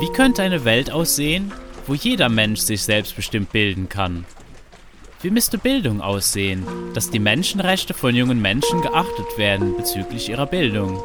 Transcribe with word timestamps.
Wie 0.00 0.12
könnte 0.12 0.42
eine 0.42 0.64
Welt 0.64 0.90
aussehen, 0.90 1.52
wo 1.86 1.94
jeder 1.94 2.28
Mensch 2.28 2.60
sich 2.60 2.82
selbstbestimmt 2.82 3.50
bilden 3.50 3.88
kann? 3.88 4.24
Wie 5.20 5.30
müsste 5.30 5.58
Bildung 5.58 6.00
aussehen, 6.00 6.64
dass 6.94 7.10
die 7.10 7.18
Menschenrechte 7.18 7.94
von 7.94 8.14
jungen 8.14 8.40
Menschen 8.40 8.82
geachtet 8.82 9.36
werden 9.36 9.76
bezüglich 9.76 10.28
ihrer 10.28 10.46
Bildung? 10.46 11.02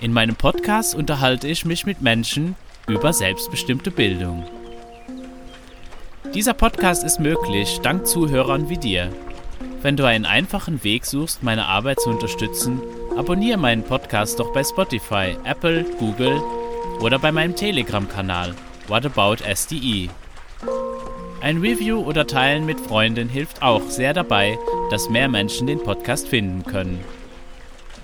In 0.00 0.12
meinem 0.12 0.36
Podcast 0.36 0.94
unterhalte 0.94 1.46
ich 1.48 1.66
mich 1.66 1.84
mit 1.84 2.00
Menschen 2.00 2.56
über 2.86 3.12
selbstbestimmte 3.12 3.90
Bildung. 3.90 4.44
Dieser 6.32 6.54
Podcast 6.54 7.04
ist 7.04 7.20
möglich 7.20 7.80
dank 7.82 8.06
Zuhörern 8.06 8.68
wie 8.70 8.78
dir. 8.78 9.12
Wenn 9.82 9.96
du 9.96 10.04
einen 10.06 10.24
einfachen 10.24 10.82
Weg 10.82 11.04
suchst, 11.04 11.42
meine 11.42 11.66
Arbeit 11.66 12.00
zu 12.00 12.08
unterstützen, 12.08 12.80
abonniere 13.16 13.58
meinen 13.58 13.82
Podcast 13.82 14.40
doch 14.40 14.52
bei 14.52 14.64
Spotify, 14.64 15.36
Apple, 15.44 15.84
Google 15.98 16.42
oder 17.00 17.18
bei 17.18 17.30
meinem 17.30 17.54
Telegram-Kanal 17.54 18.54
What 18.88 19.06
About 19.06 19.36
SDE. 19.44 20.08
Ein 21.40 21.58
Review 21.58 22.00
oder 22.00 22.26
Teilen 22.26 22.66
mit 22.66 22.80
Freunden 22.80 23.28
hilft 23.28 23.62
auch 23.62 23.82
sehr 23.88 24.14
dabei, 24.14 24.58
dass 24.90 25.10
mehr 25.10 25.28
Menschen 25.28 25.66
den 25.66 25.82
Podcast 25.82 26.28
finden 26.28 26.64
können. 26.64 27.04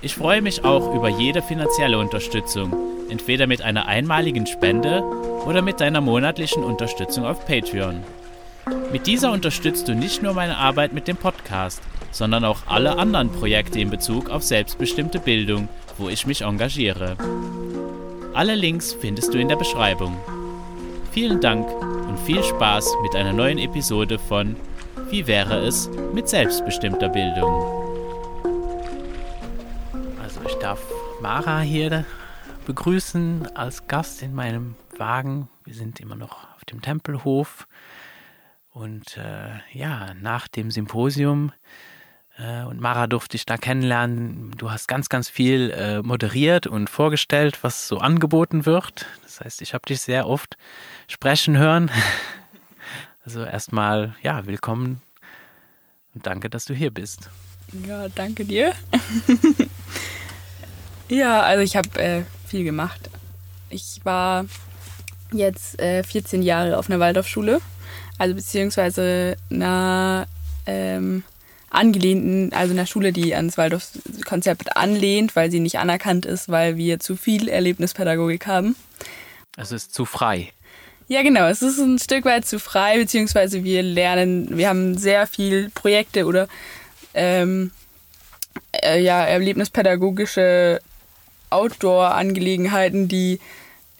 Ich 0.03 0.15
freue 0.15 0.43
mich 0.43 0.65
auch 0.65 0.95
über 0.95 1.09
jede 1.09 1.43
finanzielle 1.43 1.99
Unterstützung, 1.99 2.75
entweder 3.11 3.47
mit 3.47 3.63
einer 3.63 3.87
einmaligen 3.87 4.47
Spende 4.47 5.03
oder 5.47 5.63
mit 5.63 5.81
deiner 5.81 6.01
monatlichen 6.01 6.63
Unterstützung 6.63 7.25
auf 7.25 7.47
Patreon. 7.47 8.03
Mit 8.93 9.07
dieser 9.07 9.33
unterstützt 9.33 9.89
du 9.89 9.95
nicht 9.95 10.23
nur 10.23 10.35
meine 10.35 10.57
Arbeit 10.57 10.93
mit 10.93 11.09
dem 11.09 11.17
Podcast, 11.17 11.83
sondern 12.11 12.45
auch 12.45 12.67
alle 12.67 12.99
anderen 12.99 13.31
Projekte 13.31 13.81
in 13.81 13.91
Bezug 13.91 14.31
auf 14.31 14.43
selbstbestimmte 14.43 15.19
Bildung, 15.19 15.69
wo 15.99 16.09
ich 16.09 16.27
mich 16.27 16.43
engagiere. 16.43 17.17
Alle 18.35 18.55
Links 18.55 18.93
findest 18.93 19.35
du 19.35 19.39
in 19.39 19.49
der 19.49 19.57
Beschreibung. 19.57 20.17
Vielen 21.13 21.41
Dank 21.41 21.69
und 22.09 22.19
viel 22.21 22.43
Spaß 22.43 22.95
mit 23.03 23.15
einer 23.17 23.33
neuen 23.33 23.59
Episode 23.59 24.19
von 24.19 24.57
Wie 25.11 25.27
wäre 25.27 25.59
es 25.59 25.91
mit 26.15 26.29
selbstbestimmter 26.29 27.09
Bildung? 27.09 27.81
Also 30.23 30.41
ich 30.47 30.55
darf 30.55 30.81
Mara 31.21 31.61
hier 31.61 32.05
begrüßen 32.67 33.49
als 33.57 33.89
Gast 33.89 34.23
in 34.23 34.35
meinem 34.35 34.77
Wagen. 34.97 35.49
Wir 35.65 35.75
sind 35.75 35.99
immer 35.99 36.15
noch 36.15 36.55
auf 36.55 36.65
dem 36.65 36.81
Tempelhof 36.81 37.67
und 38.73 39.17
äh, 39.17 39.59
ja, 39.73 40.15
nach 40.15 40.47
dem 40.47 40.71
Symposium 40.71 41.53
und 42.69 42.81
Mara 42.81 43.07
durfte 43.07 43.37
ich 43.37 43.45
da 43.47 43.57
kennenlernen. 43.57 44.53
Du 44.57 44.71
hast 44.71 44.89
ganz, 44.89 45.09
ganz 45.09 45.29
viel 45.29 45.71
äh, 45.71 46.03
moderiert 46.03 46.67
und 46.67 46.89
vorgestellt, 46.89 47.59
was 47.63 47.87
so 47.89 47.99
angeboten 47.99 48.67
wird. 48.67 49.07
Das 49.23 49.41
heißt, 49.41 49.63
ich 49.63 49.75
habe 49.75 49.87
dich 49.87 50.01
sehr 50.01 50.27
oft 50.27 50.57
sprechen 51.09 51.57
hören. 51.57 51.91
Also 53.23 53.45
erstmal, 53.45 54.17
ja, 54.23 54.47
willkommen 54.47 55.03
und 56.15 56.27
danke, 56.27 56.49
dass 56.49 56.65
du 56.65 56.75
hier 56.75 56.91
bist. 56.91 57.29
Ja, 57.87 58.09
danke 58.09 58.47
dir. 58.47 58.73
ja, 61.09 61.43
also 61.43 61.63
ich 61.63 61.77
habe 61.77 62.01
äh, 62.01 62.23
viel 62.47 62.65
gemacht. 62.65 63.11
Ich 63.69 64.01
war 64.05 64.47
jetzt 65.33 65.79
äh, 65.81 66.03
14 66.03 66.43
Jahre 66.43 66.79
auf 66.79 66.89
einer 66.89 66.99
Waldorfschule, 66.99 67.61
also 68.19 68.35
beziehungsweise 68.35 69.37
einer 69.51 70.27
ähm, 70.67 71.23
angelehnten, 71.71 72.53
also 72.53 72.73
einer 72.73 72.87
Schule, 72.87 73.13
die 73.13 73.35
ans 73.35 73.57
Waldorf-Konzept 73.57 74.77
anlehnt, 74.77 75.37
weil 75.37 75.51
sie 75.51 75.61
nicht 75.61 75.79
anerkannt 75.79 76.27
ist, 76.27 76.49
weil 76.49 76.77
wir 76.77 76.99
zu 76.99 77.17
viel 77.17 77.49
Erlebnispädagogik 77.49 78.47
haben. 78.47 78.77
Es 79.57 79.73
ist 79.73 79.95
zu 79.95 80.05
frei. 80.05 80.53
Ja, 81.09 81.23
genau. 81.23 81.47
Es 81.47 81.63
ist 81.63 81.79
ein 81.79 81.99
Stück 81.99 82.25
weit 82.25 82.47
zu 82.47 82.59
frei, 82.59 82.99
beziehungsweise 82.99 83.65
wir 83.65 83.83
lernen, 83.83 84.57
wir 84.57 84.69
haben 84.69 84.97
sehr 84.97 85.27
viel 85.27 85.71
Projekte 85.71 86.27
oder 86.27 86.49
ähm, 87.15 87.73
äh, 88.73 89.03
ja, 89.03 89.25
erlebnispädagogische 89.25 90.81
Outdoor-Angelegenheiten, 91.51 93.09
die 93.09 93.41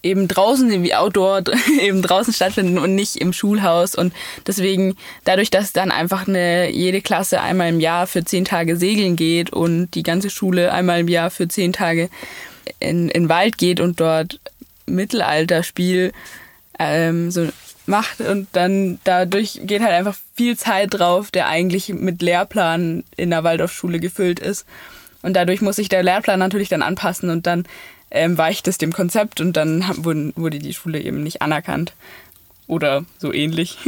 eben 0.03 0.29
draußen 0.29 0.83
wie 0.83 0.95
Outdoor 0.95 1.43
eben 1.81 2.03
draußen 2.03 2.33
stattfinden 2.33 2.79
und 2.79 2.95
nicht 2.95 3.17
im 3.17 3.33
Schulhaus. 3.33 3.95
Und 3.95 4.13
deswegen 4.47 4.97
dadurch, 5.25 5.51
dass 5.51 5.73
dann 5.73 5.91
einfach 5.91 6.27
eine 6.27 6.71
jede 6.71 7.01
Klasse 7.01 7.41
einmal 7.41 7.69
im 7.69 7.81
Jahr 7.81 8.07
für 8.07 8.25
zehn 8.25 8.45
Tage 8.45 8.77
segeln 8.77 9.17
geht 9.17 9.53
und 9.53 9.91
die 9.95 10.03
ganze 10.03 10.31
Schule 10.31 10.73
einmal 10.73 11.01
im 11.01 11.09
Jahr 11.09 11.31
für 11.31 11.49
zehn 11.49 11.73
Tage 11.73 12.09
in, 12.79 13.09
in 13.09 13.29
Wald 13.29 13.59
geht 13.59 13.81
und 13.81 14.01
dort 14.01 14.41
Mittelalterspiel 14.87 16.13
ähm, 16.79 17.31
so 17.31 17.49
macht 17.87 18.21
und 18.21 18.49
dann 18.53 18.99
dadurch 19.05 19.61
geht 19.65 19.83
halt 19.83 19.93
einfach 19.93 20.17
viel 20.35 20.57
Zeit 20.57 20.95
drauf, 20.95 21.31
der 21.31 21.49
eigentlich 21.49 21.91
mit 21.91 22.23
Lehrplan 22.23 23.05
in 23.17 23.31
der 23.31 23.45
Waldorfschule 23.45 24.01
gefüllt 24.01 24.39
ist. 24.39 24.65
Und 25.23 25.35
dadurch 25.35 25.61
muss 25.61 25.77
sich 25.77 25.91
der 25.91 26.03
Lehrplan 26.03 26.39
natürlich 26.39 26.71
dann 26.71 26.83
anpassen 26.83 27.29
und 27.29 27.47
dann 27.47 27.67
ähm, 28.11 28.37
weicht 28.37 28.69
es 28.69 28.79
dem 28.79 28.93
Konzept 28.93 29.41
und 29.41 29.57
dann 29.57 29.85
wurde, 29.97 30.33
wurde 30.37 30.59
die 30.59 30.75
Schule 30.75 31.01
eben 31.01 31.23
nicht 31.23 31.43
anerkannt. 31.43 31.93
Oder 32.67 33.05
so 33.19 33.33
ähnlich. 33.33 33.79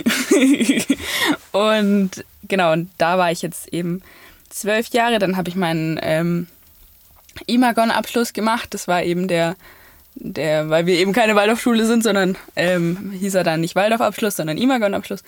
und 1.53 2.11
genau, 2.49 2.73
und 2.73 2.91
da 2.99 3.17
war 3.17 3.31
ich 3.31 3.41
jetzt 3.41 3.73
eben 3.73 4.03
zwölf 4.51 4.89
Jahre. 4.89 5.21
Dann 5.21 5.37
habe 5.37 5.49
ich 5.49 5.55
meinen 5.55 6.01
ähm, 6.03 6.49
Imagon-Abschluss 7.47 8.33
gemacht. 8.33 8.75
Das 8.75 8.89
war 8.89 9.05
eben 9.05 9.29
der, 9.29 9.55
der, 10.17 10.69
weil 10.69 10.87
wir 10.87 10.99
eben 10.99 11.13
keine 11.13 11.37
Waldorfschule 11.37 11.87
sind, 11.87 12.03
sondern 12.03 12.37
ähm, 12.57 13.13
hieß 13.13 13.37
er 13.37 13.45
dann 13.45 13.61
nicht 13.61 13.77
Waldorf-Abschluss, 13.77 14.35
sondern 14.35 14.59
Imagon-Abschluss. 14.59 15.23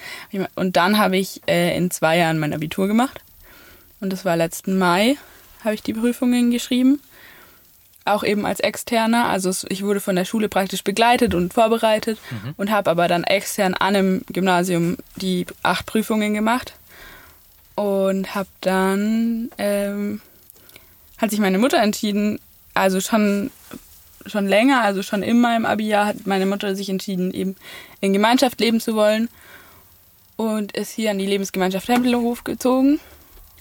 Und 0.56 0.76
dann 0.76 0.98
habe 0.98 1.16
ich 1.16 1.40
äh, 1.46 1.76
in 1.76 1.92
zwei 1.92 2.18
Jahren 2.18 2.40
mein 2.40 2.54
Abitur 2.54 2.88
gemacht. 2.88 3.20
Und 4.00 4.12
das 4.12 4.24
war 4.24 4.36
letzten 4.36 4.78
Mai, 4.78 5.16
habe 5.62 5.74
ich 5.74 5.82
die 5.82 5.94
Prüfungen 5.94 6.50
geschrieben 6.50 7.00
auch 8.04 8.22
eben 8.22 8.44
als 8.44 8.60
Externer. 8.60 9.26
Also 9.26 9.66
ich 9.68 9.82
wurde 9.82 10.00
von 10.00 10.16
der 10.16 10.24
Schule 10.24 10.48
praktisch 10.48 10.84
begleitet 10.84 11.34
und 11.34 11.54
vorbereitet 11.54 12.18
mhm. 12.30 12.54
und 12.56 12.70
habe 12.70 12.90
aber 12.90 13.08
dann 13.08 13.24
extern 13.24 13.74
an 13.74 13.96
einem 13.96 14.22
Gymnasium 14.28 14.96
die 15.16 15.46
acht 15.62 15.86
Prüfungen 15.86 16.34
gemacht 16.34 16.74
und 17.74 18.34
habe 18.34 18.48
dann 18.60 19.50
ähm, 19.58 20.20
hat 21.18 21.30
sich 21.30 21.40
meine 21.40 21.58
Mutter 21.58 21.78
entschieden, 21.78 22.38
also 22.74 23.00
schon 23.00 23.50
schon 24.26 24.46
länger, 24.46 24.82
also 24.82 25.02
schon 25.02 25.22
in 25.22 25.40
meinem 25.40 25.66
Abi-Jahr 25.66 26.06
hat 26.06 26.26
meine 26.26 26.46
Mutter 26.46 26.74
sich 26.74 26.88
entschieden, 26.88 27.32
eben 27.32 27.56
in 28.00 28.12
Gemeinschaft 28.12 28.58
leben 28.58 28.80
zu 28.80 28.94
wollen 28.94 29.28
und 30.36 30.72
ist 30.72 30.92
hier 30.92 31.10
an 31.10 31.18
die 31.18 31.26
Lebensgemeinschaft 31.26 31.86
Tempelhof 31.86 32.44
gezogen. 32.44 33.00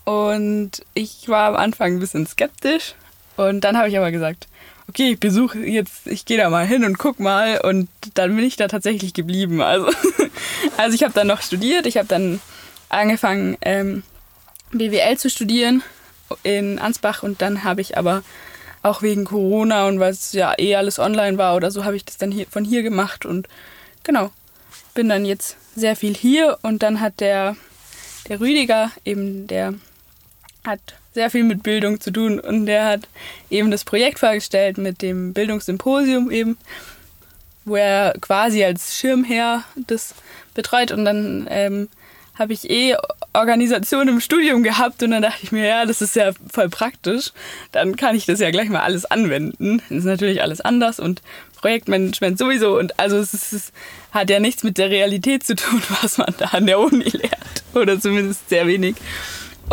Und 0.06 0.72
ich 0.94 1.28
war 1.28 1.50
am 1.50 1.56
Anfang 1.56 1.94
ein 1.94 2.00
bisschen 2.00 2.28
skeptisch, 2.28 2.96
und 3.38 3.62
dann 3.62 3.78
habe 3.78 3.90
ich 3.90 3.98
aber 3.98 4.12
gesagt, 4.12 4.48
okay, 4.88 5.12
ich 5.12 5.20
besuche 5.20 5.60
jetzt, 5.60 6.08
ich 6.08 6.26
gehe 6.26 6.38
da 6.38 6.50
mal 6.50 6.66
hin 6.66 6.84
und 6.84 6.98
guck 6.98 7.20
mal. 7.20 7.60
Und 7.62 7.90
dann 8.14 8.36
bin 8.36 8.46
ich 8.46 8.56
da 8.56 8.68
tatsächlich 8.68 9.14
geblieben. 9.14 9.62
Also, 9.62 9.88
also 10.78 10.96
ich 10.96 11.04
habe 11.04 11.14
dann 11.14 11.28
noch 11.28 11.42
studiert, 11.42 11.86
ich 11.86 11.98
habe 11.98 12.08
dann 12.08 12.40
angefangen, 12.90 13.58
ähm, 13.62 14.04
BWL 14.72 15.18
zu 15.18 15.30
studieren 15.30 15.84
in 16.44 16.80
Ansbach 16.80 17.24
und 17.24 17.42
dann 17.42 17.64
habe 17.64 17.82
ich 17.82 17.98
aber 17.98 18.24
auch 18.82 19.02
wegen 19.02 19.24
Corona 19.24 19.88
und 19.88 20.00
weil 20.00 20.12
es 20.12 20.34
ja 20.34 20.54
eh 20.58 20.76
alles 20.76 21.00
online 21.00 21.38
war 21.38 21.56
oder 21.56 21.72
so, 21.72 21.86
habe 21.86 21.96
ich 21.96 22.06
das 22.06 22.18
dann 22.18 22.32
hier, 22.32 22.48
von 22.48 22.66
hier 22.66 22.84
gemacht 22.84 23.26
und 23.26 23.48
genau, 24.04 24.32
bin 24.94 25.10
dann 25.10 25.26
jetzt 25.26 25.58
sehr 25.76 25.96
viel 25.96 26.16
hier 26.16 26.58
und 26.64 26.84
dann 26.84 27.00
hat 27.00 27.20
der, 27.20 27.56
der 28.28 28.40
Rüdiger, 28.40 28.92
eben 29.06 29.48
der 29.48 29.76
hat 30.66 30.96
sehr 31.14 31.30
viel 31.30 31.44
mit 31.44 31.64
Bildung 31.64 32.00
zu 32.00 32.12
tun. 32.12 32.40
Und 32.40 32.66
der 32.66 32.86
hat 32.86 33.08
eben 33.50 33.72
das 33.72 33.84
Projekt 33.84 34.20
vorgestellt 34.20 34.78
mit 34.78 35.02
dem 35.02 35.34
Bildungssymposium 35.34 36.32
eben, 36.32 36.58
wo 37.66 37.76
er 37.76 38.14
quasi 38.20 38.64
als 38.64 38.96
Schirmherr 38.98 39.64
das 39.88 40.16
betreut. 40.54 40.92
Und 40.92 41.06
dann 41.06 41.48
ähm, 41.50 41.90
habe 42.36 42.54
ich 42.54 42.70
eh 42.70 42.96
Organisation 43.34 44.08
im 44.08 44.20
Studium 44.20 44.64
gehabt 44.64 45.02
und 45.04 45.12
dann 45.12 45.22
dachte 45.22 45.40
ich 45.44 45.52
mir, 45.52 45.68
ja, 45.68 45.86
das 45.86 46.02
ist 46.02 46.16
ja 46.16 46.32
voll 46.52 46.70
praktisch, 46.70 47.32
dann 47.72 47.96
kann 47.96 48.16
ich 48.16 48.26
das 48.26 48.40
ja 48.40 48.52
gleich 48.52 48.70
mal 48.70 48.82
alles 48.82 49.06
anwenden. 49.06 49.82
Das 49.90 50.00
ist 50.00 50.06
natürlich 50.06 50.42
alles 50.42 50.62
anders 50.62 51.00
und 51.00 51.22
Projektmanagement 51.58 52.38
sowieso. 52.38 52.78
Und 52.78 53.00
also 53.00 53.18
es, 53.18 53.34
ist, 53.34 53.54
es 53.54 53.72
hat 54.12 54.30
ja 54.30 54.40
nichts 54.40 54.64
mit 54.64 54.78
der 54.78 54.90
Realität 54.90 55.44
zu 55.46 55.56
tun, 55.56 55.82
was 56.02 56.18
man 56.18 56.34
da 56.38 56.46
an 56.48 56.66
der 56.66 56.80
Uni 56.80 57.10
lernt. 57.10 57.64
Oder 57.74 58.00
zumindest 58.00 58.50
sehr 58.50 58.68
wenig. 58.68 58.96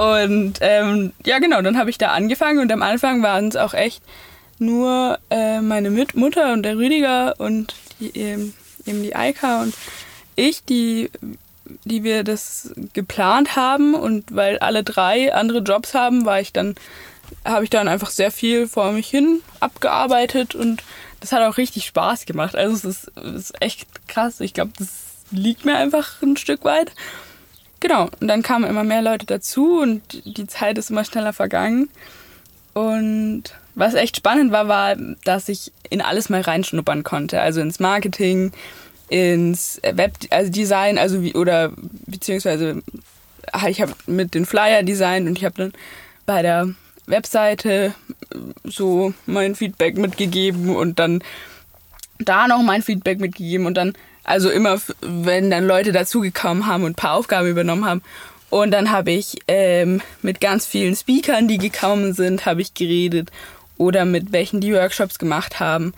Und 0.01 0.55
ähm, 0.63 1.13
ja, 1.27 1.41
genau, 1.41 1.61
dann 1.61 1.77
habe 1.77 1.91
ich 1.91 1.99
da 1.99 2.13
angefangen 2.13 2.59
und 2.61 2.73
am 2.73 2.81
Anfang 2.81 3.23
waren 3.23 3.49
es 3.49 3.57
auch 3.57 3.75
echt 3.75 4.03
nur 4.59 5.19
äh, 5.29 5.61
meine 5.61 5.91
Mit 5.91 6.15
Mutter 6.15 6.55
und 6.55 6.63
der 6.63 6.79
Rüdiger 6.79 7.35
und 7.37 7.75
die, 8.01 8.17
eben, 8.17 8.55
eben 8.87 9.03
die 9.03 9.15
Eika 9.15 9.61
und 9.61 9.75
ich, 10.37 10.65
die, 10.65 11.11
die 11.85 12.03
wir 12.03 12.25
das 12.25 12.73
geplant 12.95 13.57
haben 13.57 13.95
und 13.95 14.35
weil 14.35 14.59
alle 14.61 14.85
drei 14.85 15.35
andere 15.35 15.59
Jobs 15.59 15.93
haben, 15.93 16.25
war 16.25 16.41
ich 16.41 16.55
dann, 16.55 16.77
habe 17.45 17.65
ich 17.65 17.71
dann 17.71 17.87
einfach 17.87 18.09
sehr 18.09 18.31
viel 18.31 18.69
vor 18.69 18.93
mich 18.93 19.09
hin 19.09 19.43
abgearbeitet 19.61 20.55
und 20.55 20.83
das 21.21 21.33
hat 21.33 21.43
auch 21.43 21.59
richtig 21.59 21.85
Spaß 21.85 22.25
gemacht. 22.25 22.57
Also 22.57 22.75
es 22.75 22.85
ist, 22.85 23.19
es 23.19 23.51
ist 23.51 23.63
echt 23.63 23.87
krass. 24.09 24.41
Ich 24.41 24.55
glaube, 24.55 24.73
das 24.79 24.89
liegt 25.31 25.67
mir 25.67 25.77
einfach 25.77 26.23
ein 26.23 26.39
Stück 26.39 26.65
weit. 26.65 26.91
Genau, 27.81 28.11
und 28.21 28.29
dann 28.29 28.43
kamen 28.43 28.69
immer 28.69 28.85
mehr 28.85 29.03
Leute 29.03 29.27
dazu 29.27 29.81
und 29.81 30.03
die 30.25 30.47
Zeit 30.47 30.77
ist 30.77 30.91
immer 30.91 31.05
schneller 31.05 31.33
vergangen. 31.33 31.89
Und 32.75 33.45
was 33.75 33.95
echt 33.95 34.17
spannend 34.17 34.53
war, 34.53 34.69
war, 34.69 34.97
dass 35.25 35.49
ich 35.49 35.73
in 35.89 36.03
alles 36.03 36.29
mal 36.29 36.43
reinschnuppern 36.43 37.03
konnte. 37.03 37.41
Also 37.41 37.61
ins 37.61 37.81
Marketing, 37.81 38.53
ins 39.09 39.81
Webdesign, 39.83 40.99
also, 40.99 41.17
also 41.17 41.23
wie, 41.25 41.35
oder 41.35 41.73
beziehungsweise 42.07 42.83
ich 43.69 43.81
habe 43.81 43.93
mit 44.07 44.35
den 44.35 44.47
Flyer 44.47 44.83
designt 44.83 45.27
und 45.27 45.39
ich 45.39 45.45
habe 45.45 45.57
dann 45.57 45.73
bei 46.27 46.43
der 46.43 46.69
Webseite 47.07 47.95
so 48.65 49.13
mein 49.27 49.55
Feedback 49.55 49.97
mitgegeben 49.97 50.77
und 50.77 50.99
dann 50.99 51.23
da 52.19 52.47
noch 52.47 52.63
mein 52.63 52.83
Feedback 52.83 53.19
mitgegeben 53.19 53.67
und 53.67 53.75
dann, 53.75 53.95
also 54.31 54.49
immer, 54.49 54.81
wenn 55.01 55.51
dann 55.51 55.67
Leute 55.67 55.91
dazugekommen 55.91 56.67
haben 56.67 56.85
und 56.85 56.93
ein 56.93 56.95
paar 56.95 57.15
Aufgaben 57.15 57.49
übernommen 57.49 57.85
haben. 57.85 58.03
Und 58.49 58.71
dann 58.71 58.91
habe 58.91 59.11
ich 59.11 59.39
ähm, 59.49 60.01
mit 60.23 60.41
ganz 60.41 60.67
vielen 60.67 60.95
Speakern, 60.95 61.49
die 61.49 61.59
gekommen 61.59 62.15
sind, 62.15 62.47
habe 62.47 62.63
ich 62.63 62.75
geredet 62.75 63.31
oder 63.77 64.05
mit 64.05 64.33
welchen 64.33 64.61
die 64.61 64.73
Workshops 64.73 65.19
gemacht 65.19 65.59
haben. 65.59 65.95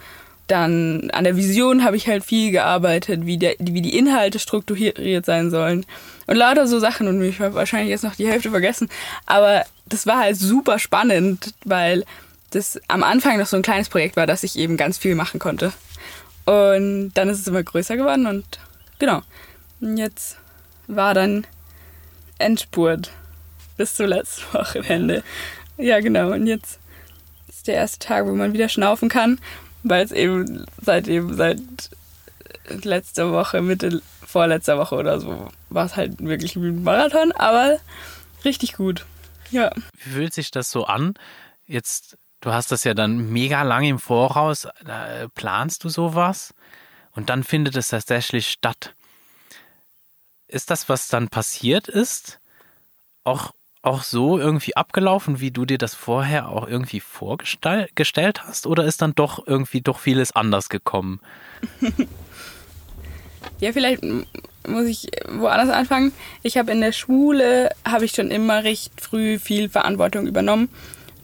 Dann 0.46 1.10
an 1.12 1.24
der 1.24 1.36
Vision 1.36 1.84
habe 1.84 1.96
ich 1.96 2.08
halt 2.08 2.24
viel 2.24 2.52
gearbeitet, 2.52 3.26
wie, 3.26 3.38
der, 3.38 3.54
wie 3.58 3.82
die 3.82 3.96
Inhalte 3.96 4.38
strukturiert 4.38 5.26
sein 5.26 5.50
sollen. 5.50 5.84
Und 6.26 6.36
lauter 6.36 6.66
so 6.66 6.78
Sachen 6.78 7.08
und 7.08 7.22
ich 7.22 7.38
habe 7.40 7.54
wahrscheinlich 7.54 7.90
jetzt 7.90 8.04
noch 8.04 8.16
die 8.16 8.28
Hälfte 8.28 8.50
vergessen. 8.50 8.88
Aber 9.26 9.64
das 9.86 10.06
war 10.06 10.18
halt 10.18 10.36
super 10.36 10.78
spannend, 10.78 11.54
weil 11.64 12.04
das 12.50 12.80
am 12.88 13.02
Anfang 13.02 13.38
noch 13.38 13.46
so 13.46 13.56
ein 13.56 13.62
kleines 13.62 13.88
Projekt 13.88 14.16
war, 14.16 14.26
dass 14.26 14.42
ich 14.42 14.58
eben 14.58 14.76
ganz 14.76 14.96
viel 14.96 15.14
machen 15.14 15.38
konnte. 15.38 15.72
Und 16.44 17.12
dann 17.14 17.28
ist 17.28 17.40
es 17.40 17.46
immer 17.46 17.62
größer 17.62 17.96
geworden 17.96 18.26
und 18.26 18.58
genau. 18.98 19.22
Und 19.80 19.96
jetzt 19.96 20.38
war 20.86 21.14
dann 21.14 21.46
Endspurt 22.38 23.10
bis 23.76 23.96
zum 23.96 24.06
letzten 24.06 24.52
Wochenende. 24.54 25.22
Ja, 25.76 26.00
genau. 26.00 26.32
Und 26.32 26.46
jetzt 26.46 26.78
ist 27.48 27.66
der 27.66 27.74
erste 27.74 28.06
Tag, 28.06 28.26
wo 28.26 28.34
man 28.34 28.52
wieder 28.52 28.68
schnaufen 28.68 29.08
kann, 29.08 29.38
weil 29.82 30.04
es 30.04 30.12
eben 30.12 30.64
seit 30.80 31.08
eben 31.08 31.36
seit 31.36 31.60
letzter 32.68 33.32
Woche, 33.32 33.60
Mitte 33.60 34.02
vorletzter 34.26 34.78
Woche 34.78 34.94
oder 34.96 35.20
so, 35.20 35.48
war 35.70 35.86
es 35.86 35.96
halt 35.96 36.24
wirklich 36.24 36.56
wie 36.56 36.68
ein 36.68 36.82
Marathon, 36.82 37.32
aber 37.32 37.78
richtig 38.44 38.74
gut. 38.74 39.04
Ja. 39.50 39.72
Wie 40.04 40.10
fühlt 40.10 40.34
sich 40.34 40.50
das 40.50 40.70
so 40.70 40.84
an? 40.84 41.14
Jetzt, 41.66 42.16
du 42.42 42.52
hast 42.52 42.70
das 42.70 42.84
ja 42.84 42.92
dann 42.92 43.30
mega 43.32 43.62
lange 43.62 43.88
im 43.88 43.98
Voraus, 43.98 44.66
äh, 44.66 45.28
planst 45.34 45.84
du 45.84 45.88
sowas 45.88 46.52
und 47.12 47.30
dann 47.30 47.44
findet 47.44 47.76
es 47.76 47.88
tatsächlich 47.88 48.48
statt. 48.48 48.94
Ist 50.48 50.70
das, 50.70 50.90
was 50.90 51.08
dann 51.08 51.28
passiert 51.28 51.88
ist, 51.88 52.40
auch, 53.24 53.52
auch 53.80 54.02
so 54.02 54.38
irgendwie 54.38 54.76
abgelaufen, 54.76 55.40
wie 55.40 55.50
du 55.50 55.64
dir 55.64 55.78
das 55.78 55.94
vorher 55.94 56.50
auch 56.50 56.68
irgendwie 56.68 57.00
vorgestellt 57.00 58.44
hast? 58.44 58.66
Oder 58.66 58.84
ist 58.84 59.00
dann 59.00 59.14
doch 59.14 59.46
irgendwie 59.46 59.80
doch 59.80 59.98
vieles 59.98 60.32
anders 60.32 60.68
gekommen? 60.68 61.20
Ja, 63.60 63.72
vielleicht 63.72 64.02
muss 64.66 64.86
ich 64.86 65.08
woanders 65.28 65.68
anfangen. 65.68 66.12
Ich 66.42 66.56
habe 66.56 66.72
in 66.72 66.80
der 66.80 66.92
Schule, 66.92 67.70
habe 67.84 68.04
ich 68.04 68.12
schon 68.12 68.30
immer 68.30 68.64
recht 68.64 69.00
früh 69.00 69.38
viel 69.38 69.68
Verantwortung 69.68 70.26
übernommen. 70.26 70.68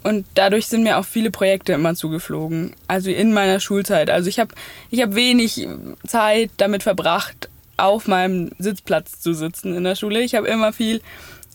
Und 0.02 0.26
dadurch 0.34 0.68
sind 0.68 0.84
mir 0.84 0.98
auch 0.98 1.04
viele 1.04 1.30
Projekte 1.30 1.72
immer 1.72 1.94
zugeflogen. 1.94 2.74
Also 2.86 3.10
in 3.10 3.32
meiner 3.32 3.60
Schulzeit. 3.60 4.10
Also 4.10 4.28
ich 4.28 4.38
habe 4.38 4.54
ich 4.90 5.02
hab 5.02 5.14
wenig 5.14 5.66
Zeit 6.06 6.50
damit 6.56 6.82
verbracht, 6.82 7.48
auf 7.76 8.06
meinem 8.06 8.50
Sitzplatz 8.58 9.20
zu 9.20 9.34
sitzen 9.34 9.74
in 9.74 9.84
der 9.84 9.96
Schule. 9.96 10.20
Ich 10.20 10.34
habe 10.34 10.48
immer 10.48 10.72
viel, 10.72 11.00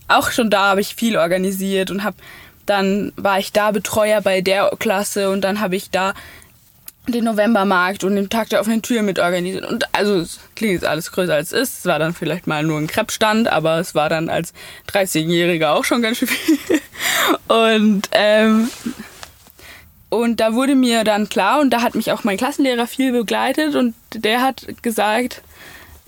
auch 0.08 0.32
schon 0.32 0.50
da 0.50 0.70
habe 0.70 0.82
ich 0.82 0.96
viel 0.96 1.18
organisiert 1.18 1.92
und 1.92 2.04
habe 2.04 2.18
dann 2.66 3.12
war 3.18 3.40
ich 3.40 3.52
da 3.52 3.72
Betreuer 3.72 4.22
bei 4.22 4.40
der 4.40 4.72
Klasse 4.80 5.30
und 5.30 5.42
dann 5.42 5.60
habe 5.60 5.76
ich 5.76 5.90
da 5.90 6.14
den 7.08 7.26
Novembermarkt 7.26 8.06
und 8.06 8.16
den 8.16 8.30
Tag 8.30 8.50
der 8.50 8.62
offenen 8.62 8.82
Tür 8.82 9.02
mit 9.02 9.20
organisiert. 9.20 9.66
Und 9.66 9.94
also 9.94 10.20
es 10.20 10.40
klingt 10.56 10.74
jetzt 10.74 10.86
alles 10.86 11.12
größer 11.12 11.34
als 11.34 11.52
es 11.52 11.70
ist. 11.70 11.80
Es 11.80 11.86
war 11.86 12.00
dann 12.00 12.14
vielleicht 12.14 12.48
mal 12.48 12.64
nur 12.64 12.80
ein 12.80 12.88
Kreppstand, 12.88 13.50
aber 13.50 13.80
es 13.80 13.94
war 13.94 14.08
dann 14.08 14.30
als 14.30 14.54
13-Jähriger 14.90 15.72
auch 15.72 15.84
schon 15.84 16.02
ganz 16.02 16.20
schön 16.20 16.30
viel. 16.30 16.58
Und 17.48 18.10
ähm, 18.12 18.70
und 20.10 20.40
da 20.40 20.54
wurde 20.54 20.76
mir 20.76 21.04
dann 21.04 21.28
klar, 21.28 21.60
und 21.60 21.72
da 21.72 21.82
hat 21.82 21.96
mich 21.96 22.12
auch 22.12 22.24
mein 22.24 22.38
Klassenlehrer 22.38 22.86
viel 22.86 23.12
begleitet, 23.12 23.76
und 23.76 23.96
der 24.14 24.42
hat 24.42 24.68
gesagt, 24.84 25.42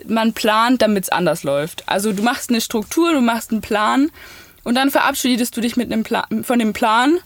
man 0.07 0.33
plant, 0.33 0.83
damit 0.83 1.05
es 1.05 1.09
anders 1.09 1.41
läuft. 1.41 1.89
Also 1.89 2.13
du 2.13 2.21
machst 2.21 2.51
eine 2.51 2.61
Struktur, 2.61 3.13
du 3.13 3.21
machst 3.21 3.51
einen 3.51 3.61
Plan, 3.61 4.11
und 4.63 4.75
dann 4.75 4.91
verabschiedest 4.91 5.57
du 5.57 5.61
dich 5.61 5.75
mit 5.75 5.91
einem 5.91 6.03
Plan, 6.03 6.43
von 6.43 6.59
dem 6.59 6.73
Plan 6.73 7.17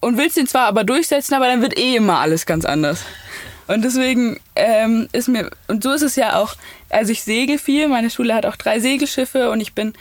und 0.00 0.18
willst 0.18 0.36
ihn 0.36 0.46
zwar 0.46 0.66
aber 0.66 0.84
durchsetzen, 0.84 1.34
aber 1.34 1.46
dann 1.46 1.62
wird 1.62 1.78
eh 1.78 1.96
immer 1.96 2.18
alles 2.18 2.44
ganz 2.44 2.66
anders. 2.66 3.00
Und 3.66 3.82
deswegen 3.82 4.38
ähm, 4.56 5.08
ist 5.12 5.28
mir, 5.28 5.50
und 5.68 5.82
so 5.82 5.92
ist 5.92 6.02
es 6.02 6.16
ja 6.16 6.36
auch, 6.36 6.54
also 6.90 7.12
ich 7.12 7.22
segel 7.22 7.58
viel, 7.58 7.88
meine 7.88 8.10
Schule 8.10 8.34
hat 8.34 8.44
auch 8.44 8.56
drei 8.56 8.78
Segelschiffe 8.80 9.50
und 9.50 9.60
ich 9.60 9.72
bin, 9.72 9.94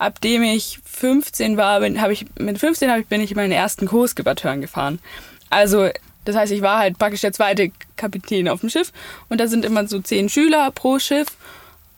ab 0.00 0.18
dem 0.22 0.42
ich 0.42 0.80
15 0.84 1.58
war, 1.58 1.80
bin, 1.80 2.00
habe 2.00 2.14
ich, 2.14 2.24
mit 2.38 2.58
15 2.58 2.90
habe 2.90 3.02
ich, 3.02 3.06
bin 3.06 3.20
ich 3.20 3.34
meinen 3.36 3.52
ersten 3.52 3.86
Kurs 3.86 4.14
gefahren. 4.14 4.98
Also, 5.50 5.90
das 6.24 6.36
heißt, 6.36 6.52
ich 6.52 6.62
war 6.62 6.78
halt 6.78 6.98
praktisch 6.98 7.20
der 7.20 7.34
zweite 7.34 7.70
Kapitän 7.96 8.48
auf 8.48 8.60
dem 8.60 8.70
Schiff 8.70 8.92
und 9.28 9.38
da 9.38 9.46
sind 9.46 9.64
immer 9.64 9.86
so 9.86 10.00
zehn 10.00 10.30
Schüler 10.30 10.70
pro 10.70 10.98
Schiff 10.98 11.28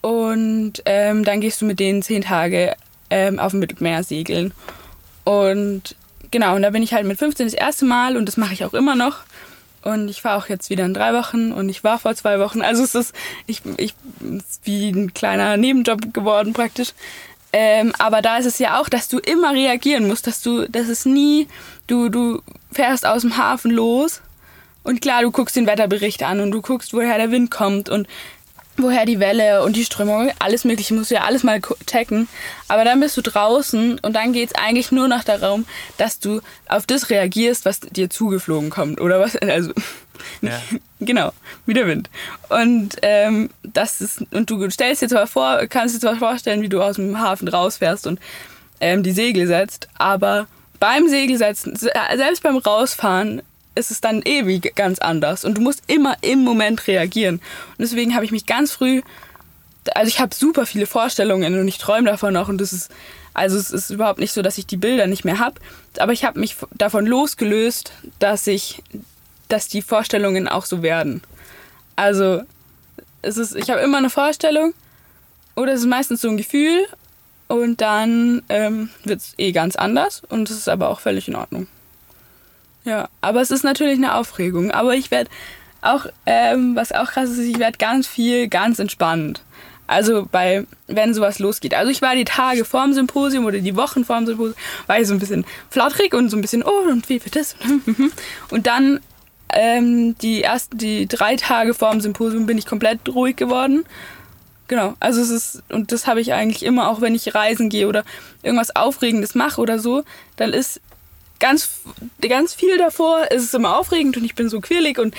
und 0.01 0.83
ähm, 0.85 1.25
dann 1.25 1.41
gehst 1.41 1.61
du 1.61 1.65
mit 1.65 1.79
denen 1.79 2.03
zehn 2.03 2.23
Tage 2.23 2.75
ähm, 3.09 3.39
auf 3.39 3.53
dem 3.53 3.61
Mittelmeer 3.61 4.03
segeln. 4.03 4.53
Und 5.23 5.95
genau, 6.33 6.57
und 6.57 6.63
da 6.63 6.71
bin 6.71 6.83
ich 6.83 6.93
halt 6.93 7.07
mit 7.07 7.21
15 7.21 7.47
das 7.47 7.55
erste 7.55 7.85
Mal 7.85 8.17
und 8.17 8.27
das 8.27 8.37
mache 8.37 8.53
ich 8.53 8.65
auch 8.65 8.75
immer 8.75 8.97
noch. 8.97 9.19
Und 9.83 10.09
ich 10.09 10.23
fahre 10.23 10.39
auch 10.39 10.49
jetzt 10.49 10.71
wieder 10.71 10.85
in 10.85 10.95
drei 10.95 11.13
Wochen 11.13 11.53
und 11.53 11.69
ich 11.69 11.85
war 11.85 11.99
vor 11.99 12.15
zwei 12.15 12.41
Wochen. 12.41 12.63
Also 12.63 12.83
es 12.83 12.95
ist, 12.95 13.15
ich, 13.47 13.63
ich, 13.77 13.95
ist 14.21 14.61
wie 14.65 14.91
ein 14.91 15.13
kleiner 15.15 15.57
Nebenjob 15.57 16.13
geworden 16.15 16.53
praktisch. 16.53 16.95
Ähm, 17.53 17.93
aber 17.99 18.23
da 18.23 18.39
ist 18.39 18.47
es 18.47 18.59
ja 18.59 18.81
auch, 18.81 18.89
dass 18.89 19.09
du 19.09 19.19
immer 19.19 19.53
reagieren 19.53 20.09
musst, 20.09 20.27
dass 20.27 20.41
du, 20.41 20.69
das 20.69 20.89
ist 20.89 21.05
nie, 21.05 21.49
du, 21.87 22.09
du 22.09 22.41
fährst 22.71 23.05
aus 23.05 23.23
dem 23.23 23.37
Hafen 23.37 23.71
los 23.71 24.23
und 24.83 25.03
klar, 25.03 25.23
du 25.23 25.31
guckst 25.31 25.57
den 25.57 25.67
Wetterbericht 25.67 26.23
an 26.23 26.41
und 26.41 26.51
du 26.51 26.63
guckst, 26.63 26.95
woher 26.95 27.19
der 27.19 27.31
Wind 27.31 27.51
kommt 27.51 27.89
und 27.91 28.09
woher 28.77 29.05
die 29.05 29.21
Welle 29.21 29.63
und 29.63 29.77
die 29.77 29.85
Strömung, 29.85 30.31
alles 30.39 30.65
mögliche, 30.65 30.95
musst 30.95 31.11
du 31.11 31.15
ja 31.15 31.23
alles 31.23 31.43
mal 31.43 31.61
checken. 31.87 32.29
Aber 32.69 32.85
dann 32.85 33.01
bist 33.01 33.17
du 33.17 33.23
draußen 33.23 33.99
und 33.99 34.13
dann 34.15 34.33
geht 34.33 34.51
es 34.51 34.55
eigentlich 34.55 34.93
nur 34.93 35.09
noch 35.09 35.25
darum, 35.25 35.67
dass 35.99 36.19
du 36.19 36.41
auf 36.69 36.87
das 36.87 37.11
reagierst, 37.11 37.65
was 37.65 37.81
dir 37.81 38.11
zugeflogen 38.11 38.71
kommt. 38.71 39.01
Oder 39.01 39.21
was, 39.21 39.37
also, 39.37 39.73
ja. 40.41 40.61
genau, 41.01 41.33
wie 41.67 41.75
der 41.75 41.87
Wind. 41.87 42.11
Und 42.49 42.97
ähm, 43.03 43.51
das 43.63 44.01
ist, 44.01 44.25
und 44.33 44.51
du 44.51 44.69
stellst 44.71 45.03
dir 45.03 45.09
zwar 45.09 45.27
vor, 45.27 45.67
kannst 45.69 45.95
dir 45.95 46.01
zwar 46.01 46.17
vorstellen, 46.17 46.63
wie 46.63 46.69
du 46.69 46.83
aus 46.83 46.97
dem 46.97 47.21
Hafen 47.21 47.49
rausfährst 47.49 48.07
und 48.07 48.21
ähm, 48.81 49.03
die 49.03 49.13
Segel 49.13 49.47
setzt, 49.47 49.89
aber 49.95 50.47
beim 50.81 51.09
Segelsetzen, 51.09 51.77
selbst 51.77 52.43
beim 52.43 52.57
Rausfahren, 52.57 53.43
ist 53.75 53.91
es 53.91 54.01
dann 54.01 54.23
ewig 54.23 54.75
ganz 54.75 54.99
anders 54.99 55.45
und 55.45 55.59
du 55.59 55.61
musst 55.61 55.83
immer 55.87 56.17
im 56.21 56.45
Moment 56.45 56.87
reagieren. 56.87 57.37
Und 57.37 57.81
deswegen 57.81 58.15
habe 58.15 58.25
ich 58.25 58.33
mich 58.33 58.47
ganz 58.47 58.73
früh, 58.73 59.03
also 59.95 60.09
ich 60.09 60.21
habe 60.21 60.35
super 60.35 60.67
viele 60.67 60.87
Vorstellungen 60.87 61.59
und 61.59 61.69
ich 61.69 61.79
träume 61.79 62.11
davon 62.11 62.35
noch 62.35 62.49
und 62.49 62.61
das 62.61 62.73
ist, 62.73 62.91
also 63.35 63.57
es 63.57 63.71
ist 63.71 63.91
überhaupt 63.91 64.21
nicht 64.21 64.33
so, 64.33 64.43
dass 64.43 64.59
ich 64.59 64.67
die 64.67 64.77
Bilder 64.77 65.07
nicht 65.07 65.25
mehr 65.25 65.39
habe, 65.39 65.61
aber 65.99 66.13
ich 66.13 66.25
habe 66.25 66.39
mich 66.39 66.57
davon 66.73 67.07
losgelöst, 67.07 67.93
dass 68.19 68.47
ich, 68.47 68.83
dass 69.49 69.69
die 69.69 69.83
Vorstellungen 69.83 70.49
auch 70.49 70.67
so 70.67 70.83
werden. 70.83 71.23
Also 71.97 72.43
es 73.23 73.37
ist, 73.37 73.57
ich 73.57 73.71
habe 73.71 73.81
immer 73.81 73.99
eine 73.99 74.11
Vorstellung 74.11 74.75
oder 75.57 75.73
es 75.73 75.81
ist 75.81 75.87
meistens 75.87 76.21
so 76.21 76.29
ein 76.29 76.37
Gefühl 76.37 76.87
und 77.49 77.81
dann 77.81 78.43
ähm, 78.49 78.91
wird 79.05 79.21
es 79.21 79.35
eh 79.39 79.53
ganz 79.53 79.77
anders 79.77 80.23
und 80.29 80.51
es 80.51 80.57
ist 80.57 80.69
aber 80.69 80.91
auch 80.91 81.01
völlig 81.01 81.29
in 81.29 81.37
Ordnung. 81.37 81.67
Ja, 82.85 83.09
aber 83.21 83.41
es 83.41 83.51
ist 83.51 83.65
natürlich 83.65 83.99
eine 83.99 84.15
Aufregung. 84.15 84.71
Aber 84.71 84.95
ich 84.95 85.11
werde 85.11 85.31
auch, 85.83 86.07
ähm, 86.27 86.77
was 86.77 86.93
auch 86.93 87.11
krass 87.11 87.31
ist, 87.31 87.39
ich 87.39 87.59
werde 87.59 87.79
ganz 87.79 88.07
viel 88.07 88.49
ganz 88.49 88.79
entspannt. 88.79 89.43
Also 89.87 90.27
bei, 90.31 90.65
wenn 90.87 91.13
sowas 91.13 91.39
losgeht. 91.39 91.75
Also 91.75 91.91
ich 91.91 92.01
war 92.03 92.15
die 92.15 92.25
Tage 92.25 92.65
vorm 92.65 92.93
Symposium 92.93 93.45
oder 93.45 93.59
die 93.59 93.77
Wochen 93.77 94.05
vorm 94.05 94.27
Symposium, 94.27 94.57
war 94.87 95.01
ich 95.01 95.07
so 95.07 95.13
ein 95.13 95.19
bisschen 95.19 95.45
flautrig 95.71 96.15
und 96.15 96.31
so 96.31 96.37
ein 96.37 96.41
bisschen, 96.41 96.63
oh, 96.63 96.91
und 96.91 97.09
wie 97.09 97.23
wird 97.23 97.37
das? 97.37 97.57
Und 98.51 98.67
dann 98.67 99.01
ähm, 99.53 100.17
die 100.19 100.43
ersten, 100.43 100.79
die 100.79 101.07
drei 101.07 101.37
Tage 101.37 101.75
vorm 101.75 102.01
Symposium 102.01 102.47
bin 102.47 102.57
ich 102.57 102.65
komplett 102.65 103.07
ruhig 103.09 103.37
geworden. 103.37 103.85
Genau, 104.69 104.95
also 105.01 105.21
es 105.21 105.29
ist, 105.29 105.63
und 105.69 105.93
das 105.93 106.07
habe 106.07 106.23
ich 106.23 106.33
eigentlich 106.33 106.63
immer, 106.63 106.89
auch 106.89 107.03
wenn 107.03 107.15
ich 107.15 107.35
reisen 107.35 107.69
gehe 107.69 107.87
oder 107.87 108.05
irgendwas 108.43 108.75
Aufregendes 108.75 109.35
mache 109.35 109.61
oder 109.61 109.79
so, 109.79 110.05
dann 110.37 110.55
ist 110.55 110.81
ganz, 111.43 111.81
ganz 112.27 112.55
viel 112.55 112.79
davor 112.79 113.31
ist 113.33 113.43
es 113.43 113.53
immer 113.53 113.77
aufregend 113.77 114.17
und 114.17 114.25
ich 114.25 114.37
bin 114.37 114.49
so 114.49 114.61
quirlig 114.61 114.99
und, 114.99 115.15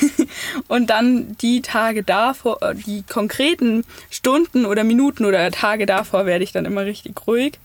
und 0.68 0.90
dann 0.90 1.34
die 1.38 1.62
Tage 1.62 2.02
davor, 2.02 2.58
die 2.74 3.02
konkreten 3.02 3.84
Stunden 4.10 4.66
oder 4.66 4.84
Minuten 4.84 5.24
oder 5.24 5.50
Tage 5.50 5.86
davor 5.86 6.26
werde 6.26 6.44
ich 6.44 6.52
dann 6.52 6.66
immer 6.66 6.84
richtig 6.84 7.14
ruhig, 7.26 7.58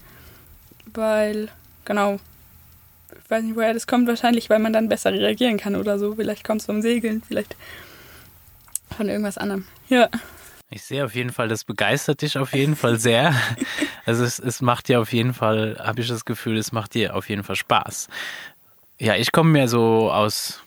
weil, 0.94 1.50
genau, 1.84 2.18
ich 3.24 3.30
weiß 3.30 3.44
nicht, 3.44 3.58
woher 3.58 3.74
das 3.74 3.88
kommt, 3.88 4.08
wahrscheinlich, 4.08 4.50
weil 4.50 4.60
man 4.60 4.72
dann 4.72 4.88
besser 4.88 5.12
reagieren 5.12 5.58
kann 5.58 5.76
oder 5.76 6.00
so. 6.00 6.16
Vielleicht 6.16 6.46
kommt 6.46 6.62
es 6.62 6.68
vom 6.68 6.82
Segeln, 6.82 7.22
vielleicht 7.28 7.58
von 8.96 9.10
irgendwas 9.10 9.38
anderem. 9.38 9.66
Ja. 9.90 10.10
Ich 10.70 10.84
sehe 10.84 11.04
auf 11.04 11.14
jeden 11.14 11.32
Fall, 11.32 11.50
das 11.50 11.66
begeistert 11.66 12.22
dich 12.22 12.38
auf 12.38 12.54
jeden 12.54 12.78
Fall 12.78 12.98
sehr. 12.98 13.36
Also 14.06 14.24
es, 14.24 14.40
es 14.40 14.62
macht 14.62 14.88
dir 14.88 15.00
auf 15.00 15.14
jeden 15.14 15.34
Fall, 15.34 15.78
habe 15.80 16.02
ich 16.02 16.08
das 16.08 16.26
Gefühl, 16.26 16.58
es 16.58 16.72
macht 16.72 16.94
dir 16.94 17.16
auf 17.16 17.30
jeden 17.30 17.44
Fall 17.44 17.56
Spaß. 17.56 18.08
Ja, 19.00 19.16
ich 19.16 19.32
komme 19.32 19.52
mir 19.52 19.68
so 19.68 20.12
aus, 20.12 20.62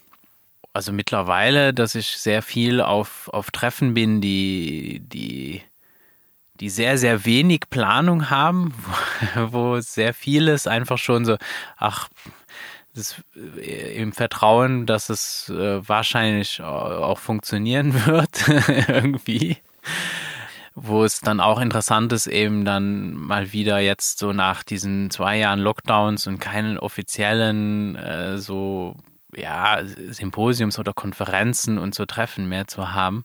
also 0.72 0.92
mittlerweile, 0.92 1.72
dass 1.72 1.94
ich 1.94 2.18
sehr 2.18 2.42
viel 2.42 2.80
auf, 2.80 3.28
auf 3.28 3.50
Treffen 3.50 3.94
bin, 3.94 4.20
die, 4.20 5.00
die, 5.04 5.62
die 6.60 6.70
sehr, 6.70 6.98
sehr 6.98 7.24
wenig 7.24 7.62
Planung 7.70 8.30
haben, 8.30 8.74
wo, 9.34 9.52
wo 9.52 9.80
sehr 9.80 10.14
vieles 10.14 10.66
einfach 10.66 10.98
schon 10.98 11.24
so, 11.24 11.36
ach, 11.76 12.08
das, 12.94 13.22
äh, 13.36 13.96
im 14.00 14.12
Vertrauen, 14.12 14.86
dass 14.86 15.10
es 15.10 15.48
äh, 15.48 15.88
wahrscheinlich 15.88 16.62
auch 16.62 17.18
funktionieren 17.18 17.94
wird, 18.06 18.48
irgendwie 18.88 19.58
wo 20.74 21.04
es 21.04 21.20
dann 21.20 21.40
auch 21.40 21.60
interessant 21.60 22.12
ist, 22.12 22.26
eben 22.26 22.64
dann 22.64 23.14
mal 23.14 23.52
wieder 23.52 23.78
jetzt 23.78 24.18
so 24.18 24.32
nach 24.32 24.62
diesen 24.62 25.10
zwei 25.10 25.38
Jahren 25.38 25.60
Lockdowns 25.60 26.26
und 26.26 26.40
keinen 26.40 26.78
offiziellen 26.78 27.96
äh, 27.96 28.38
so 28.38 28.96
ja 29.36 29.80
Symposiums 29.84 30.78
oder 30.78 30.92
Konferenzen 30.92 31.78
und 31.78 31.94
so 31.94 32.06
Treffen 32.06 32.48
mehr 32.48 32.66
zu 32.66 32.92
haben, 32.92 33.24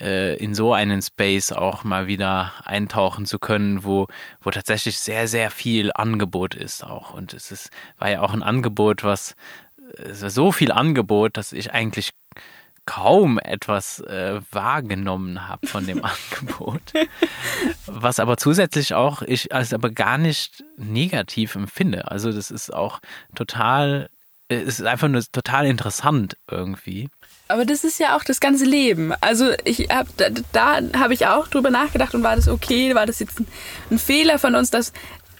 äh, 0.00 0.36
in 0.36 0.54
so 0.54 0.72
einen 0.72 1.02
Space 1.02 1.52
auch 1.52 1.84
mal 1.84 2.06
wieder 2.06 2.52
eintauchen 2.64 3.26
zu 3.26 3.38
können, 3.38 3.84
wo 3.84 4.06
wo 4.40 4.50
tatsächlich 4.50 4.98
sehr 4.98 5.28
sehr 5.28 5.50
viel 5.50 5.90
Angebot 5.94 6.54
ist 6.54 6.84
auch. 6.84 7.12
Und 7.12 7.34
es 7.34 7.50
ist 7.52 7.70
war 7.98 8.10
ja 8.10 8.22
auch 8.22 8.32
ein 8.32 8.42
Angebot, 8.42 9.04
was 9.04 9.36
so 10.10 10.52
viel 10.52 10.72
Angebot, 10.72 11.36
dass 11.36 11.52
ich 11.52 11.72
eigentlich 11.72 12.12
kaum 12.86 13.38
etwas 13.38 14.00
äh, 14.00 14.40
wahrgenommen 14.50 15.48
habe 15.48 15.66
von 15.66 15.86
dem 15.86 16.02
Angebot. 16.04 16.82
Was 17.86 18.18
aber 18.20 18.36
zusätzlich 18.36 18.94
auch 18.94 19.22
ich 19.22 19.52
als 19.52 19.72
aber 19.72 19.90
gar 19.90 20.18
nicht 20.18 20.64
negativ 20.76 21.54
empfinde. 21.54 22.10
Also 22.10 22.32
das 22.32 22.50
ist 22.50 22.72
auch 22.72 23.00
total, 23.34 24.08
äh, 24.48 24.56
es 24.56 24.80
ist 24.80 24.86
einfach 24.86 25.08
nur 25.08 25.22
total 25.30 25.66
interessant 25.66 26.36
irgendwie. 26.50 27.08
Aber 27.48 27.66
das 27.66 27.84
ist 27.84 27.98
ja 27.98 28.16
auch 28.16 28.24
das 28.24 28.40
ganze 28.40 28.64
Leben. 28.64 29.12
Also 29.20 29.52
ich 29.64 29.90
hab, 29.90 30.06
da, 30.16 30.30
da 30.52 30.80
habe 30.98 31.12
ich 31.12 31.26
auch 31.26 31.48
drüber 31.48 31.70
nachgedacht 31.70 32.14
und 32.14 32.22
war 32.22 32.34
das 32.34 32.48
okay, 32.48 32.94
war 32.94 33.04
das 33.04 33.18
jetzt 33.18 33.40
ein, 33.40 33.46
ein 33.90 33.98
Fehler 33.98 34.38
von 34.38 34.54
uns, 34.54 34.70
dass 34.70 34.92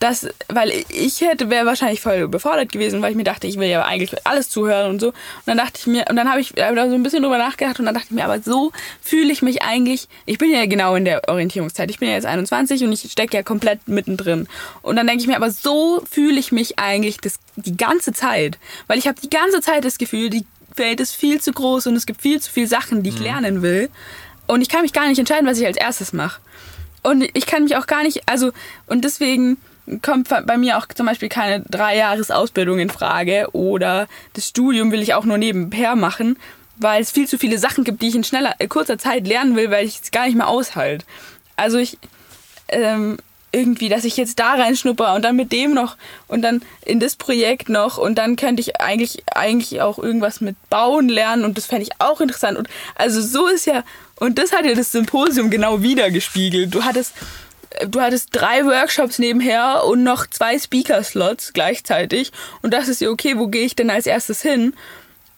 das, 0.03 0.27
weil 0.49 0.73
ich 0.89 1.21
hätte, 1.21 1.49
wäre 1.49 1.65
wahrscheinlich 1.65 2.01
voll 2.01 2.17
überfordert 2.17 2.73
gewesen, 2.73 3.01
weil 3.03 3.13
ich 3.13 3.17
mir 3.17 3.25
dachte, 3.25 3.47
ich 3.47 3.59
will 3.59 3.69
ja 3.69 3.85
eigentlich 3.85 4.15
alles 4.27 4.49
zuhören 4.49 4.91
und 4.91 5.01
so. 5.01 5.09
Und 5.09 5.15
dann 5.47 5.59
dachte 5.59 5.79
ich 5.79 5.87
mir, 5.87 6.07
und 6.11 6.17
dann 6.17 6.29
habe 6.29 6.41
ich 6.41 6.53
da 6.55 6.75
so 6.89 6.95
ein 6.95 7.03
bisschen 7.05 7.23
drüber 7.23 7.39
nachgedacht 7.39 7.79
und 7.79 7.87
dann 7.87 7.95
dachte 7.95 8.09
ich 8.11 8.15
mir, 8.15 8.25
aber 8.25 8.41
so 8.41 8.73
fühle 9.01 9.31
ich 9.31 9.43
mich 9.43 9.63
eigentlich, 9.63 10.09
ich 10.27 10.39
bin 10.39 10.51
ja 10.51 10.67
genau 10.67 10.97
in 10.97 11.05
der 11.05 11.29
Orientierungszeit, 11.29 11.89
ich 11.91 12.01
bin 12.01 12.09
ja 12.09 12.15
jetzt 12.15 12.27
21 12.27 12.83
und 12.83 12.93
ich 12.93 13.13
stecke 13.13 13.37
ja 13.37 13.45
komplett 13.45 13.87
mittendrin. 13.87 14.49
Und 14.83 14.97
dann 14.97 15.07
denke 15.07 15.23
ich 15.23 15.29
mir, 15.29 15.37
aber 15.37 15.53
so 15.53 16.03
fühle 16.11 16.41
ich 16.41 16.51
mich 16.51 16.81
eigentlich 16.81 17.19
das, 17.19 17.39
die 17.55 17.77
ganze 17.77 18.13
Zeit, 18.13 18.59
weil 18.89 18.99
ich 18.99 19.07
habe 19.07 19.21
die 19.21 19.31
ganze 19.31 19.61
Zeit 19.61 19.85
das 19.85 19.99
Gefühl, 19.99 20.31
die 20.31 20.45
Welt 20.75 21.01
ist 21.01 21.15
viel 21.15 21.41
zu 21.41 21.53
groß 21.53 21.87
und 21.87 21.95
es 21.95 22.07
gibt 22.07 22.23
viel 22.23 22.41
zu 22.41 22.51
viele 22.51 22.67
Sachen, 22.67 23.05
die 23.05 23.11
ich 23.11 23.19
mhm. 23.19 23.25
lernen 23.25 23.63
will. 23.63 23.89
Und 24.49 24.63
ich 24.63 24.69
kann 24.69 24.83
mich 24.83 24.93
gar 24.93 25.07
nicht 25.07 25.21
entscheiden, 25.21 25.47
was 25.47 25.59
ich 25.59 25.67
als 25.67 25.77
erstes 25.77 26.13
mache. 26.13 26.41
Und 27.05 27.29
ich 27.35 27.47
kann 27.47 27.65
mich 27.65 27.77
auch 27.77 27.87
gar 27.87 28.03
nicht, 28.03 28.23
also, 28.27 28.51
und 28.87 29.05
deswegen 29.05 29.59
kommt 30.03 30.29
bei 30.29 30.57
mir 30.57 30.79
auch 30.79 30.87
zum 30.87 31.07
Beispiel 31.07 31.29
keine 31.29 31.65
drei 31.69 31.97
Jahres 31.97 32.31
Ausbildung 32.31 32.79
in 32.79 32.91
Frage 32.91 33.49
oder 33.53 34.07
das 34.35 34.49
Studium 34.49 34.93
will 34.93 35.03
ich 35.03 35.15
auch 35.15 35.25
nur 35.25 35.39
nebenher 35.39 35.97
machen, 35.97 36.39
weil 36.77 37.03
es 37.03 37.11
viel 37.11 37.29
zu 37.29 37.39
viele 37.39 37.59
Sachen 37.59 37.85
gibt, 37.85 38.03
die 38.03 38.09
ich 38.09 38.15
in 38.15 38.25
schneller, 38.25 38.55
in 38.59 38.69
kurzer 38.69 38.99
Zeit 38.99 39.27
lernen 39.27 39.57
will, 39.57 39.71
weil 39.71 39.87
ich 39.87 40.01
es 40.03 40.11
gar 40.11 40.27
nicht 40.27 40.37
mehr 40.37 40.49
aushalte. 40.49 41.05
Also 41.57 41.79
ich 41.79 41.99
ähm, 42.69 43.19
irgendwie, 43.53 43.91
dass 43.91 44.05
ich 44.05 44.17
jetzt 44.17 44.39
da 44.39 44.55
reinschnupper 44.55 45.15
und 45.15 45.23
dann 45.23 45.37
mit 45.37 45.53
dem 45.53 45.75
noch 45.75 45.97
und 46.27 46.43
dann 46.43 46.63
in 46.85 47.01
das 47.01 47.17
Projekt 47.17 47.69
noch 47.69 47.99
und 47.99 48.17
dann 48.17 48.37
könnte 48.37 48.63
ich 48.63 48.81
eigentlich 48.81 49.25
eigentlich 49.27 49.83
auch 49.83 49.99
irgendwas 49.99 50.41
mit 50.41 50.57
Bauen 50.71 51.09
lernen 51.09 51.45
und 51.45 51.59
das 51.59 51.67
fände 51.67 51.83
ich 51.83 51.91
auch 51.99 52.23
interessant 52.23 52.57
und 52.57 52.69
also 52.95 53.21
so 53.21 53.47
ist 53.49 53.67
ja 53.67 53.85
und 54.17 54.39
das 54.39 54.53
hat 54.53 54.65
ja 54.65 54.75
das 54.75 54.93
Symposium 54.93 55.51
genau 55.51 55.83
wiedergespiegelt. 55.83 56.75
Du 56.75 56.85
hattest 56.85 57.13
du 57.87 58.01
hattest 58.01 58.31
drei 58.33 58.65
Workshops 58.65 59.19
nebenher 59.19 59.85
und 59.85 60.03
noch 60.03 60.27
zwei 60.27 60.59
Speaker-Slots 60.59 61.53
gleichzeitig. 61.53 62.33
Und 62.63 62.73
das 62.73 62.89
ist 62.89 63.01
ja 63.01 63.11
okay, 63.11 63.37
wo 63.37 63.49
gehe 63.49 63.65
ich 63.65 63.77
denn 63.77 63.91
als 63.91 64.07
erstes 64.07 64.43
hin? 64.43 64.75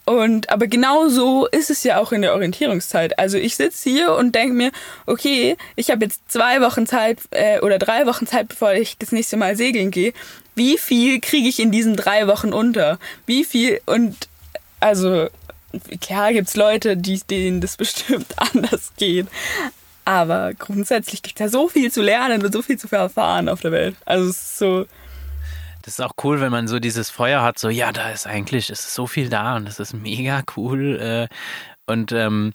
Und 0.05 0.51
aber 0.51 0.67
genau 0.67 1.09
so 1.09 1.47
ist 1.47 1.71
es 1.71 1.83
ja 1.83 1.99
auch 1.99 2.11
in 2.11 2.21
der 2.21 2.33
Orientierungszeit. 2.33 3.17
Also 3.17 3.37
ich 3.37 3.55
sitze 3.55 3.89
hier 3.89 4.13
und 4.13 4.35
denke 4.35 4.53
mir, 4.53 4.71
okay, 5.07 5.57
ich 5.75 5.89
habe 5.89 6.05
jetzt 6.05 6.31
zwei 6.31 6.61
Wochen 6.61 6.85
Zeit 6.85 7.19
äh, 7.31 7.59
oder 7.61 7.79
drei 7.79 8.05
Wochen 8.05 8.27
Zeit, 8.27 8.47
bevor 8.49 8.73
ich 8.73 8.99
das 8.99 9.11
nächste 9.11 9.35
Mal 9.35 9.55
segeln 9.55 9.89
gehe. 9.89 10.13
Wie 10.53 10.77
viel 10.77 11.19
kriege 11.19 11.49
ich 11.49 11.59
in 11.59 11.71
diesen 11.71 11.95
drei 11.95 12.27
Wochen 12.27 12.53
unter? 12.53 12.99
Wie 13.25 13.43
viel 13.43 13.81
und 13.87 14.27
also 14.79 15.27
klar 15.99 16.33
gibt's 16.33 16.55
Leute, 16.55 16.97
die, 16.97 17.19
denen 17.21 17.61
das 17.61 17.77
bestimmt 17.77 18.27
anders 18.37 18.93
geht. 18.97 19.27
Aber 20.05 20.53
grundsätzlich 20.53 21.23
gibt 21.23 21.39
es 21.39 21.45
ja 21.45 21.49
so 21.49 21.67
viel 21.67 21.91
zu 21.91 22.01
lernen 22.01 22.43
und 22.45 22.53
so 22.53 22.61
viel 22.61 22.77
zu 22.77 22.87
erfahren 22.91 23.49
auf 23.49 23.61
der 23.61 23.71
Welt. 23.71 23.95
Also 24.05 24.29
es 24.29 24.41
ist 24.41 24.57
so. 24.59 24.85
Das 25.81 25.99
ist 25.99 26.01
auch 26.01 26.13
cool, 26.23 26.41
wenn 26.41 26.51
man 26.51 26.67
so 26.67 26.79
dieses 26.79 27.09
Feuer 27.09 27.43
hat, 27.43 27.59
so, 27.59 27.69
ja, 27.69 27.91
da 27.91 28.09
ist 28.09 28.25
eigentlich, 28.25 28.71
es 28.71 28.79
ist 28.79 28.93
so 28.95 29.05
viel 29.05 29.29
da 29.29 29.55
und 29.55 29.65
das 29.65 29.79
ist 29.79 29.93
mega 29.93 30.41
cool. 30.55 30.99
Äh, 30.99 31.27
und 31.85 32.11
ähm, 32.11 32.53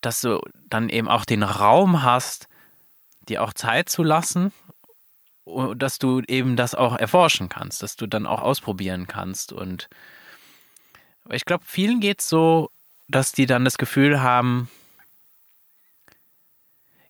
dass 0.00 0.20
du 0.20 0.40
dann 0.68 0.88
eben 0.88 1.08
auch 1.08 1.24
den 1.24 1.42
Raum 1.42 2.02
hast, 2.02 2.48
dir 3.28 3.42
auch 3.42 3.52
Zeit 3.52 3.88
zu 3.88 4.02
lassen, 4.02 4.52
dass 5.76 5.98
du 5.98 6.22
eben 6.26 6.56
das 6.56 6.74
auch 6.74 6.96
erforschen 6.96 7.48
kannst, 7.48 7.82
dass 7.82 7.96
du 7.96 8.06
dann 8.06 8.26
auch 8.26 8.42
ausprobieren 8.42 9.06
kannst. 9.06 9.52
Und 9.52 9.88
ich 11.30 11.44
glaube, 11.44 11.64
vielen 11.66 12.00
geht 12.00 12.20
es 12.20 12.28
so, 12.28 12.70
dass 13.08 13.32
die 13.32 13.46
dann 13.46 13.64
das 13.64 13.78
Gefühl 13.78 14.20
haben, 14.20 14.68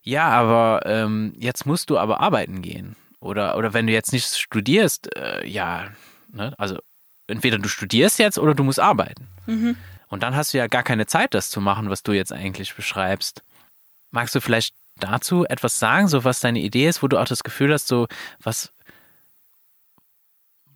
ja, 0.07 0.29
aber 0.29 0.83
ähm, 0.85 1.33
jetzt 1.37 1.65
musst 1.65 1.89
du 1.89 1.97
aber 1.97 2.21
arbeiten 2.21 2.61
gehen. 2.61 2.95
Oder, 3.19 3.57
oder 3.57 3.73
wenn 3.73 3.87
du 3.87 3.93
jetzt 3.93 4.13
nicht 4.13 4.37
studierst, 4.37 5.13
äh, 5.17 5.45
ja, 5.45 5.89
ne? 6.31 6.53
also 6.57 6.79
entweder 7.27 7.59
du 7.59 7.67
studierst 7.67 8.17
jetzt 8.17 8.39
oder 8.39 8.55
du 8.55 8.63
musst 8.63 8.79
arbeiten. 8.79 9.27
Mhm. 9.47 9.75
Und 10.07 10.23
dann 10.23 10.33
hast 10.33 10.53
du 10.53 10.59
ja 10.59 10.67
gar 10.67 10.83
keine 10.83 11.07
Zeit, 11.07 11.33
das 11.33 11.49
zu 11.49 11.59
machen, 11.59 11.89
was 11.89 12.03
du 12.03 12.13
jetzt 12.13 12.31
eigentlich 12.31 12.73
beschreibst. 12.73 13.43
Magst 14.09 14.33
du 14.33 14.39
vielleicht 14.39 14.73
dazu 14.95 15.45
etwas 15.45 15.77
sagen, 15.77 16.07
so 16.07 16.23
was 16.23 16.39
deine 16.39 16.59
Idee 16.59 16.87
ist, 16.87 17.03
wo 17.03 17.09
du 17.09 17.17
auch 17.17 17.27
das 17.27 17.43
Gefühl 17.43 17.73
hast, 17.73 17.89
so 17.89 18.07
was, 18.41 18.71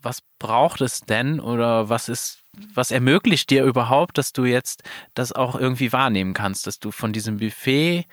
was 0.01 0.23
braucht 0.39 0.81
es 0.81 1.05
denn 1.05 1.39
oder 1.39 1.87
was 1.87 2.09
ist, 2.09 2.39
was 2.73 2.91
ermöglicht 2.91 3.49
dir 3.49 3.63
überhaupt, 3.63 4.17
dass 4.17 4.33
du 4.33 4.43
jetzt 4.43 4.83
das 5.13 5.31
auch 5.31 5.55
irgendwie 5.55 5.93
wahrnehmen 5.93 6.33
kannst, 6.33 6.67
dass 6.67 6.79
du 6.79 6.91
von 6.91 7.13
diesem 7.13 7.37
Buffet 7.37 8.07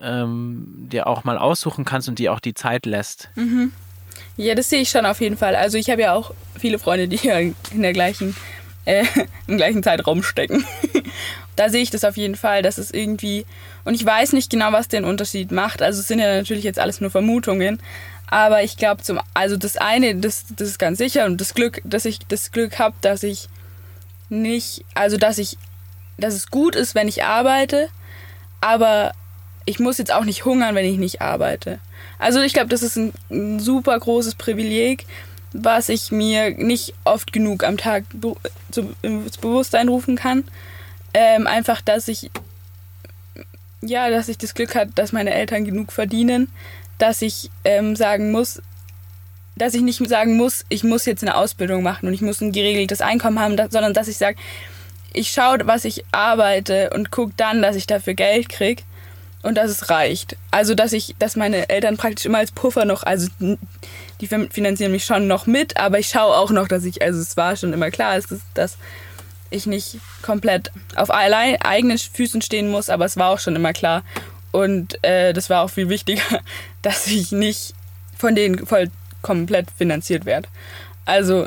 ähm, 0.00 0.88
dir 0.90 1.06
auch 1.06 1.24
mal 1.24 1.38
aussuchen 1.38 1.84
kannst 1.84 2.08
und 2.08 2.18
dir 2.18 2.32
auch 2.32 2.40
die 2.40 2.54
Zeit 2.54 2.86
lässt. 2.86 3.28
Mhm. 3.36 3.72
Ja, 4.36 4.54
das 4.54 4.68
sehe 4.68 4.80
ich 4.80 4.90
schon 4.90 5.06
auf 5.06 5.20
jeden 5.20 5.36
Fall. 5.36 5.54
Also 5.54 5.78
ich 5.78 5.90
habe 5.90 6.02
ja 6.02 6.14
auch 6.14 6.32
viele 6.58 6.78
Freunde, 6.78 7.08
die 7.08 7.16
ja 7.26 7.38
in 7.38 7.54
der 7.72 7.92
gleichen, 7.92 8.36
äh, 8.84 9.04
im 9.46 9.56
gleichen 9.56 9.82
Zeitraum 9.82 10.22
stecken. 10.22 10.64
da 11.56 11.68
sehe 11.68 11.82
ich 11.82 11.90
das 11.90 12.04
auf 12.04 12.16
jeden 12.16 12.36
Fall, 12.36 12.62
dass 12.62 12.78
es 12.78 12.90
irgendwie, 12.90 13.46
und 13.84 13.94
ich 13.94 14.04
weiß 14.04 14.32
nicht 14.32 14.50
genau, 14.50 14.72
was 14.72 14.88
den 14.88 15.04
Unterschied 15.04 15.52
macht. 15.52 15.82
Also 15.82 16.00
es 16.00 16.08
sind 16.08 16.18
ja 16.18 16.34
natürlich 16.34 16.64
jetzt 16.64 16.78
alles 16.78 17.00
nur 17.00 17.10
Vermutungen. 17.10 17.80
Aber 18.26 18.62
ich 18.62 18.76
glaube, 18.76 19.02
zum, 19.02 19.20
also 19.34 19.56
das 19.56 19.76
eine, 19.76 20.16
das, 20.16 20.46
das 20.56 20.68
ist 20.68 20.78
ganz 20.78 20.98
sicher 20.98 21.26
und 21.26 21.40
das 21.40 21.54
Glück, 21.54 21.82
dass 21.84 22.04
ich 22.04 22.18
das 22.26 22.50
Glück 22.50 22.78
habe, 22.78 22.96
dass 23.00 23.22
ich 23.22 23.48
nicht, 24.28 24.84
also 24.94 25.18
dass 25.18 25.38
ich, 25.38 25.56
dass 26.16 26.34
es 26.34 26.50
gut 26.50 26.74
ist, 26.74 26.94
wenn 26.94 27.06
ich 27.06 27.22
arbeite, 27.22 27.88
aber 28.60 29.12
ich 29.66 29.78
muss 29.78 29.98
jetzt 29.98 30.12
auch 30.12 30.24
nicht 30.24 30.44
hungern, 30.44 30.74
wenn 30.74 30.84
ich 30.84 30.98
nicht 30.98 31.20
arbeite. 31.20 31.78
Also 32.18 32.40
ich 32.40 32.52
glaube, 32.52 32.68
das 32.68 32.82
ist 32.82 32.96
ein, 32.96 33.12
ein, 33.30 33.60
super 33.60 33.98
großes 33.98 34.34
Privileg, 34.34 35.06
was 35.52 35.88
ich 35.88 36.10
mir 36.10 36.50
nicht 36.50 36.94
oft 37.04 37.32
genug 37.32 37.64
am 37.64 37.76
Tag 37.76 38.04
ins 39.02 39.38
Bewusstsein 39.38 39.88
rufen 39.88 40.16
kann. 40.16 40.44
Ähm, 41.14 41.46
einfach, 41.46 41.80
dass 41.80 42.08
ich 42.08 42.30
ja, 43.80 44.10
dass 44.10 44.28
ich 44.28 44.38
das 44.38 44.54
Glück 44.54 44.74
habe, 44.74 44.90
dass 44.94 45.12
meine 45.12 45.34
Eltern 45.34 45.64
genug 45.64 45.92
verdienen, 45.92 46.50
dass 46.98 47.22
ich 47.22 47.50
ähm, 47.64 47.96
sagen 47.96 48.32
muss, 48.32 48.62
dass 49.56 49.74
ich 49.74 49.82
nicht 49.82 50.04
sagen 50.08 50.36
muss, 50.36 50.64
ich 50.68 50.84
muss 50.84 51.04
jetzt 51.04 51.22
eine 51.22 51.36
Ausbildung 51.36 51.82
machen 51.82 52.08
und 52.08 52.14
ich 52.14 52.22
muss 52.22 52.40
ein 52.40 52.52
geregeltes 52.52 53.00
Einkommen 53.00 53.38
haben, 53.38 53.56
sondern 53.70 53.94
dass 53.94 54.08
ich 54.08 54.16
sage, 54.16 54.36
ich 55.12 55.28
schaue, 55.28 55.58
was 55.64 55.84
ich 55.84 56.04
arbeite 56.10 56.90
und 56.90 57.12
gucke 57.12 57.34
dann, 57.36 57.62
dass 57.62 57.76
ich 57.76 57.86
dafür 57.86 58.14
Geld 58.14 58.48
kriege 58.48 58.82
und 59.44 59.56
dass 59.56 59.70
es 59.70 59.90
reicht. 59.90 60.36
Also 60.50 60.74
dass 60.74 60.92
ich, 60.92 61.14
dass 61.18 61.36
meine 61.36 61.68
Eltern 61.68 61.96
praktisch 61.96 62.24
immer 62.24 62.38
als 62.38 62.50
Puffer 62.50 62.86
noch, 62.86 63.02
also 63.02 63.28
die 64.20 64.26
finanzieren 64.26 64.90
mich 64.90 65.04
schon 65.04 65.26
noch 65.26 65.46
mit, 65.46 65.76
aber 65.76 65.98
ich 65.98 66.08
schaue 66.08 66.34
auch 66.34 66.50
noch, 66.50 66.66
dass 66.66 66.84
ich, 66.84 67.02
also 67.02 67.20
es 67.20 67.36
war 67.36 67.54
schon 67.54 67.72
immer 67.72 67.90
klar, 67.90 68.16
dass, 68.16 68.40
dass 68.54 68.78
ich 69.50 69.66
nicht 69.66 69.98
komplett 70.22 70.72
auf 70.96 71.10
allein, 71.10 71.60
eigenen 71.60 71.98
Füßen 71.98 72.40
stehen 72.40 72.70
muss, 72.70 72.88
aber 72.88 73.04
es 73.04 73.18
war 73.18 73.30
auch 73.30 73.38
schon 73.38 73.54
immer 73.54 73.74
klar. 73.74 74.02
Und 74.50 75.02
äh, 75.04 75.34
das 75.34 75.50
war 75.50 75.62
auch 75.62 75.70
viel 75.70 75.90
wichtiger, 75.90 76.22
dass 76.82 77.06
ich 77.06 77.30
nicht 77.30 77.74
von 78.16 78.34
denen 78.34 78.66
voll 78.66 78.90
komplett 79.20 79.70
finanziert 79.70 80.24
werde. 80.24 80.48
Also, 81.04 81.46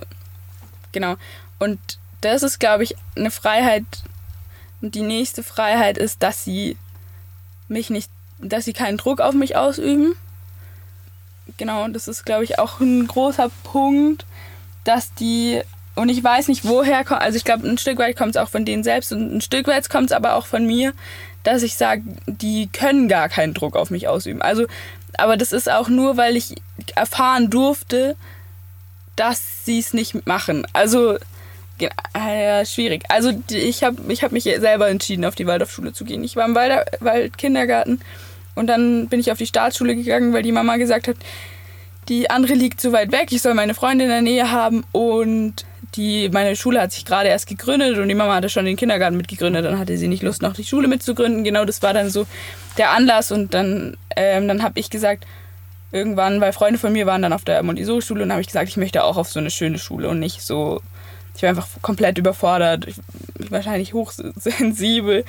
genau. 0.91 1.15
Und 1.57 1.79
das 2.21 2.43
ist, 2.43 2.59
glaube 2.59 2.83
ich, 2.83 2.95
eine 3.15 3.31
Freiheit. 3.31 3.85
Und 4.81 4.93
die 4.93 5.01
nächste 5.01 5.41
Freiheit 5.41 5.97
ist, 5.97 6.21
dass 6.21 6.43
sie 6.43 6.77
mich 7.67 7.89
nicht, 7.89 8.09
dass 8.39 8.65
sie 8.65 8.73
keinen 8.73 8.97
Druck 8.97 9.21
auf 9.21 9.33
mich 9.33 9.55
ausüben. 9.55 10.15
Genau, 11.57 11.87
das 11.87 12.07
ist, 12.07 12.25
glaube 12.25 12.43
ich, 12.43 12.59
auch 12.59 12.79
ein 12.79 13.07
großer 13.07 13.49
Punkt, 13.63 14.25
dass 14.83 15.13
die, 15.13 15.61
und 15.95 16.09
ich 16.09 16.23
weiß 16.23 16.47
nicht, 16.49 16.65
woher 16.65 17.03
kommt, 17.03 17.21
also 17.21 17.37
ich 17.37 17.43
glaube, 17.43 17.67
ein 17.67 17.77
Stück 17.77 17.99
weit 17.99 18.17
kommt 18.17 18.35
es 18.35 18.41
auch 18.41 18.49
von 18.49 18.65
denen 18.65 18.83
selbst 18.83 19.11
und 19.11 19.35
ein 19.35 19.41
Stück 19.41 19.67
weit 19.67 19.89
kommt 19.89 20.11
es 20.11 20.15
aber 20.15 20.35
auch 20.35 20.45
von 20.45 20.65
mir, 20.65 20.93
dass 21.43 21.63
ich 21.63 21.75
sage, 21.75 22.03
die 22.25 22.67
können 22.67 23.07
gar 23.07 23.29
keinen 23.29 23.53
Druck 23.53 23.75
auf 23.75 23.89
mich 23.89 24.07
ausüben. 24.07 24.41
Also, 24.41 24.67
aber 25.17 25.37
das 25.37 25.53
ist 25.53 25.69
auch 25.69 25.87
nur, 25.87 26.17
weil 26.17 26.35
ich 26.35 26.55
erfahren 26.95 27.49
durfte, 27.49 28.15
dass 29.15 29.65
sie 29.65 29.79
es 29.79 29.93
nicht 29.93 30.27
machen. 30.27 30.67
Also, 30.73 31.17
ja, 31.81 32.65
schwierig. 32.65 33.03
Also 33.09 33.31
ich 33.49 33.83
habe 33.83 33.97
ich 34.11 34.23
hab 34.23 34.31
mich 34.31 34.43
selber 34.43 34.89
entschieden, 34.89 35.25
auf 35.25 35.35
die 35.35 35.47
Waldorfschule 35.47 35.93
zu 35.93 36.05
gehen. 36.05 36.23
Ich 36.23 36.35
war 36.35 36.45
im 36.45 36.55
Wald 36.55 36.85
Waldkindergarten 36.99 38.01
und 38.55 38.67
dann 38.67 39.07
bin 39.07 39.19
ich 39.19 39.31
auf 39.31 39.37
die 39.37 39.47
Staatsschule 39.47 39.95
gegangen, 39.95 40.33
weil 40.33 40.43
die 40.43 40.51
Mama 40.51 40.77
gesagt 40.77 41.07
hat, 41.07 41.17
die 42.09 42.29
andere 42.29 42.53
liegt 42.53 42.79
zu 42.79 42.93
weit 42.93 43.11
weg, 43.11 43.31
ich 43.31 43.41
soll 43.41 43.53
meine 43.53 43.73
Freunde 43.73 44.05
in 44.05 44.09
der 44.09 44.21
Nähe 44.21 44.51
haben 44.51 44.85
und 44.93 45.65
die, 45.95 46.29
meine 46.29 46.55
Schule 46.55 46.81
hat 46.81 46.91
sich 46.91 47.05
gerade 47.05 47.29
erst 47.29 47.47
gegründet 47.47 47.97
und 47.97 48.07
die 48.07 48.15
Mama 48.15 48.35
hatte 48.35 48.49
schon 48.49 48.65
den 48.65 48.75
Kindergarten 48.75 49.17
mitgegründet. 49.17 49.65
Dann 49.65 49.79
hatte 49.79 49.97
sie 49.97 50.07
nicht 50.07 50.23
Lust, 50.23 50.41
noch 50.41 50.53
die 50.53 50.63
Schule 50.63 50.87
mitzugründen. 50.87 51.43
Genau, 51.43 51.65
das 51.65 51.81
war 51.81 51.93
dann 51.93 52.09
so 52.09 52.27
der 52.77 52.91
Anlass 52.91 53.31
und 53.31 53.53
dann, 53.53 53.97
ähm, 54.15 54.47
dann 54.47 54.63
habe 54.63 54.79
ich 54.79 54.89
gesagt, 54.89 55.25
irgendwann, 55.91 56.41
weil 56.41 56.53
Freunde 56.53 56.79
von 56.79 56.93
mir 56.93 57.05
waren 57.05 57.21
dann 57.21 57.33
auf 57.33 57.45
der 57.45 57.63
Montessori-Schule 57.63 58.23
und 58.23 58.31
habe 58.31 58.41
ich 58.41 58.47
gesagt, 58.47 58.69
ich 58.69 58.77
möchte 58.77 59.03
auch 59.03 59.17
auf 59.17 59.29
so 59.29 59.39
eine 59.39 59.49
schöne 59.49 59.79
Schule 59.79 60.09
und 60.09 60.19
nicht 60.19 60.41
so 60.41 60.81
ich 61.37 61.43
war 61.43 61.49
einfach 61.49 61.67
komplett 61.83 62.17
überfordert, 62.17 62.87
ich, 62.87 62.95
wahrscheinlich 63.51 63.93
hochsensibel 63.93 65.23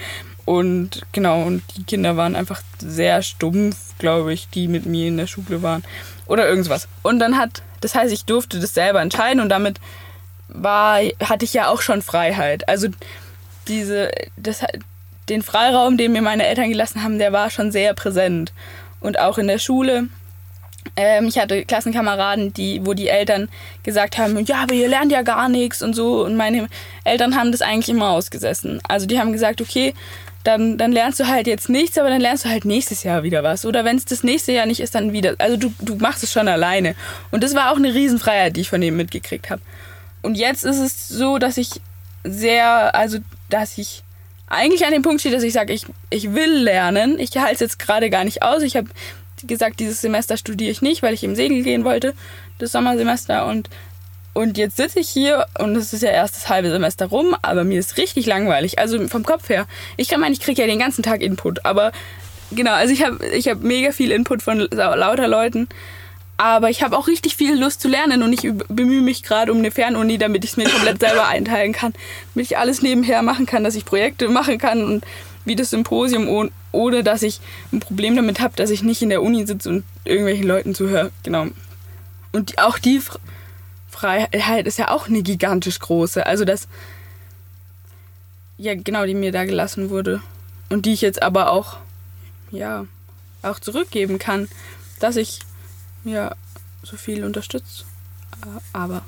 und 0.46 1.02
genau, 1.12 1.42
und 1.42 1.62
die 1.76 1.84
Kinder 1.84 2.16
waren 2.16 2.34
einfach 2.34 2.62
sehr 2.78 3.22
stumpf, 3.22 3.76
glaube 3.98 4.32
ich, 4.32 4.48
die 4.48 4.66
mit 4.66 4.86
mir 4.86 5.08
in 5.08 5.18
der 5.18 5.26
Schule 5.26 5.62
waren 5.62 5.84
oder 6.26 6.48
irgendwas. 6.48 6.88
Und 7.02 7.18
dann 7.18 7.36
hat, 7.36 7.62
das 7.82 7.94
heißt, 7.94 8.12
ich 8.12 8.24
durfte 8.24 8.58
das 8.58 8.72
selber 8.72 9.02
entscheiden 9.02 9.42
und 9.42 9.50
damit 9.50 9.78
war, 10.48 11.00
hatte 11.22 11.44
ich 11.44 11.52
ja 11.52 11.68
auch 11.68 11.82
schon 11.82 12.00
Freiheit. 12.00 12.66
Also 12.68 12.88
diese, 13.68 14.10
das, 14.38 14.64
den 15.28 15.42
Freiraum, 15.42 15.98
den 15.98 16.12
mir 16.12 16.22
meine 16.22 16.46
Eltern 16.46 16.70
gelassen 16.70 17.04
haben, 17.04 17.18
der 17.18 17.34
war 17.34 17.50
schon 17.50 17.70
sehr 17.70 17.92
präsent. 17.92 18.54
Und 19.00 19.18
auch 19.18 19.36
in 19.36 19.46
der 19.46 19.58
Schule 19.58 20.08
ähm, 20.96 21.28
ich 21.28 21.38
hatte 21.38 21.64
Klassenkameraden, 21.64 22.52
die, 22.52 22.84
wo 22.84 22.94
die 22.94 23.08
Eltern 23.08 23.48
gesagt 23.82 24.18
haben, 24.18 24.44
ja, 24.44 24.62
aber 24.62 24.74
ihr 24.74 24.88
lernt 24.88 25.12
ja 25.12 25.22
gar 25.22 25.48
nichts 25.48 25.82
und 25.82 25.94
so. 25.94 26.24
Und 26.24 26.36
meine 26.36 26.68
Eltern 27.04 27.36
haben 27.36 27.52
das 27.52 27.62
eigentlich 27.62 27.88
immer 27.88 28.10
ausgesessen. 28.10 28.80
Also 28.88 29.06
die 29.06 29.18
haben 29.18 29.32
gesagt, 29.32 29.60
okay, 29.60 29.94
dann, 30.44 30.78
dann 30.78 30.92
lernst 30.92 31.20
du 31.20 31.26
halt 31.26 31.46
jetzt 31.46 31.68
nichts, 31.68 31.98
aber 31.98 32.08
dann 32.08 32.20
lernst 32.20 32.44
du 32.44 32.48
halt 32.48 32.64
nächstes 32.64 33.02
Jahr 33.02 33.22
wieder 33.22 33.42
was. 33.42 33.66
Oder 33.66 33.84
wenn 33.84 33.96
es 33.96 34.04
das 34.04 34.22
nächste 34.22 34.52
Jahr 34.52 34.66
nicht 34.66 34.80
ist, 34.80 34.94
dann 34.94 35.12
wieder. 35.12 35.34
Also 35.38 35.56
du, 35.56 35.72
du 35.80 35.96
machst 35.96 36.22
es 36.22 36.32
schon 36.32 36.48
alleine. 36.48 36.94
Und 37.30 37.42
das 37.42 37.54
war 37.54 37.70
auch 37.70 37.76
eine 37.76 37.92
Riesenfreiheit, 37.92 38.56
die 38.56 38.62
ich 38.62 38.70
von 38.70 38.80
dem 38.80 38.96
mitgekriegt 38.96 39.50
habe. 39.50 39.60
Und 40.22 40.36
jetzt 40.36 40.64
ist 40.64 40.78
es 40.78 41.08
so, 41.08 41.38
dass 41.38 41.58
ich 41.58 41.80
sehr, 42.24 42.94
also 42.94 43.18
dass 43.50 43.78
ich 43.78 44.02
eigentlich 44.46 44.86
an 44.86 44.92
dem 44.92 45.02
Punkt 45.02 45.20
stehe, 45.20 45.34
dass 45.34 45.44
ich 45.44 45.52
sage, 45.52 45.72
ich, 45.72 45.86
ich 46.10 46.32
will 46.32 46.50
lernen. 46.50 47.18
Ich 47.18 47.36
halte 47.36 47.54
es 47.54 47.60
jetzt 47.60 47.78
gerade 47.78 48.08
gar 48.08 48.24
nicht 48.24 48.42
aus. 48.42 48.62
Ich 48.62 48.76
habe 48.76 48.88
gesagt, 49.46 49.80
dieses 49.80 50.00
Semester 50.00 50.36
studiere 50.36 50.70
ich 50.70 50.82
nicht, 50.82 51.02
weil 51.02 51.14
ich 51.14 51.24
im 51.24 51.34
Segel 51.34 51.62
gehen 51.62 51.84
wollte, 51.84 52.14
das 52.58 52.72
Sommersemester. 52.72 53.46
Und, 53.46 53.68
und 54.34 54.58
jetzt 54.58 54.76
sitze 54.76 55.00
ich 55.00 55.08
hier 55.08 55.46
und 55.58 55.76
es 55.76 55.92
ist 55.92 56.02
ja 56.02 56.10
erst 56.10 56.36
das 56.36 56.48
halbe 56.48 56.70
Semester 56.70 57.06
rum, 57.06 57.36
aber 57.42 57.64
mir 57.64 57.78
ist 57.78 57.96
richtig 57.96 58.26
langweilig. 58.26 58.78
Also 58.78 59.06
vom 59.08 59.24
Kopf 59.24 59.48
her. 59.48 59.66
Ich 59.96 60.08
kann 60.08 60.20
meinen, 60.20 60.32
ich 60.32 60.40
kriege 60.40 60.62
ja 60.62 60.66
den 60.66 60.78
ganzen 60.78 61.02
Tag 61.02 61.20
Input, 61.20 61.64
aber 61.64 61.92
genau, 62.50 62.72
also 62.72 62.92
ich 62.92 63.04
habe 63.04 63.24
ich 63.26 63.48
hab 63.48 63.62
mega 63.62 63.92
viel 63.92 64.10
Input 64.10 64.42
von 64.42 64.58
lauter 64.70 65.28
Leuten. 65.28 65.68
Aber 66.40 66.70
ich 66.70 66.84
habe 66.84 66.96
auch 66.96 67.08
richtig 67.08 67.34
viel 67.34 67.58
Lust 67.58 67.80
zu 67.80 67.88
lernen 67.88 68.22
und 68.22 68.32
ich 68.32 68.42
bemühe 68.68 69.02
mich 69.02 69.24
gerade 69.24 69.50
um 69.50 69.58
eine 69.58 69.72
Fernuni, 69.72 70.18
damit 70.18 70.44
ich 70.44 70.52
es 70.52 70.56
mir 70.56 70.68
komplett 70.70 71.00
selber 71.00 71.26
einteilen 71.26 71.72
kann. 71.72 71.94
Damit 72.32 72.48
ich 72.48 72.56
alles 72.56 72.80
nebenher 72.80 73.22
machen 73.22 73.44
kann, 73.44 73.64
dass 73.64 73.74
ich 73.74 73.84
Projekte 73.84 74.28
machen 74.28 74.56
kann 74.58 74.84
und 74.84 75.04
wie 75.48 75.56
das 75.56 75.70
Symposium, 75.70 76.50
ohne 76.72 77.02
dass 77.02 77.22
ich 77.22 77.40
ein 77.72 77.80
Problem 77.80 78.14
damit 78.14 78.40
habe, 78.40 78.54
dass 78.56 78.70
ich 78.70 78.82
nicht 78.82 79.02
in 79.02 79.08
der 79.08 79.22
Uni 79.22 79.46
sitze 79.46 79.68
und 79.70 79.84
irgendwelchen 80.04 80.46
Leuten 80.46 80.74
zuhöre. 80.74 81.10
Genau. 81.22 81.46
Und 82.32 82.58
auch 82.58 82.78
die 82.78 83.00
Freiheit 83.88 84.66
ist 84.66 84.78
ja 84.78 84.90
auch 84.90 85.08
eine 85.08 85.22
gigantisch 85.22 85.78
große. 85.78 86.24
Also 86.26 86.44
das, 86.44 86.68
ja 88.58 88.74
genau, 88.74 89.06
die 89.06 89.14
mir 89.14 89.32
da 89.32 89.44
gelassen 89.44 89.90
wurde. 89.90 90.22
Und 90.68 90.84
die 90.84 90.92
ich 90.92 91.00
jetzt 91.00 91.22
aber 91.22 91.50
auch, 91.50 91.78
ja, 92.50 92.86
auch 93.42 93.58
zurückgeben 93.58 94.18
kann, 94.18 94.48
dass 95.00 95.16
ich, 95.16 95.40
ja, 96.04 96.34
so 96.82 96.96
viel 96.96 97.24
unterstütze. 97.24 97.84
Aber, 98.72 99.02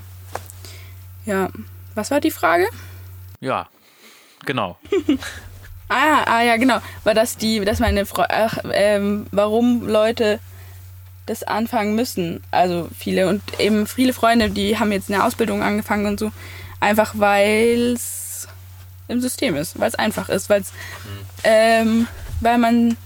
ja, 1.27 1.51
was 1.95 2.11
war 2.11 2.21
die 2.21 2.31
Frage? 2.31 2.67
Ja, 3.41 3.69
genau. 4.45 4.79
Ah, 5.91 6.23
ah 6.25 6.43
ja, 6.43 6.57
genau. 6.57 6.79
War 7.03 7.15
das 7.15 7.37
die, 7.37 7.59
dass 7.65 7.81
meine 7.81 8.07
Frau, 8.07 8.25
ach, 8.29 8.59
ähm, 8.73 9.27
warum 9.33 9.89
Leute 9.89 10.39
das 11.27 11.43
anfangen 11.43 11.97
müssen. 11.97 12.45
Also 12.53 12.89
viele 12.97 13.29
und 13.29 13.43
eben 13.59 13.89
viele 13.89 14.13
Freunde, 14.13 14.51
die 14.51 14.79
haben 14.79 14.93
jetzt 14.93 15.11
eine 15.11 15.25
Ausbildung 15.25 15.63
angefangen 15.63 16.07
und 16.07 16.21
so. 16.21 16.31
Einfach 16.79 17.15
weil 17.17 17.95
es 17.95 18.47
im 19.09 19.21
System 19.21 19.57
ist, 19.57 19.81
weil 19.81 19.89
es 19.89 19.97
einfach 19.97 20.29
ist, 20.29 20.49
weil 20.49 20.61
es, 20.61 20.73
ähm, 21.43 22.07
weil 22.41 22.59
man, 22.59 22.97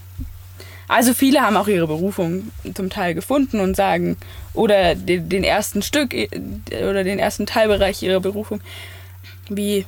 also 0.87 1.15
viele 1.15 1.41
haben 1.41 1.57
auch 1.57 1.69
ihre 1.69 1.87
Berufung 1.87 2.51
zum 2.75 2.91
Teil 2.91 3.15
gefunden 3.15 3.61
und 3.61 3.77
sagen, 3.77 4.19
oder 4.53 4.95
den, 4.95 5.31
den 5.31 5.43
ersten 5.43 5.81
Stück 5.81 6.15
oder 6.71 7.03
den 7.03 7.19
ersten 7.19 7.47
Teilbereich 7.47 8.03
ihrer 8.03 8.21
Berufung, 8.21 8.61
wie 9.49 9.87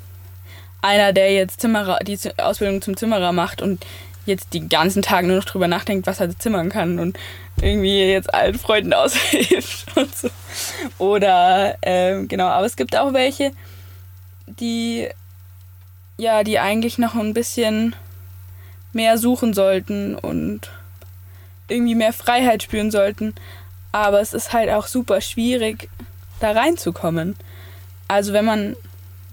einer, 0.83 1.13
der 1.13 1.33
jetzt 1.33 1.61
Zimmerer, 1.61 1.99
die 2.01 2.19
Ausbildung 2.39 2.83
zum 2.83 2.97
Zimmerer 2.97 3.33
macht 3.33 3.63
und 3.63 3.85
jetzt 4.27 4.53
die 4.53 4.69
ganzen 4.69 5.03
Tage 5.03 5.27
nur 5.27 5.37
noch 5.37 5.45
drüber 5.45 5.69
nachdenkt, 5.69 6.07
was 6.07 6.21
er 6.21 6.37
zimmern 6.39 6.69
kann 6.69 6.99
und 6.99 7.19
irgendwie 7.61 8.03
jetzt 8.05 8.33
allen 8.35 8.59
Freunden 8.59 8.93
aushilft 8.95 9.97
und 9.97 10.15
so. 10.15 10.29
Oder, 10.99 11.77
ähm, 11.83 12.29
genau, 12.29 12.47
aber 12.47 12.67
es 12.67 12.77
gibt 12.77 12.97
auch 12.97 13.13
welche, 13.13 13.53
die, 14.47 15.09
ja, 16.19 16.45
die 16.45 16.59
eigentlich 16.59 16.99
noch 16.99 17.15
ein 17.15 17.35
bisschen 17.35 17.95
mehr 18.93 19.19
suchen 19.19 19.55
sollten 19.55 20.17
und 20.17 20.71
irgendwie 21.69 21.95
mehr 21.95 22.13
Freiheit 22.13 22.63
spüren 22.63 22.91
sollten. 22.91 23.35
Aber 23.93 24.21
es 24.21 24.33
ist 24.33 24.53
halt 24.53 24.71
auch 24.71 24.87
super 24.87 25.21
schwierig, 25.21 25.89
da 26.41 26.53
reinzukommen. 26.53 27.37
Also 28.09 28.33
wenn 28.33 28.45
man 28.45 28.77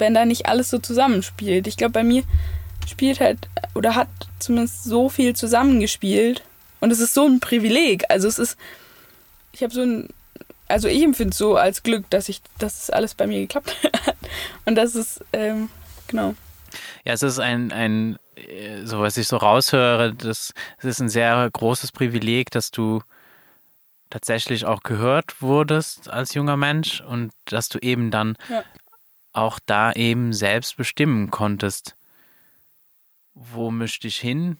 wenn 0.04 0.14
da 0.14 0.26
nicht 0.26 0.48
alles 0.48 0.70
so 0.70 0.80
zusammenspielt. 0.80 1.66
Ich 1.66 1.78
glaube, 1.78 1.94
bei 1.94 2.04
mir 2.04 2.24
spielt 2.86 3.22
halt 3.22 3.48
oder 3.74 3.96
hat 3.96 4.10
zumindest 4.38 4.84
so 4.84 5.08
viel 5.08 5.34
zusammengespielt 5.34 6.44
und 6.82 6.92
es 6.92 7.00
ist 7.00 7.14
so 7.14 7.26
ein 7.26 7.40
Privileg. 7.40 8.04
Also 8.10 8.28
es 8.28 8.38
ist, 8.38 8.58
ich 9.54 9.64
habe 9.64 9.74
so 9.74 9.82
ein, 9.82 10.10
also 10.68 10.90
ich 10.90 11.02
empfinde 11.02 11.32
es 11.32 11.38
so 11.38 11.56
als 11.56 11.84
Glück, 11.84 12.10
dass 12.10 12.28
ich, 12.28 12.42
dass 12.60 12.84
es 12.84 12.90
alles 12.90 13.14
bei 13.14 13.28
mir 13.28 13.40
geklappt 13.40 13.78
hat 14.06 14.18
und 14.66 14.76
das 14.76 14.94
ist 14.94 15.24
ähm, 15.32 15.70
genau. 16.08 16.36
Ja, 17.06 17.14
es 17.14 17.24
ist 17.24 17.40
ein, 17.40 17.72
ein, 17.72 18.18
äh, 18.36 18.84
so 18.84 19.00
was 19.00 19.16
ich 19.16 19.30
so 19.30 19.38
raushöre, 19.38 20.14
das, 20.14 20.54
es 20.80 20.86
ist 20.86 21.00
ein 21.00 21.10
sehr 21.10 21.50
großes 21.50 21.94
Privileg, 21.94 22.52
dass 22.52 22.72
du 22.72 23.02
tatsächlich 24.10 24.66
auch 24.66 24.84
gehört 24.84 25.42
wurdest 25.42 26.10
als 26.10 26.34
junger 26.34 26.58
Mensch 26.58 27.00
und 27.00 27.32
dass 27.46 27.70
du 27.70 27.80
eben 27.80 28.12
dann 28.12 28.36
ja 28.50 28.64
auch 29.34 29.60
da 29.66 29.92
eben 29.94 30.34
selbst 30.34 30.78
bestimmen 30.78 31.32
konntest, 31.32 31.96
wo 33.34 33.72
möchte 33.72 34.08
ich 34.08 34.18
hin 34.18 34.58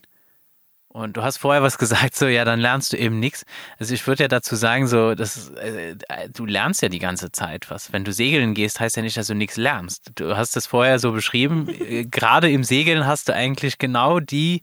Und 0.88 1.16
du 1.16 1.22
hast 1.22 1.38
vorher 1.38 1.62
was 1.62 1.78
gesagt, 1.84 2.14
so, 2.16 2.26
ja, 2.26 2.44
dann 2.44 2.60
lernst 2.60 2.92
du 2.92 2.96
eben 2.96 3.18
nichts. 3.18 3.44
Also 3.78 3.94
ich 3.94 4.06
würde 4.06 4.24
ja 4.24 4.28
dazu 4.28 4.54
sagen, 4.56 4.86
so, 4.86 5.14
das, 5.14 5.50
äh, 5.50 5.96
du 6.32 6.46
lernst 6.46 6.82
ja 6.82 6.88
die 6.88 6.98
ganze 6.98 7.32
Zeit 7.32 7.70
was. 7.70 7.92
Wenn 7.92 8.04
du 8.04 8.12
segeln 8.12 8.54
gehst, 8.54 8.78
heißt 8.80 8.96
ja 8.96 9.02
nicht, 9.02 9.16
dass 9.16 9.28
du 9.28 9.34
nichts 9.34 9.56
lernst. 9.56 10.12
Du 10.16 10.36
hast 10.36 10.56
es 10.56 10.66
vorher 10.66 10.98
so 10.98 11.12
beschrieben. 11.12 11.68
Äh, 11.84 12.04
gerade 12.04 12.50
im 12.50 12.64
Segeln 12.64 13.06
hast 13.06 13.28
du 13.28 13.34
eigentlich 13.34 13.78
genau 13.78 14.20
die 14.20 14.62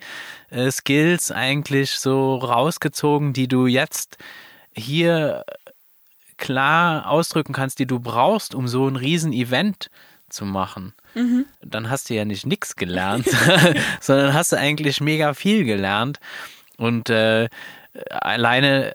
äh, 0.49 0.71
Skills 0.71 1.31
eigentlich 1.31 1.91
so 1.91 2.35
rausgezogen, 2.37 3.33
die 3.33 3.47
du 3.47 3.67
jetzt 3.67 4.17
hier 4.73 5.43
klar 6.41 7.07
ausdrücken 7.09 7.53
kannst, 7.53 7.79
die 7.79 7.85
du 7.85 7.99
brauchst, 7.99 8.53
um 8.53 8.67
so 8.67 8.87
ein 8.87 8.97
Riesen-Event 8.97 9.89
zu 10.27 10.43
machen. 10.43 10.93
Mhm. 11.13 11.45
Dann 11.61 11.89
hast 11.89 12.09
du 12.09 12.15
ja 12.15 12.25
nicht 12.25 12.45
nichts 12.45 12.75
gelernt, 12.75 13.27
sondern 14.01 14.33
hast 14.33 14.51
du 14.51 14.57
eigentlich 14.57 14.99
mega 14.99 15.33
viel 15.33 15.63
gelernt. 15.63 16.19
Und 16.77 17.09
äh, 17.09 17.47
alleine, 18.09 18.93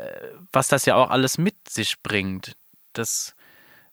was 0.52 0.68
das 0.68 0.84
ja 0.84 0.96
auch 0.96 1.10
alles 1.10 1.38
mit 1.38 1.68
sich 1.68 2.02
bringt, 2.02 2.56
das 2.92 3.34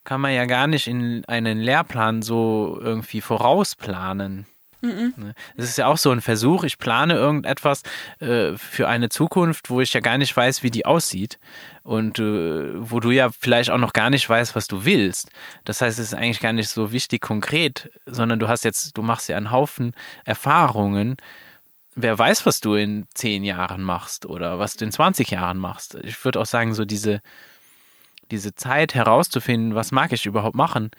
kann 0.04 0.20
man 0.20 0.34
ja 0.34 0.46
gar 0.46 0.68
nicht 0.68 0.88
in 0.88 1.24
einen 1.26 1.60
Lehrplan 1.60 2.24
so 2.24 2.78
irgendwie 2.82 3.22
vorausplanen. 3.22 4.48
Mhm. 4.84 5.34
Es 5.56 5.70
ist 5.70 5.78
ja 5.78 5.88
auch 5.88 5.98
so 5.98 6.12
ein 6.12 6.20
Versuch, 6.20 6.66
ich 6.66 6.78
plane 6.78 7.14
irgendetwas 7.14 7.84
äh, 8.20 8.58
für 8.58 8.90
eine 8.90 9.08
Zukunft, 9.08 9.70
wo 9.70 9.80
ich 9.80 9.94
ja 9.94 10.02
gar 10.02 10.18
nicht 10.18 10.36
weiß, 10.36 10.62
wie 10.62 10.72
die 10.72 10.86
aussieht 10.86 11.40
und 11.84 12.20
äh, 12.20 12.90
wo 12.90 13.00
du 13.00 13.12
ja 13.12 13.30
vielleicht 13.32 13.70
auch 13.70 13.78
noch 13.78 13.94
gar 13.94 14.10
nicht 14.10 14.30
weißt, 14.30 14.58
was 14.58 14.68
du 14.68 14.84
willst. 14.84 15.32
Das 15.64 15.80
heißt, 15.82 16.00
es 16.00 16.08
ist 16.08 16.14
eigentlich 16.14 16.42
gar 16.42 16.52
nicht 16.52 16.68
so 16.68 16.92
wichtig 16.92 17.22
konkret, 17.22 17.92
sondern 18.06 18.40
du 18.40 18.50
hast 18.50 18.66
jetzt, 18.66 18.98
du 18.98 19.04
machst 19.04 19.30
ja 19.30 19.38
einen 19.38 19.52
Haufen 19.52 19.94
Erfahrungen. 20.26 21.16
Wer 21.96 22.20
weiß, 22.20 22.46
was 22.46 22.60
du 22.60 22.74
in 22.76 23.06
zehn 23.14 23.46
Jahren 23.46 23.84
machst 23.84 24.26
oder 24.26 24.60
was 24.60 24.76
du 24.76 24.84
in 24.84 24.92
20 24.92 25.32
Jahren 25.32 25.60
machst. 25.60 25.96
Ich 26.04 26.26
würde 26.26 26.42
auch 26.42 26.46
sagen, 26.46 26.74
so 26.74 26.84
diese, 26.84 27.22
diese 28.32 28.54
Zeit 28.54 28.96
herauszufinden, 28.96 29.76
was 29.76 29.94
mag 29.94 30.12
ich 30.12 30.26
überhaupt 30.26 30.56
machen, 30.58 30.92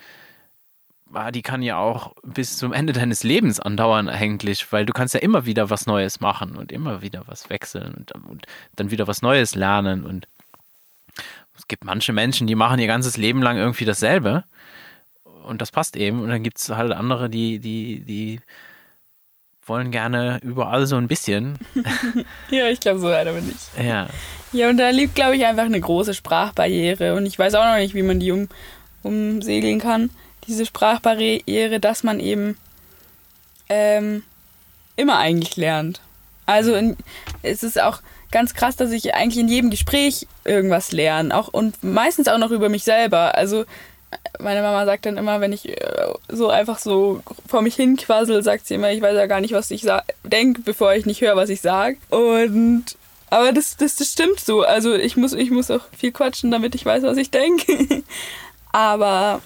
Ah, 1.15 1.31
die 1.31 1.43
kann 1.43 1.63
ja 1.63 1.79
auch 1.79 2.13
bis 2.25 2.57
zum 2.57 2.73
Ende 2.73 2.93
deines 2.93 3.23
Lebens 3.23 3.61
andauern 3.61 4.09
eigentlich, 4.09 4.73
weil 4.73 4.85
du 4.85 4.93
kannst 4.93 5.15
ja 5.15 5.21
immer 5.21 5.47
wieder 5.47 5.71
was 5.71 5.87
Neues 5.87 6.19
machen 6.19 6.57
und 6.57 6.73
immer 6.73 7.03
wieder 7.03 7.23
was 7.27 7.51
wechseln 7.51 7.95
und, 7.95 8.13
und 8.13 8.47
dann 8.75 8.91
wieder 8.91 9.07
was 9.07 9.23
Neues 9.23 9.55
lernen 9.55 10.05
und 10.05 10.27
es 11.57 11.69
gibt 11.69 11.85
manche 11.85 12.13
Menschen, 12.13 12.49
die 12.49 12.57
machen 12.57 12.81
ihr 12.81 12.89
ganzes 12.89 13.17
Leben 13.17 13.43
lang 13.43 13.57
irgendwie 13.57 13.85
dasselbe 13.85 14.43
und 15.45 15.63
das 15.63 15.71
passt 15.71 15.97
eben 15.97 16.21
und 16.21 16.31
dann 16.31 16.43
gibt 16.43 16.59
es 16.59 16.69
halt 16.71 16.91
andere, 16.91 17.31
die, 17.31 17.61
die, 17.61 18.01
die 18.01 18.41
wollen 19.65 19.93
gerne 19.93 20.41
überall 20.43 20.87
so 20.87 20.97
ein 20.97 21.07
bisschen. 21.07 21.59
ja, 22.51 22.67
ich 22.69 22.81
glaube, 22.81 22.99
so 22.99 23.07
einer 23.07 23.33
bin 23.33 23.51
ich. 23.51 23.85
Ja. 23.85 24.09
Ja, 24.53 24.69
und 24.69 24.79
da 24.79 24.91
liegt, 24.91 25.15
glaube 25.15 25.37
ich, 25.37 25.47
einfach 25.47 25.65
eine 25.65 25.81
große 25.81 26.13
Sprachbarriere 26.13 27.15
und 27.15 27.25
ich 27.25 27.39
weiß 27.39 27.55
auch 27.55 27.65
noch 27.65 27.77
nicht, 27.77 27.95
wie 27.95 28.03
man 28.03 28.19
die 28.19 28.33
um, 28.33 28.49
umsegeln 29.03 29.79
kann 29.79 30.11
diese 30.47 30.67
Sprachbarriere, 30.67 31.81
dass 31.81 32.03
man 32.03 32.21
eben 32.21 32.57
ähm, 33.69 34.23
immer 34.97 35.19
eigentlich 35.19 35.57
lernt. 35.57 36.01
Also 36.47 36.75
in, 36.75 36.97
es 37.43 37.63
ist 37.63 37.81
auch 37.81 38.01
ganz 38.31 38.55
krass, 38.55 38.77
dass 38.77 38.91
ich 38.91 39.15
eigentlich 39.15 39.39
in 39.39 39.49
jedem 39.49 39.71
Gespräch 39.71 40.27
irgendwas 40.45 40.93
lerne, 40.93 41.35
auch 41.37 41.49
und 41.49 41.83
meistens 41.83 42.29
auch 42.29 42.39
noch 42.39 42.51
über 42.51 42.69
mich 42.69 42.85
selber. 42.85 43.35
Also 43.37 43.65
meine 44.39 44.63
Mama 44.63 44.85
sagt 44.85 45.07
dann 45.07 45.17
immer, 45.17 45.41
wenn 45.41 45.53
ich 45.53 45.69
äh, 45.69 46.13
so 46.29 46.49
einfach 46.49 46.79
so 46.79 47.23
vor 47.47 47.63
mich 47.63 47.75
hin 47.75 47.97
quassel, 47.97 48.43
sagt 48.43 48.67
sie 48.67 48.75
immer, 48.75 48.91
ich 48.91 49.01
weiß 49.01 49.17
ja 49.17 49.27
gar 49.27 49.41
nicht, 49.41 49.55
was 49.55 49.71
ich 49.71 49.87
denke, 50.25 50.63
bevor 50.63 50.95
ich 50.95 51.07
nicht 51.07 51.21
höre, 51.21 51.37
was 51.37 51.49
ich 51.49 51.61
sage. 51.61 51.97
Und 52.11 52.97
aber 53.31 53.53
das, 53.53 53.77
das, 53.77 53.97
das 53.97 54.13
stimmt 54.13 54.41
so. 54.41 54.63
Also 54.63 54.95
ich 54.95 55.17
muss, 55.17 55.33
ich 55.33 55.51
muss 55.51 55.71
auch 55.71 55.81
viel 55.97 56.13
quatschen, 56.13 56.51
damit 56.51 56.75
ich 56.75 56.85
weiß, 56.85 57.03
was 57.03 57.17
ich 57.17 57.31
denke. 57.31 58.03
aber 58.73 59.43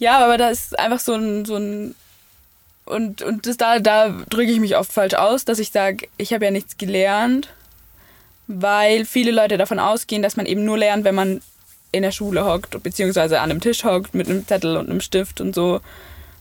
ja, 0.00 0.18
aber 0.18 0.36
da 0.38 0.48
ist 0.48 0.76
einfach 0.78 0.98
so 0.98 1.14
ein, 1.14 1.44
so 1.44 1.56
ein 1.56 1.94
und, 2.86 3.22
und 3.22 3.46
das, 3.46 3.56
da, 3.56 3.78
da 3.78 4.08
drücke 4.08 4.50
ich 4.50 4.58
mich 4.58 4.76
oft 4.76 4.92
falsch 4.92 5.14
aus, 5.14 5.44
dass 5.44 5.60
ich 5.60 5.70
sage, 5.70 6.08
ich 6.16 6.32
habe 6.32 6.46
ja 6.46 6.50
nichts 6.50 6.76
gelernt, 6.76 7.48
weil 8.48 9.04
viele 9.04 9.30
Leute 9.30 9.58
davon 9.58 9.78
ausgehen, 9.78 10.22
dass 10.22 10.36
man 10.36 10.46
eben 10.46 10.64
nur 10.64 10.78
lernt, 10.78 11.04
wenn 11.04 11.14
man 11.14 11.40
in 11.92 12.02
der 12.02 12.12
Schule 12.12 12.44
hockt, 12.44 12.82
beziehungsweise 12.82 13.40
an 13.40 13.50
einem 13.50 13.60
Tisch 13.60 13.84
hockt 13.84 14.14
mit 14.14 14.28
einem 14.28 14.46
Zettel 14.46 14.76
und 14.76 14.90
einem 14.90 15.00
Stift 15.00 15.40
und 15.40 15.54
so. 15.54 15.80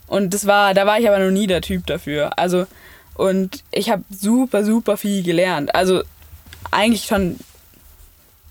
Und 0.07 0.33
das 0.33 0.47
war, 0.47 0.73
da 0.73 0.87
war 0.87 0.99
ich 0.99 1.07
aber 1.07 1.19
noch 1.19 1.31
nie 1.31 1.45
der 1.45 1.61
Typ 1.61 1.85
dafür. 1.85 2.39
Also, 2.39 2.65
und 3.13 3.63
ich 3.71 3.89
habe 3.89 4.03
super, 4.09 4.63
super 4.63 4.97
viel 4.97 5.21
gelernt. 5.21 5.75
Also 5.75 6.03
eigentlich 6.71 7.05
schon 7.05 7.37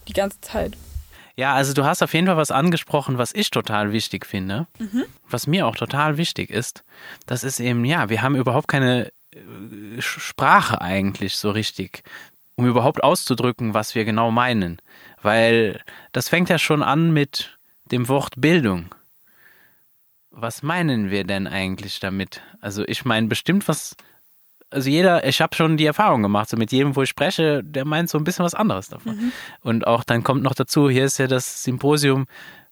die 0.07 0.13
ganze 0.13 0.41
Zeit. 0.41 0.75
Ja, 1.39 1.55
also 1.55 1.73
du 1.73 1.85
hast 1.85 2.03
auf 2.03 2.15
jeden 2.15 2.27
Fall 2.27 2.37
was 2.37 2.51
angesprochen, 2.51 3.17
was 3.17 3.33
ich 3.33 3.53
total 3.53 3.93
wichtig 3.93 4.27
finde, 4.27 4.67
mhm. 4.81 5.05
was 5.31 5.47
mir 5.47 5.69
auch 5.69 5.77
total 5.77 6.17
wichtig 6.17 6.51
ist. 6.51 6.83
Das 7.27 7.45
ist 7.45 7.61
eben, 7.61 7.85
ja, 7.85 8.09
wir 8.09 8.23
haben 8.23 8.35
überhaupt 8.35 8.67
keine 8.67 9.13
äh, 9.31 10.01
Sprache 10.01 10.81
eigentlich 10.81 11.37
so 11.37 11.53
richtig, 11.53 12.03
um 12.57 12.67
überhaupt 12.67 13.05
auszudrücken, 13.05 13.73
was 13.73 13.95
wir 13.95 14.05
genau 14.05 14.33
meinen. 14.33 14.83
Weil 15.23 15.81
das 16.11 16.29
fängt 16.29 16.49
ja 16.49 16.59
schon 16.59 16.83
an 16.83 17.13
mit 17.13 17.57
dem 17.85 18.09
Wort 18.09 18.35
Bildung. 18.39 18.93
Was 20.33 20.65
meinen 20.65 21.09
wir 21.09 21.23
denn 21.23 21.47
eigentlich 21.47 22.01
damit? 22.01 22.43
Also 22.61 22.83
ich 22.85 23.05
meine 23.05 23.29
bestimmt 23.29 23.69
was 23.69 23.95
also 24.71 24.91
jeder, 24.91 25.27
ich 25.27 25.41
habe 25.41 25.55
schon 25.57 25.77
die 25.77 25.87
Erfahrung 25.87 26.23
gemacht, 26.23 26.49
so 26.49 26.57
mit 26.57 26.73
jedem, 26.73 26.95
wo 26.95 27.03
ich 27.03 27.09
spreche, 27.09 27.63
der 27.65 27.85
meint 27.85 28.11
so 28.11 28.19
ein 28.19 28.25
bisschen 28.25 28.45
was 28.45 28.55
anderes 28.55 28.89
davon. 28.89 29.17
Mhm. 29.17 29.33
Und 29.63 29.87
auch 29.87 30.05
dann 30.05 30.23
kommt 30.25 30.43
noch 30.43 30.55
dazu, 30.55 30.91
hier 30.91 31.05
ist 31.05 31.19
ja 31.19 31.27
das 31.27 31.63
Symposium 31.63 32.27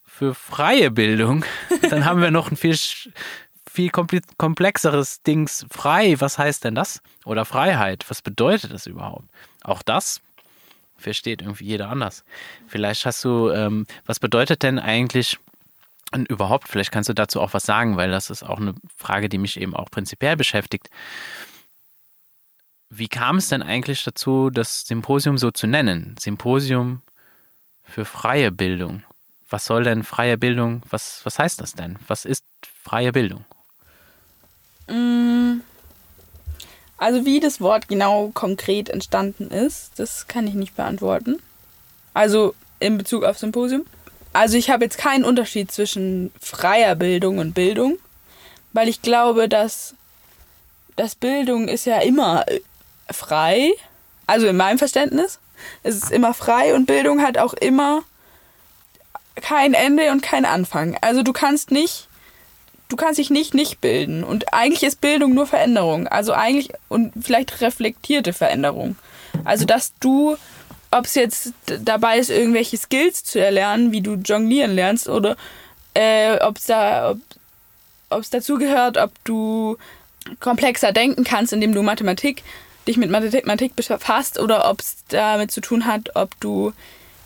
für 0.04 0.34
freie 0.34 0.90
Bildung. 0.90 1.44
Dann 1.90 2.06
haben 2.06 2.22
wir 2.22 2.30
noch 2.30 2.50
ein 2.50 2.56
viel, 2.56 2.76
viel 3.70 3.90
komplexeres 3.90 5.22
Dings. 5.22 5.66
Frei, 5.70 6.16
was 6.20 6.38
heißt 6.38 6.64
denn 6.64 6.74
das? 6.74 7.02
Oder 7.26 7.44
Freiheit, 7.44 8.04
was 8.08 8.22
bedeutet 8.22 8.72
das 8.72 8.86
überhaupt? 8.86 9.28
Auch 9.62 9.82
das 9.82 10.22
versteht 10.96 11.42
irgendwie 11.42 11.66
jeder 11.66 11.90
anders. 11.90 12.24
Vielleicht 12.66 13.04
hast 13.04 13.22
du, 13.24 13.50
ähm, 13.50 13.86
was 14.06 14.18
bedeutet 14.18 14.62
denn 14.62 14.78
eigentlich 14.78 15.38
und 16.12 16.28
überhaupt, 16.28 16.68
vielleicht 16.68 16.92
kannst 16.92 17.08
du 17.08 17.14
dazu 17.14 17.40
auch 17.40 17.52
was 17.52 17.64
sagen, 17.64 17.96
weil 17.96 18.10
das 18.10 18.30
ist 18.30 18.42
auch 18.42 18.58
eine 18.58 18.74
Frage, 18.96 19.28
die 19.28 19.38
mich 19.38 19.60
eben 19.60 19.74
auch 19.74 19.90
prinzipiell 19.90 20.36
beschäftigt. 20.36 20.88
Wie 22.98 23.08
kam 23.08 23.36
es 23.36 23.48
denn 23.48 23.62
eigentlich 23.62 24.04
dazu, 24.04 24.48
das 24.48 24.86
Symposium 24.86 25.36
so 25.36 25.50
zu 25.50 25.66
nennen? 25.66 26.16
Symposium 26.18 27.02
für 27.84 28.06
freie 28.06 28.50
Bildung. 28.50 29.02
Was 29.50 29.66
soll 29.66 29.84
denn 29.84 30.02
freie 30.02 30.38
Bildung, 30.38 30.82
was, 30.88 31.20
was 31.24 31.38
heißt 31.38 31.60
das 31.60 31.74
denn? 31.74 31.98
Was 32.08 32.24
ist 32.24 32.44
freie 32.82 33.12
Bildung? 33.12 33.44
Mm. 34.88 35.60
Also 36.96 37.26
wie 37.26 37.38
das 37.38 37.60
Wort 37.60 37.88
genau 37.88 38.30
konkret 38.32 38.88
entstanden 38.88 39.50
ist, 39.50 39.98
das 39.98 40.26
kann 40.26 40.46
ich 40.46 40.54
nicht 40.54 40.74
beantworten. 40.74 41.36
Also 42.14 42.54
in 42.80 42.96
Bezug 42.96 43.24
auf 43.24 43.38
Symposium. 43.38 43.84
Also 44.32 44.56
ich 44.56 44.70
habe 44.70 44.84
jetzt 44.84 44.96
keinen 44.96 45.24
Unterschied 45.24 45.70
zwischen 45.70 46.32
freier 46.40 46.94
Bildung 46.94 47.38
und 47.38 47.52
Bildung, 47.52 47.98
weil 48.72 48.88
ich 48.88 49.02
glaube, 49.02 49.50
dass, 49.50 49.94
dass 50.96 51.14
Bildung 51.14 51.68
ist 51.68 51.84
ja 51.84 52.00
immer 52.00 52.46
frei. 53.10 53.72
Also 54.26 54.46
in 54.46 54.56
meinem 54.56 54.78
Verständnis. 54.78 55.38
Es 55.82 55.96
ist 55.96 56.10
immer 56.10 56.34
frei 56.34 56.74
und 56.74 56.86
Bildung 56.86 57.22
hat 57.22 57.38
auch 57.38 57.54
immer 57.54 58.02
kein 59.36 59.74
Ende 59.74 60.10
und 60.10 60.22
kein 60.22 60.44
Anfang. 60.44 60.96
Also 61.00 61.22
du 61.22 61.32
kannst 61.32 61.70
nicht, 61.70 62.08
du 62.88 62.96
kannst 62.96 63.18
dich 63.18 63.30
nicht 63.30 63.54
nicht 63.54 63.80
bilden. 63.80 64.24
Und 64.24 64.52
eigentlich 64.52 64.82
ist 64.82 65.00
Bildung 65.00 65.34
nur 65.34 65.46
Veränderung. 65.46 66.08
Also 66.08 66.32
eigentlich 66.32 66.70
und 66.88 67.12
vielleicht 67.20 67.60
reflektierte 67.60 68.32
Veränderung. 68.32 68.96
Also 69.44 69.64
dass 69.64 69.92
du, 70.00 70.36
ob 70.90 71.04
es 71.04 71.14
jetzt 71.14 71.52
dabei 71.82 72.18
ist, 72.18 72.30
irgendwelche 72.30 72.76
Skills 72.76 73.24
zu 73.24 73.40
erlernen, 73.40 73.92
wie 73.92 74.00
du 74.00 74.14
jonglieren 74.14 74.74
lernst, 74.74 75.08
oder 75.08 75.36
äh, 75.94 76.38
ob 76.40 76.58
es 76.58 76.66
da, 76.66 77.14
ob 78.10 78.20
es 78.20 78.30
dazu 78.30 78.58
gehört, 78.58 78.96
ob 78.96 79.12
du 79.24 79.76
komplexer 80.40 80.92
denken 80.92 81.24
kannst, 81.24 81.52
indem 81.52 81.72
du 81.72 81.82
Mathematik 81.82 82.42
dich 82.86 82.96
mit 82.96 83.10
Mathematik 83.10 83.76
befasst 83.76 84.38
oder 84.38 84.70
ob 84.70 84.80
es 84.80 84.96
damit 85.08 85.50
zu 85.50 85.60
tun 85.60 85.86
hat, 85.86 86.14
ob 86.14 86.38
du 86.40 86.72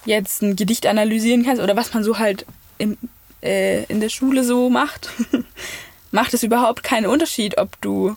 jetzt 0.04 0.42
ein 0.42 0.56
Gedicht 0.56 0.86
analysieren 0.86 1.44
kannst 1.44 1.62
oder 1.62 1.76
was 1.76 1.92
man 1.92 2.04
so 2.04 2.18
halt 2.18 2.46
im, 2.78 2.96
äh, 3.42 3.84
in 3.84 4.00
der 4.00 4.08
Schule 4.08 4.44
so 4.44 4.70
macht, 4.70 5.10
macht 6.10 6.34
es 6.34 6.42
überhaupt 6.42 6.82
keinen 6.82 7.06
Unterschied, 7.06 7.58
ob 7.58 7.80
du 7.80 8.16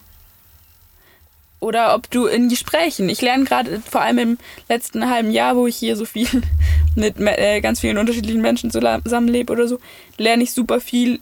oder 1.59 1.95
ob 1.95 2.09
du 2.11 2.25
in 2.25 2.49
Gesprächen. 2.49 3.07
Ich 3.07 3.21
lerne 3.21 3.45
gerade 3.45 3.81
vor 3.89 4.01
allem 4.01 4.17
im 4.17 4.37
letzten 4.67 5.09
halben 5.09 5.31
Jahr, 5.31 5.55
wo 5.55 5.65
ich 5.65 5.77
hier 5.77 5.95
so 5.95 6.05
viel 6.05 6.27
mit 6.95 7.19
äh, 7.19 7.61
ganz 7.61 7.79
vielen 7.79 7.97
unterschiedlichen 7.97 8.41
Menschen 8.41 8.69
zusammenlebe 8.69 9.51
oder 9.51 9.67
so, 9.67 9.79
lerne 10.17 10.43
ich 10.43 10.51
super 10.51 10.81
viel 10.81 11.19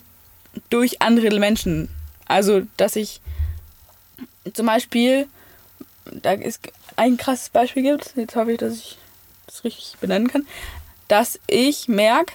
durch 0.69 1.01
andere 1.01 1.39
Menschen. 1.39 1.89
Also, 2.25 2.63
dass 2.77 2.95
ich 2.95 3.21
zum 4.53 4.65
Beispiel 4.65 5.27
da 6.05 6.33
es 6.33 6.59
ein 6.95 7.17
krasses 7.17 7.49
Beispiel 7.49 7.83
gibt, 7.83 8.13
jetzt 8.15 8.35
hoffe 8.35 8.53
ich, 8.53 8.57
dass 8.57 8.73
ich 8.73 8.97
das 9.47 9.63
richtig 9.63 9.95
benennen 9.99 10.27
kann, 10.27 10.47
dass 11.07 11.39
ich 11.47 11.87
merke, 11.87 12.33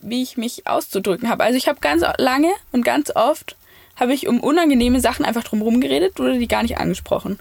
wie 0.00 0.22
ich 0.22 0.36
mich 0.36 0.66
auszudrücken 0.66 1.28
habe. 1.28 1.44
Also 1.44 1.56
ich 1.56 1.68
habe 1.68 1.80
ganz 1.80 2.04
lange 2.18 2.52
und 2.72 2.84
ganz 2.84 3.14
oft 3.14 3.56
habe 3.96 4.14
ich 4.14 4.26
um 4.26 4.40
unangenehme 4.40 5.00
Sachen 5.00 5.24
einfach 5.24 5.44
drumherum 5.44 5.80
geredet 5.80 6.18
oder 6.18 6.34
die 6.34 6.48
gar 6.48 6.62
nicht 6.62 6.78
angesprochen. 6.78 7.38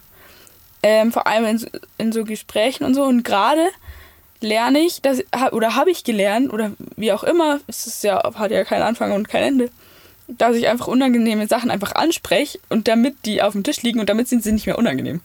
Ähm, 0.84 1.12
vor 1.12 1.28
allem 1.28 1.46
in, 1.46 1.82
in 1.98 2.12
so 2.12 2.24
Gesprächen 2.24 2.84
und 2.84 2.94
so. 2.94 3.04
Und 3.04 3.24
gerade 3.24 3.68
lerne 4.42 4.80
ich, 4.80 5.02
dass, 5.02 5.24
oder 5.52 5.76
habe 5.76 5.92
ich 5.92 6.04
gelernt, 6.04 6.52
oder 6.52 6.72
wie 6.98 7.14
auch 7.14 7.24
immer, 7.24 7.60
es 7.68 7.88
ist 7.88 8.04
ja, 8.04 8.22
hat 8.36 8.52
ja 8.52 8.64
keinen 8.64 8.82
Anfang 8.82 9.12
und 9.12 9.30
kein 9.30 9.44
Ende, 9.44 9.70
dass 10.38 10.56
ich 10.56 10.68
einfach 10.68 10.88
unangenehme 10.88 11.48
Sachen 11.48 11.72
einfach 11.72 11.94
anspreche 11.94 12.60
und 12.70 12.88
damit 12.88 13.26
die 13.26 13.42
auf 13.42 13.54
dem 13.54 13.64
Tisch 13.64 13.82
liegen 13.82 14.00
und 14.00 14.10
damit 14.10 14.28
sind 14.28 14.44
sie 14.44 14.52
nicht 14.52 14.66
mehr 14.66 14.78
unangenehm. 14.78 15.22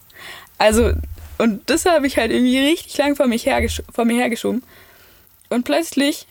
Also, 0.58 0.92
und 1.38 1.68
das 1.68 1.84
habe 1.84 2.06
ich 2.06 2.16
halt 2.16 2.30
irgendwie 2.30 2.58
richtig 2.58 2.96
lang 2.98 3.16
vor, 3.16 3.26
mich 3.26 3.46
hergesch 3.46 3.82
vor 3.92 4.04
mir 4.04 4.16
hergeschoben. 4.16 4.62
Und 5.48 5.64
plötzlich 5.64 6.26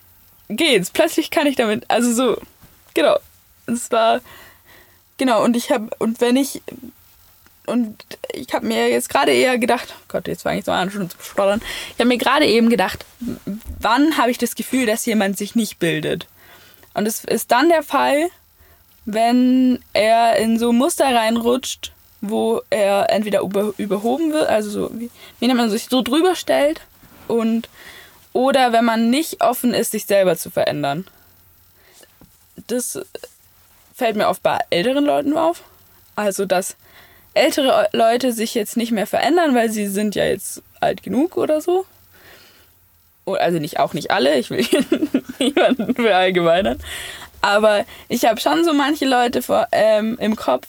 geht's. 0.49 0.91
Plötzlich 0.91 1.31
kann 1.31 1.47
ich 1.47 1.55
damit, 1.55 1.89
also 1.89 2.13
so, 2.13 2.41
genau. 2.93 3.17
Es 3.67 3.91
war, 3.91 4.21
genau, 5.17 5.43
und 5.43 5.55
ich 5.55 5.71
habe, 5.71 5.89
und 5.99 6.21
wenn 6.21 6.35
ich, 6.35 6.61
und 7.65 8.03
ich 8.31 8.53
habe 8.53 8.65
mir 8.65 8.89
jetzt 8.89 9.09
gerade 9.09 9.31
eher 9.31 9.57
gedacht, 9.57 9.87
oh 9.97 10.03
Gott, 10.07 10.27
jetzt 10.27 10.43
fange 10.43 10.59
ich 10.59 10.65
so 10.65 10.71
an 10.71 10.91
schon 10.91 11.09
zu 11.09 11.17
stottern. 11.19 11.61
Ich 11.93 11.99
habe 11.99 12.07
mir 12.07 12.17
gerade 12.17 12.45
eben 12.45 12.69
gedacht, 12.69 13.05
wann 13.79 14.17
habe 14.17 14.29
ich 14.31 14.37
das 14.37 14.55
Gefühl, 14.55 14.85
dass 14.85 15.05
jemand 15.05 15.37
sich 15.37 15.55
nicht 15.55 15.79
bildet? 15.79 16.27
Und 16.93 17.07
es 17.07 17.23
ist 17.25 17.51
dann 17.51 17.69
der 17.69 17.83
Fall, 17.83 18.29
wenn 19.05 19.79
er 19.93 20.37
in 20.37 20.57
so 20.59 20.71
Muster 20.71 21.05
reinrutscht, 21.05 21.91
wo 22.21 22.61
er 22.69 23.09
entweder 23.09 23.41
über, 23.41 23.73
überhoben 23.77 24.33
wird, 24.33 24.47
also 24.47 24.69
so, 24.69 24.89
wie, 24.93 25.09
wie 25.39 25.47
nennt 25.47 25.59
man 25.59 25.69
sich 25.69 25.87
so 25.89 26.01
drüber 26.01 26.35
stellt 26.35 26.81
und 27.27 27.69
oder 28.33 28.73
wenn 28.73 28.83
man 28.83 29.09
nicht 29.09 29.41
offen 29.41 29.73
ist, 29.73 29.91
sich 29.91 30.05
selber 30.05 30.35
zu 30.35 30.49
verändern. 30.49 31.07
Das 32.67 32.99
fällt 33.95 34.17
mir 34.17 34.27
oft 34.27 34.43
bei 34.43 34.59
älteren 34.69 35.05
Leuten 35.05 35.37
auf. 35.37 35.63
Also, 36.17 36.45
dass 36.45 36.75
ältere 37.33 37.87
Leute 37.93 38.33
sich 38.33 38.53
jetzt 38.53 38.75
nicht 38.75 38.91
mehr 38.91 39.07
verändern, 39.07 39.55
weil 39.55 39.69
sie 39.69 39.87
sind 39.87 40.15
ja 40.15 40.25
jetzt 40.25 40.61
alt 40.81 41.03
genug 41.03 41.37
oder 41.37 41.61
so. 41.61 41.85
Also 43.25 43.59
nicht 43.59 43.79
auch 43.79 43.93
nicht 43.93 44.11
alle, 44.11 44.37
ich 44.37 44.49
will 44.49 44.65
niemanden 45.39 45.95
verallgemeinern. 45.95 46.79
Aber 47.45 47.85
ich 48.09 48.25
habe 48.25 48.41
schon 48.41 48.65
so 48.65 48.73
manche 48.73 49.05
Leute 49.05 49.43
vor, 49.43 49.67
ähm, 49.71 50.17
im 50.19 50.35
Kopf, 50.35 50.67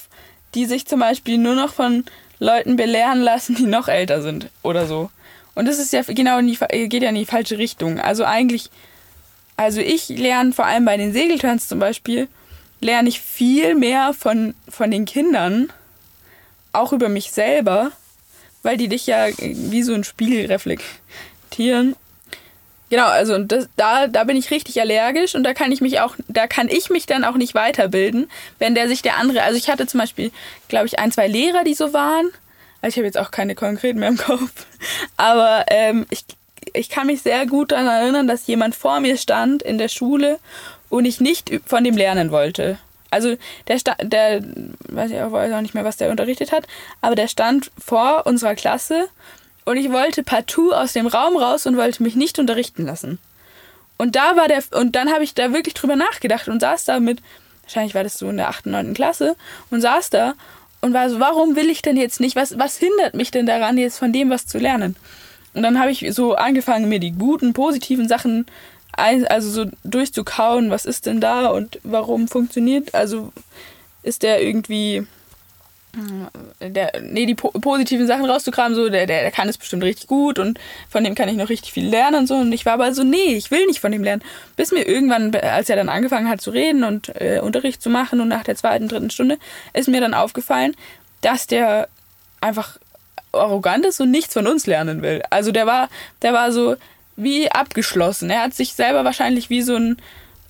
die 0.54 0.66
sich 0.66 0.84
zum 0.84 1.00
Beispiel 1.00 1.38
nur 1.38 1.54
noch 1.54 1.72
von 1.72 2.04
Leuten 2.38 2.76
belehren 2.76 3.22
lassen, 3.22 3.54
die 3.54 3.64
noch 3.64 3.88
älter 3.88 4.20
sind 4.20 4.50
oder 4.62 4.86
so. 4.86 5.10
Und 5.54 5.66
das 5.66 5.78
ist 5.78 5.94
ja 5.94 6.02
genau 6.02 6.36
in 6.36 6.48
die, 6.48 6.58
geht 6.88 7.02
ja 7.02 7.08
in 7.08 7.14
die 7.14 7.24
falsche 7.24 7.56
Richtung. 7.56 7.98
Also 7.98 8.24
eigentlich, 8.24 8.68
also 9.56 9.80
ich 9.80 10.10
lerne 10.10 10.52
vor 10.52 10.66
allem 10.66 10.84
bei 10.84 10.98
den 10.98 11.14
Segelturns 11.14 11.66
zum 11.66 11.78
Beispiel, 11.78 12.28
lerne 12.82 13.08
ich 13.08 13.22
viel 13.22 13.74
mehr 13.74 14.12
von, 14.12 14.54
von 14.68 14.90
den 14.90 15.06
Kindern, 15.06 15.72
auch 16.74 16.92
über 16.92 17.08
mich 17.08 17.32
selber, 17.32 17.90
weil 18.62 18.76
die 18.76 18.88
dich 18.88 19.06
ja 19.06 19.28
wie 19.38 19.82
so 19.82 19.94
ein 19.94 20.04
Spiegel 20.04 20.44
reflektieren 20.44 21.96
Genau, 22.88 23.06
also 23.06 23.34
und 23.34 23.50
das, 23.50 23.68
da, 23.76 24.06
da 24.06 24.24
bin 24.24 24.36
ich 24.36 24.50
richtig 24.50 24.80
allergisch 24.80 25.34
und 25.34 25.42
da 25.42 25.54
kann 25.54 25.72
ich 25.72 25.80
mich 25.80 26.00
auch, 26.00 26.14
da 26.28 26.46
kann 26.46 26.68
ich 26.68 26.88
mich 26.88 27.06
dann 27.06 27.24
auch 27.24 27.34
nicht 27.34 27.54
weiterbilden, 27.54 28.30
wenn 28.58 28.76
der 28.76 28.86
sich 28.86 29.02
der 29.02 29.16
andere, 29.16 29.42
also 29.42 29.58
ich 29.58 29.68
hatte 29.68 29.86
zum 29.86 29.98
Beispiel, 29.98 30.30
glaube 30.68 30.86
ich, 30.86 30.98
ein, 30.98 31.10
zwei 31.10 31.26
Lehrer, 31.26 31.64
die 31.64 31.74
so 31.74 31.92
waren. 31.92 32.26
Also 32.82 32.94
ich 32.94 32.96
habe 32.98 33.06
jetzt 33.06 33.18
auch 33.18 33.32
keine 33.32 33.56
konkreten 33.56 33.98
mehr 33.98 34.10
im 34.10 34.16
Kopf. 34.16 34.66
Aber 35.16 35.64
ähm, 35.68 36.06
ich, 36.10 36.24
ich 36.74 36.88
kann 36.88 37.08
mich 37.08 37.22
sehr 37.22 37.46
gut 37.46 37.72
daran 37.72 37.86
erinnern, 37.86 38.28
dass 38.28 38.46
jemand 38.46 38.76
vor 38.76 39.00
mir 39.00 39.16
stand 39.16 39.62
in 39.62 39.78
der 39.78 39.88
Schule 39.88 40.38
und 40.88 41.04
ich 41.06 41.20
nicht 41.20 41.50
von 41.66 41.82
dem 41.82 41.96
lernen 41.96 42.30
wollte. 42.30 42.78
Also 43.10 43.36
der 43.66 43.78
stand, 43.78 44.12
der, 44.12 44.42
weiß 44.88 45.10
ich 45.10 45.20
auch, 45.20 45.32
weiß 45.32 45.52
auch 45.52 45.60
nicht 45.60 45.74
mehr, 45.74 45.84
was 45.84 45.96
der 45.96 46.10
unterrichtet 46.10 46.52
hat, 46.52 46.66
aber 47.00 47.16
der 47.16 47.28
stand 47.28 47.72
vor 47.78 48.26
unserer 48.26 48.54
Klasse 48.54 49.08
und 49.66 49.76
ich 49.76 49.92
wollte 49.92 50.22
partout 50.22 50.72
aus 50.72 50.94
dem 50.94 51.06
Raum 51.06 51.36
raus 51.36 51.66
und 51.66 51.76
wollte 51.76 52.02
mich 52.02 52.16
nicht 52.16 52.38
unterrichten 52.38 52.86
lassen. 52.86 53.18
Und 53.98 54.16
da 54.16 54.36
war 54.36 54.48
der, 54.48 54.62
und 54.72 54.96
dann 54.96 55.12
habe 55.12 55.24
ich 55.24 55.34
da 55.34 55.52
wirklich 55.52 55.74
drüber 55.74 55.96
nachgedacht 55.96 56.48
und 56.48 56.60
saß 56.60 56.84
da 56.84 57.00
mit, 57.00 57.20
wahrscheinlich 57.62 57.94
war 57.94 58.04
das 58.04 58.16
so 58.16 58.30
in 58.30 58.36
der 58.36 58.48
8., 58.48 58.66
9. 58.66 58.94
Klasse, 58.94 59.36
und 59.70 59.80
saß 59.80 60.10
da 60.10 60.34
und 60.80 60.94
war 60.94 61.10
so, 61.10 61.20
warum 61.20 61.56
will 61.56 61.68
ich 61.68 61.82
denn 61.82 61.96
jetzt 61.96 62.20
nicht, 62.20 62.36
was, 62.36 62.58
was 62.58 62.76
hindert 62.78 63.14
mich 63.14 63.30
denn 63.30 63.44
daran, 63.44 63.76
jetzt 63.76 63.98
von 63.98 64.12
dem 64.12 64.30
was 64.30 64.46
zu 64.46 64.58
lernen? 64.58 64.96
Und 65.52 65.62
dann 65.62 65.80
habe 65.80 65.90
ich 65.90 66.06
so 66.14 66.34
angefangen, 66.34 66.88
mir 66.88 67.00
die 67.00 67.12
guten, 67.12 67.52
positiven 67.52 68.08
Sachen 68.08 68.46
also 68.92 69.50
so 69.50 69.70
durchzukauen, 69.84 70.70
was 70.70 70.86
ist 70.86 71.06
denn 71.06 71.20
da 71.20 71.48
und 71.48 71.80
warum 71.82 72.28
funktioniert, 72.28 72.94
also 72.94 73.32
ist 74.02 74.22
der 74.22 74.42
irgendwie 74.42 75.06
der, 76.60 76.92
nee, 77.00 77.26
die 77.26 77.34
po 77.34 77.50
positiven 77.50 78.06
Sachen 78.06 78.24
rauszukramen, 78.24 78.74
so, 78.74 78.88
der, 78.88 79.06
der, 79.06 79.22
der 79.22 79.30
kann 79.30 79.48
es 79.48 79.58
bestimmt 79.58 79.82
richtig 79.82 80.06
gut 80.06 80.38
und 80.38 80.58
von 80.88 81.04
dem 81.04 81.14
kann 81.14 81.28
ich 81.28 81.36
noch 81.36 81.48
richtig 81.48 81.72
viel 81.72 81.88
lernen 81.88 82.20
und 82.20 82.26
so. 82.26 82.34
Und 82.34 82.52
ich 82.52 82.66
war 82.66 82.74
aber 82.74 82.92
so, 82.92 83.02
nee, 83.02 83.34
ich 83.34 83.50
will 83.50 83.66
nicht 83.66 83.80
von 83.80 83.92
dem 83.92 84.04
lernen. 84.04 84.22
Bis 84.56 84.72
mir 84.72 84.86
irgendwann, 84.86 85.34
als 85.34 85.70
er 85.70 85.76
dann 85.76 85.88
angefangen 85.88 86.28
hat 86.28 86.40
zu 86.40 86.50
reden 86.50 86.84
und 86.84 87.08
äh, 87.20 87.40
Unterricht 87.40 87.82
zu 87.82 87.90
machen 87.90 88.20
und 88.20 88.28
nach 88.28 88.44
der 88.44 88.56
zweiten, 88.56 88.88
dritten 88.88 89.10
Stunde, 89.10 89.38
ist 89.72 89.88
mir 89.88 90.00
dann 90.00 90.14
aufgefallen, 90.14 90.74
dass 91.22 91.46
der 91.46 91.88
einfach 92.40 92.78
arrogant 93.32 93.84
ist 93.84 94.00
und 94.00 94.10
nichts 94.10 94.34
von 94.34 94.46
uns 94.46 94.66
lernen 94.66 95.02
will. 95.02 95.22
Also 95.30 95.52
der 95.52 95.66
war, 95.66 95.88
der 96.22 96.32
war 96.32 96.52
so 96.52 96.76
wie 97.16 97.50
abgeschlossen. 97.50 98.30
Er 98.30 98.42
hat 98.42 98.54
sich 98.54 98.74
selber 98.74 99.04
wahrscheinlich 99.04 99.50
wie 99.50 99.62
so 99.62 99.76
ein 99.76 99.96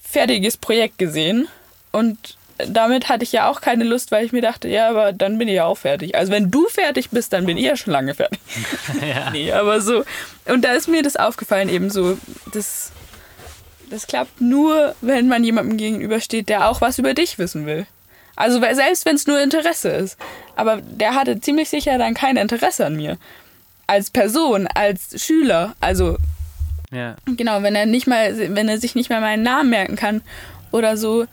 fertiges 0.03 0.57
Projekt 0.57 0.99
gesehen 0.99 1.49
und 1.93 2.37
damit 2.59 3.09
hatte 3.09 3.25
ich 3.25 3.33
ja 3.33 3.49
auch 3.51 3.61
keine 3.61 3.85
Lust, 3.85 4.11
weil 4.11 4.25
ich 4.25 4.33
mir 4.33 4.43
dachte, 4.43 4.69
ja, 4.69 4.89
aber 4.89 5.13
dann 5.13 5.39
bin 5.39 5.49
ich 5.49 5.55
ja 5.55 5.65
auch 5.65 5.79
fertig. 5.79 6.15
Also 6.15 6.33
wenn 6.33 6.51
du 6.51 6.67
fertig 6.69 7.11
bist, 7.11 7.33
dann 7.33 7.47
bin 7.47 7.57
ich 7.57 7.65
ja 7.65 7.77
schon 7.77 7.93
lange 7.93 8.15
fertig. 8.15 8.41
ja. 9.01 9.31
Nee, 9.33 9.53
aber 9.53 9.81
so. 9.81 10.05
Und 10.47 10.65
da 10.65 10.73
ist 10.73 10.89
mir 10.89 11.03
das 11.03 11.17
aufgefallen, 11.17 11.69
eben 11.69 11.91
so, 11.91 12.17
das, 12.53 12.93
das 13.91 14.07
klappt 14.07 14.41
nur, 14.41 14.95
wenn 15.01 15.29
man 15.29 15.45
jemandem 15.45 15.77
gegenübersteht, 15.77 16.49
der 16.49 16.69
auch 16.69 16.81
was 16.81 16.99
über 16.99 17.15
dich 17.15 17.39
wissen 17.39 17.67
will. 17.67 17.87
Also 18.37 18.61
selbst 18.61 19.07
wenn 19.07 19.17
es 19.17 19.27
nur 19.27 19.41
Interesse 19.41 19.89
ist. 19.89 20.19
Aber 20.55 20.81
der 20.83 21.15
hatte 21.15 21.41
ziemlich 21.41 21.69
sicher 21.69 21.99
dann 21.99 22.15
kein 22.15 22.37
Interesse 22.37 22.87
an 22.87 22.97
mir. 22.97 23.17
Als 23.87 24.11
Person, 24.11 24.67
als 24.67 25.23
Schüler. 25.25 25.75
Also 25.81 26.17
ja. 26.91 27.17
genau, 27.27 27.63
wenn 27.63 27.75
er 27.75 27.87
nicht 27.87 28.07
mal, 28.07 28.37
wenn 28.55 28.69
er 28.69 28.79
sich 28.79 28.95
nicht 28.95 29.11
mal 29.11 29.21
meinen 29.21 29.43
Namen 29.43 29.71
merken 29.71 29.97
kann 29.97 30.23
oder 30.71 30.97
so, 30.97 31.27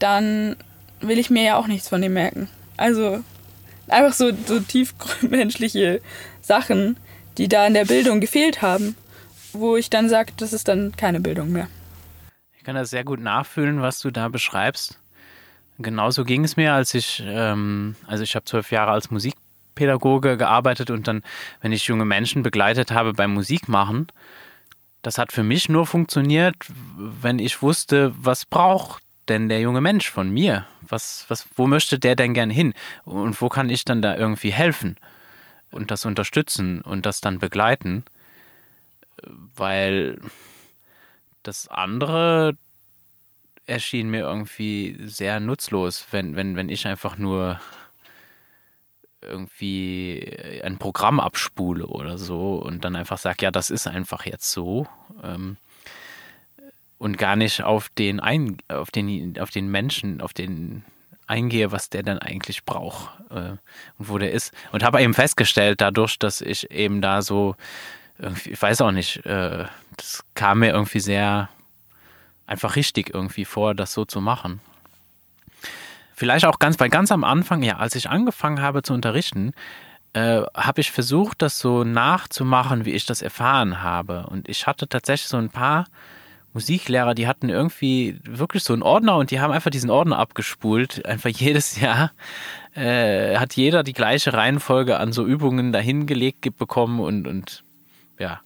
dann 0.00 0.56
will 1.00 1.18
ich 1.18 1.30
mir 1.30 1.44
ja 1.44 1.56
auch 1.56 1.66
nichts 1.66 1.88
von 1.88 2.02
dem 2.02 2.14
merken. 2.14 2.48
Also 2.76 3.22
einfach 3.88 4.12
so, 4.12 4.32
so 4.46 4.60
tiefmenschliche 4.60 6.00
Sachen, 6.42 6.96
die 7.38 7.48
da 7.48 7.66
in 7.66 7.74
der 7.74 7.84
Bildung 7.84 8.20
gefehlt 8.20 8.62
haben, 8.62 8.96
wo 9.52 9.76
ich 9.76 9.90
dann 9.90 10.08
sage, 10.08 10.32
das 10.36 10.52
ist 10.52 10.68
dann 10.68 10.92
keine 10.96 11.20
Bildung 11.20 11.52
mehr. 11.52 11.68
Ich 12.56 12.64
kann 12.64 12.74
das 12.74 12.90
sehr 12.90 13.04
gut 13.04 13.20
nachfühlen, 13.20 13.80
was 13.80 14.00
du 14.00 14.10
da 14.10 14.28
beschreibst. 14.28 14.98
Genauso 15.78 16.24
ging 16.24 16.44
es 16.44 16.56
mir, 16.56 16.74
als 16.74 16.92
ich, 16.92 17.22
ähm, 17.24 17.96
also 18.06 18.22
ich 18.22 18.34
habe 18.34 18.44
zwölf 18.44 18.70
Jahre 18.70 18.90
als 18.90 19.10
Musikpädagoge 19.10 20.36
gearbeitet 20.36 20.90
und 20.90 21.08
dann, 21.08 21.22
wenn 21.62 21.72
ich 21.72 21.84
junge 21.84 22.04
Menschen 22.04 22.42
begleitet 22.42 22.90
habe 22.90 23.14
beim 23.14 23.32
Musikmachen, 23.32 24.08
das 25.00 25.16
hat 25.16 25.32
für 25.32 25.42
mich 25.42 25.70
nur 25.70 25.86
funktioniert, 25.86 26.54
wenn 26.96 27.38
ich 27.38 27.62
wusste, 27.62 28.12
was 28.14 28.44
braucht 28.44 29.02
denn 29.28 29.48
der 29.48 29.60
junge 29.60 29.80
Mensch 29.80 30.10
von 30.10 30.30
mir? 30.30 30.66
Was, 30.82 31.24
was, 31.28 31.46
wo 31.54 31.66
möchte 31.66 31.98
der 31.98 32.16
denn 32.16 32.34
gern 32.34 32.50
hin? 32.50 32.74
Und 33.04 33.40
wo 33.40 33.48
kann 33.48 33.70
ich 33.70 33.84
dann 33.84 34.02
da 34.02 34.16
irgendwie 34.16 34.50
helfen 34.50 34.96
und 35.70 35.90
das 35.90 36.04
unterstützen 36.04 36.80
und 36.80 37.06
das 37.06 37.20
dann 37.20 37.38
begleiten? 37.38 38.04
Weil 39.54 40.20
das 41.42 41.68
andere 41.68 42.56
erschien 43.66 44.10
mir 44.10 44.20
irgendwie 44.20 44.96
sehr 45.04 45.38
nutzlos, 45.38 46.06
wenn, 46.10 46.34
wenn, 46.34 46.56
wenn 46.56 46.68
ich 46.68 46.86
einfach 46.86 47.16
nur 47.16 47.60
irgendwie 49.22 50.60
ein 50.62 50.78
Programm 50.78 51.20
abspule 51.20 51.86
oder 51.86 52.18
so 52.18 52.56
und 52.56 52.84
dann 52.84 52.96
einfach 52.96 53.18
sage, 53.18 53.44
ja, 53.44 53.50
das 53.50 53.70
ist 53.70 53.86
einfach 53.86 54.24
jetzt 54.24 54.50
so. 54.50 54.86
Ähm, 55.22 55.56
und 57.00 57.16
gar 57.16 57.34
nicht 57.34 57.62
auf 57.62 57.88
den 57.88 58.20
ein, 58.20 58.58
auf 58.68 58.90
den, 58.90 59.40
auf 59.40 59.48
den 59.48 59.70
Menschen, 59.70 60.20
auf 60.20 60.34
den 60.34 60.84
eingehe, 61.26 61.72
was 61.72 61.88
der 61.88 62.02
dann 62.02 62.18
eigentlich 62.18 62.66
braucht 62.66 63.08
äh, 63.30 63.52
und 63.52 64.08
wo 64.08 64.18
der 64.18 64.32
ist. 64.32 64.52
Und 64.70 64.82
habe 64.82 65.00
eben 65.00 65.14
festgestellt, 65.14 65.80
dadurch, 65.80 66.18
dass 66.18 66.42
ich 66.42 66.70
eben 66.70 67.00
da 67.00 67.22
so, 67.22 67.56
ich 68.44 68.60
weiß 68.60 68.82
auch 68.82 68.90
nicht, 68.90 69.24
äh, 69.24 69.64
das 69.96 70.22
kam 70.34 70.58
mir 70.58 70.72
irgendwie 70.72 71.00
sehr 71.00 71.48
einfach 72.46 72.76
richtig 72.76 73.14
irgendwie 73.14 73.46
vor, 73.46 73.74
das 73.74 73.94
so 73.94 74.04
zu 74.04 74.20
machen. 74.20 74.60
Vielleicht 76.14 76.44
auch 76.44 76.58
ganz, 76.58 76.78
weil 76.80 76.90
ganz 76.90 77.10
am 77.10 77.24
Anfang, 77.24 77.62
ja, 77.62 77.78
als 77.78 77.94
ich 77.94 78.10
angefangen 78.10 78.60
habe 78.60 78.82
zu 78.82 78.92
unterrichten, 78.92 79.54
äh, 80.12 80.42
habe 80.54 80.82
ich 80.82 80.92
versucht, 80.92 81.40
das 81.40 81.60
so 81.60 81.82
nachzumachen, 81.82 82.84
wie 82.84 82.92
ich 82.92 83.06
das 83.06 83.22
erfahren 83.22 83.82
habe. 83.82 84.26
Und 84.26 84.50
ich 84.50 84.66
hatte 84.66 84.86
tatsächlich 84.86 85.28
so 85.28 85.38
ein 85.38 85.48
paar 85.48 85.86
Musiklehrer, 86.52 87.14
die 87.14 87.26
hatten 87.26 87.48
irgendwie 87.48 88.18
wirklich 88.24 88.64
so 88.64 88.72
einen 88.72 88.82
Ordner 88.82 89.16
und 89.16 89.30
die 89.30 89.40
haben 89.40 89.52
einfach 89.52 89.70
diesen 89.70 89.90
Ordner 89.90 90.18
abgespult. 90.18 91.04
Einfach 91.06 91.30
jedes 91.34 91.80
Jahr 91.80 92.12
äh, 92.74 93.36
hat 93.36 93.54
jeder 93.54 93.82
die 93.82 93.92
gleiche 93.92 94.32
Reihenfolge 94.32 94.98
an 94.98 95.12
so 95.12 95.26
Übungen 95.26 95.72
dahingelegt 95.72 96.56
bekommen 96.56 97.00
und, 97.00 97.26
und 97.26 97.64
ja, 98.18 98.40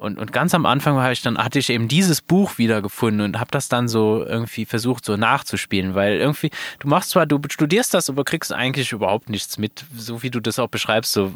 und, 0.00 0.18
und 0.18 0.32
ganz 0.32 0.54
am 0.54 0.64
Anfang 0.64 0.96
habe 0.96 1.12
ich 1.12 1.20
dann, 1.20 1.36
hatte 1.36 1.58
ich 1.58 1.68
eben 1.68 1.86
dieses 1.86 2.22
Buch 2.22 2.56
wiedergefunden 2.56 3.20
und 3.20 3.38
habe 3.38 3.50
das 3.50 3.68
dann 3.68 3.86
so 3.86 4.24
irgendwie 4.24 4.64
versucht, 4.64 5.04
so 5.04 5.18
nachzuspielen, 5.18 5.94
weil 5.94 6.14
irgendwie, 6.14 6.48
du 6.78 6.88
machst 6.88 7.10
zwar, 7.10 7.26
du 7.26 7.38
studierst 7.50 7.92
das, 7.92 8.08
aber 8.08 8.24
kriegst 8.24 8.50
eigentlich 8.50 8.92
überhaupt 8.92 9.28
nichts 9.28 9.58
mit, 9.58 9.84
so 9.94 10.22
wie 10.22 10.30
du 10.30 10.40
das 10.40 10.58
auch 10.58 10.68
beschreibst. 10.68 11.12
So, 11.12 11.34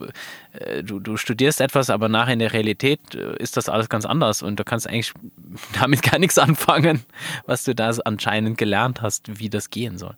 äh, 0.52 0.82
du, 0.82 0.98
du 0.98 1.18
studierst 1.18 1.60
etwas, 1.60 1.90
aber 1.90 2.08
nachher 2.08 2.32
in 2.32 2.38
der 2.38 2.54
Realität 2.54 3.00
äh, 3.14 3.36
ist 3.36 3.58
das 3.58 3.68
alles 3.68 3.90
ganz 3.90 4.06
anders 4.06 4.42
und 4.42 4.58
du 4.58 4.64
kannst 4.64 4.88
eigentlich 4.88 5.12
damit 5.78 6.02
gar 6.02 6.18
nichts 6.18 6.38
anfangen, 6.38 7.04
was 7.44 7.64
du 7.64 7.74
da 7.74 7.90
anscheinend 8.06 8.56
gelernt 8.56 9.02
hast, 9.02 9.38
wie 9.38 9.50
das 9.50 9.68
gehen 9.68 9.98
soll. 9.98 10.14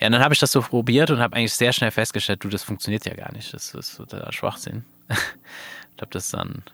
Ja, 0.00 0.10
dann 0.10 0.24
habe 0.24 0.34
ich 0.34 0.40
das 0.40 0.50
so 0.50 0.60
probiert 0.60 1.12
und 1.12 1.20
habe 1.20 1.36
eigentlich 1.36 1.54
sehr 1.54 1.72
schnell 1.72 1.92
festgestellt, 1.92 2.42
du, 2.42 2.48
das 2.48 2.64
funktioniert 2.64 3.06
ja 3.06 3.14
gar 3.14 3.32
nicht. 3.32 3.54
Das 3.54 3.72
ist 3.74 3.96
totaler 3.96 4.32
Schwachsinn. 4.32 4.84
Ich 5.96 6.02
habe 6.02 6.10
das 6.10 6.28
dann 6.32 6.64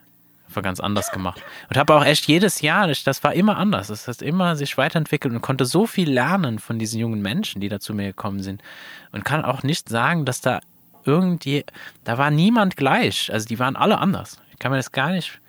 war 0.54 0.62
ganz 0.62 0.80
anders 0.80 1.10
gemacht. 1.10 1.42
Und 1.68 1.76
habe 1.76 1.94
auch 1.94 2.04
echt 2.04 2.26
jedes 2.26 2.60
Jahr, 2.60 2.86
das 2.88 3.24
war 3.24 3.34
immer 3.34 3.56
anders. 3.56 3.88
Das 3.88 4.08
hat 4.08 4.22
immer 4.22 4.56
sich 4.56 4.76
weiterentwickelt 4.76 5.34
und 5.34 5.40
konnte 5.40 5.64
so 5.64 5.86
viel 5.86 6.10
lernen 6.10 6.58
von 6.58 6.78
diesen 6.78 7.00
jungen 7.00 7.22
Menschen, 7.22 7.60
die 7.60 7.68
da 7.68 7.80
zu 7.80 7.94
mir 7.94 8.06
gekommen 8.06 8.42
sind. 8.42 8.62
Und 9.12 9.24
kann 9.24 9.44
auch 9.44 9.62
nicht 9.62 9.88
sagen, 9.88 10.24
dass 10.24 10.40
da 10.40 10.60
irgendwie, 11.04 11.64
da 12.04 12.18
war 12.18 12.30
niemand 12.30 12.76
gleich. 12.76 13.32
Also 13.32 13.46
die 13.46 13.58
waren 13.58 13.76
alle 13.76 13.98
anders. 13.98 14.40
Ich 14.52 14.58
kann 14.58 14.70
mir 14.70 14.78
das 14.78 14.92
gar 14.92 15.10
nicht 15.10 15.40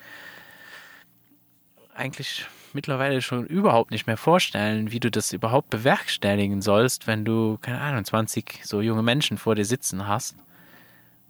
eigentlich 1.93 2.45
mittlerweile 2.73 3.21
schon 3.21 3.45
überhaupt 3.45 3.91
nicht 3.91 4.07
mehr 4.07 4.17
vorstellen, 4.17 4.91
wie 4.91 4.99
du 4.99 5.11
das 5.11 5.33
überhaupt 5.33 5.69
bewerkstelligen 5.69 6.61
sollst, 6.61 7.05
wenn 7.05 7.25
du, 7.25 7.57
keine 7.61 7.81
Ahnung, 7.81 8.05
20 8.05 8.61
so 8.63 8.81
junge 8.81 9.03
Menschen 9.03 9.37
vor 9.37 9.55
dir 9.55 9.65
sitzen 9.65 10.07
hast 10.07 10.35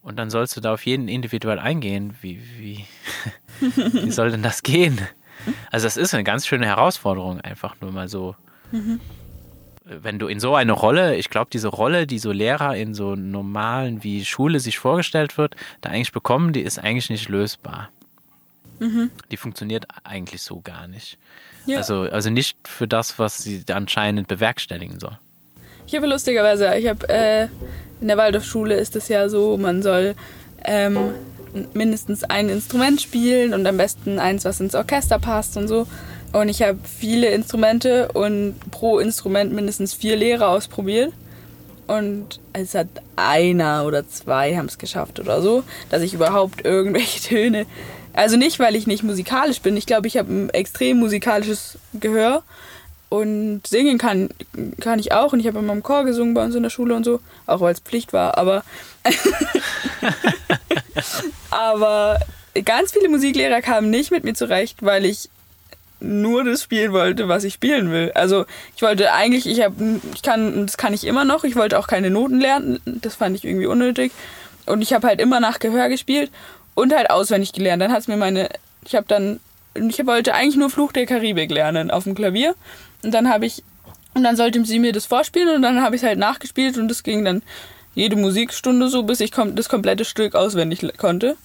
und 0.04 0.18
dann 0.18 0.30
sollst 0.30 0.56
du 0.58 0.62
da 0.62 0.74
auf 0.74 0.86
jeden 0.86 1.08
individuell 1.08 1.60
eingehen. 1.60 2.16
Wie, 2.22 2.42
wie, 2.58 2.86
wie 3.76 4.12
soll 4.12 4.32
denn 4.32 4.44
das 4.44 4.64
gehen? 4.64 5.00
Also 5.72 5.86
das 5.86 5.98
ist 5.98 6.14
eine 6.14 6.24
ganz 6.24 6.46
schöne 6.46 6.66
Herausforderung, 6.66 7.42
einfach 7.42 7.76
nur 7.82 7.92
mal 7.92 8.08
so. 8.08 8.36
Mhm. 8.72 9.00
Wenn 9.84 10.20
du 10.20 10.28
in 10.28 10.40
so 10.40 10.56
eine 10.56 10.72
Rolle, 10.72 11.16
ich 11.16 11.30
glaube, 11.30 11.50
diese 11.52 11.68
Rolle, 11.68 12.08
die 12.08 12.20
so 12.20 12.32
Lehrer 12.32 12.78
in 12.78 12.94
so 12.94 13.16
normalen 13.16 14.04
wie 14.04 14.24
Schule 14.24 14.60
sich 14.60 14.78
vorgestellt 14.78 15.38
wird, 15.38 15.56
da 15.82 15.90
eigentlich 15.90 16.12
bekommen, 16.12 16.54
die 16.54 16.62
ist 16.62 16.80
eigentlich 16.80 17.10
nicht 17.10 17.30
lösbar. 17.30 17.90
Mhm. 18.80 19.12
Die 19.32 19.38
funktioniert 19.38 19.88
eigentlich 20.04 20.42
so 20.44 20.62
gar 20.62 20.88
nicht. 20.88 21.18
Ja. 21.66 21.78
Also, 21.78 22.02
also 22.02 22.30
nicht 22.30 22.68
für 22.68 22.88
das, 22.88 23.20
was 23.20 23.40
sie 23.40 23.64
anscheinend 23.72 24.28
bewerkstelligen 24.28 25.00
soll. 25.00 25.18
Ich 25.88 25.96
habe 25.96 26.08
lustigerweise, 26.08 26.76
ich 26.76 26.88
habe 26.88 27.10
äh, 27.10 27.48
in 28.00 28.08
der 28.08 28.18
Waldorfschule 28.18 28.76
ist 28.76 28.96
es 28.96 29.08
ja 29.08 29.30
so, 29.30 29.58
man 29.58 29.84
soll 29.84 30.16
ähm, 30.66 30.98
mindestens 31.74 32.24
ein 32.24 32.50
Instrument 32.50 33.02
spielen 33.02 33.54
und 33.54 33.66
am 33.68 33.78
besten 33.78 34.20
eins, 34.20 34.46
was 34.46 34.60
ins 34.60 34.76
Orchester 34.76 35.20
passt 35.20 35.58
und 35.58 35.68
so. 35.68 35.88
Und 36.34 36.50
ich 36.50 36.62
habe 36.62 36.80
viele 36.84 37.28
Instrumente 37.28 38.10
und 38.14 38.56
pro 38.72 39.00
Instrument 39.00 39.54
mindestens 39.54 39.94
vier 39.94 40.16
Lehrer 40.16 40.50
ausprobiert. 40.50 41.12
Und 41.88 42.40
es 42.54 42.74
hat 42.74 42.88
einer 43.18 43.86
oder 43.86 44.08
zwei 44.08 44.56
haben 44.56 44.68
es 44.68 44.78
geschafft 44.78 45.20
oder 45.20 45.42
so, 45.42 45.64
dass 45.90 46.02
ich 46.02 46.14
überhaupt 46.14 46.64
irgendwelche 46.64 47.22
Töne. 47.22 47.66
Also 48.14 48.38
nicht, 48.38 48.60
weil 48.60 48.76
ich 48.76 48.88
nicht 48.88 49.04
musikalisch 49.04 49.62
bin. 49.62 49.76
Ich 49.76 49.86
glaube, 49.86 50.08
ich 50.08 50.18
habe 50.18 50.32
ein 50.32 50.50
extrem 50.52 51.00
musikalisches 51.00 51.78
Gehör. 51.94 52.44
Und 53.12 53.68
singen 53.68 53.98
kann, 53.98 54.30
kann 54.80 54.98
ich 54.98 55.12
auch. 55.12 55.34
Und 55.34 55.42
ich 55.42 55.48
habe 55.48 55.60
in 55.60 55.66
meinem 55.66 55.84
Chor 55.84 56.06
gesungen 56.06 56.34
bei 56.34 56.46
uns 56.46 56.56
in 56.56 56.64
der 56.64 56.70
Schule 56.70 56.96
und 56.96 57.04
so. 57.04 57.20
Auch 57.46 57.60
weil 57.60 57.74
es 57.74 57.82
Pflicht 57.82 58.14
war. 58.14 58.38
Aber, 58.38 58.64
aber 61.50 62.22
ganz 62.64 62.94
viele 62.94 63.10
Musiklehrer 63.10 63.62
kamen 63.62 63.90
nicht 63.90 64.12
mit 64.12 64.24
mir 64.24 64.34
zurecht, 64.34 64.78
weil 64.82 65.04
ich 65.04 65.30
nur 66.00 66.46
das 66.46 66.64
spielen 66.64 66.94
wollte, 66.94 67.28
was 67.28 67.44
ich 67.44 67.54
spielen 67.54 67.92
will. 67.92 68.14
Also 68.16 68.46
ich 68.78 68.82
wollte 68.82 69.12
eigentlich, 69.12 69.46
ich 69.46 69.62
habe, 69.62 69.76
ich 70.16 70.22
kann, 70.22 70.66
das 70.66 70.78
kann 70.78 70.94
ich 70.94 71.04
immer 71.04 71.26
noch. 71.26 71.44
Ich 71.44 71.58
wollte 71.58 71.78
auch 71.78 71.88
keine 71.88 72.12
Noten 72.12 72.40
lernen. 72.40 72.80
Das 72.86 73.16
fand 73.16 73.36
ich 73.36 73.44
irgendwie 73.44 73.68
unnötig. 73.68 74.14
Und 74.66 74.82
ich 74.82 74.94
habe 74.94 75.06
halt 75.06 75.20
immer 75.20 75.42
nach 75.42 75.60
Gehör 75.60 75.90
gespielt 75.90 76.32
und 76.76 76.96
halt 76.96 77.10
auswendig 77.10 77.52
gelernt. 77.52 77.82
Dann 77.82 77.92
hat 77.92 78.00
es 78.00 78.08
mir 78.08 78.16
meine, 78.16 78.48
ich 78.86 78.96
habe 78.96 79.08
dann, 79.10 79.42
ich 79.74 80.08
wollte 80.08 80.34
eigentlich 80.34 80.56
nur 80.56 80.70
Fluch 80.70 80.94
der 80.94 81.06
Karibik 81.06 81.52
lernen 81.52 81.92
auf 81.92 82.06
dem 82.06 82.16
Klavier. 82.16 82.56
Und 83.04 83.14
dann 83.14 83.30
habe 83.30 83.46
ich, 83.46 83.64
und 84.14 84.24
dann 84.24 84.36
sollte 84.36 84.64
sie 84.66 84.80
mir 84.80 84.94
das 84.94 85.06
vorspielen 85.06 85.56
und 85.56 85.62
dann 85.62 85.82
habe 85.82 85.96
ich 85.96 86.02
es 86.02 86.08
halt 86.08 86.20
nachgespielt 86.20 86.78
und 86.78 86.88
das 86.88 87.04
ging 87.04 87.26
dann 87.26 87.42
jede 87.96 88.16
Musikstunde 88.16 88.88
so, 88.90 89.04
bis 89.04 89.20
ich 89.20 89.32
das 89.32 89.70
komplette 89.70 90.06
Stück 90.06 90.36
auswendig 90.36 90.86
konnte. 90.98 91.36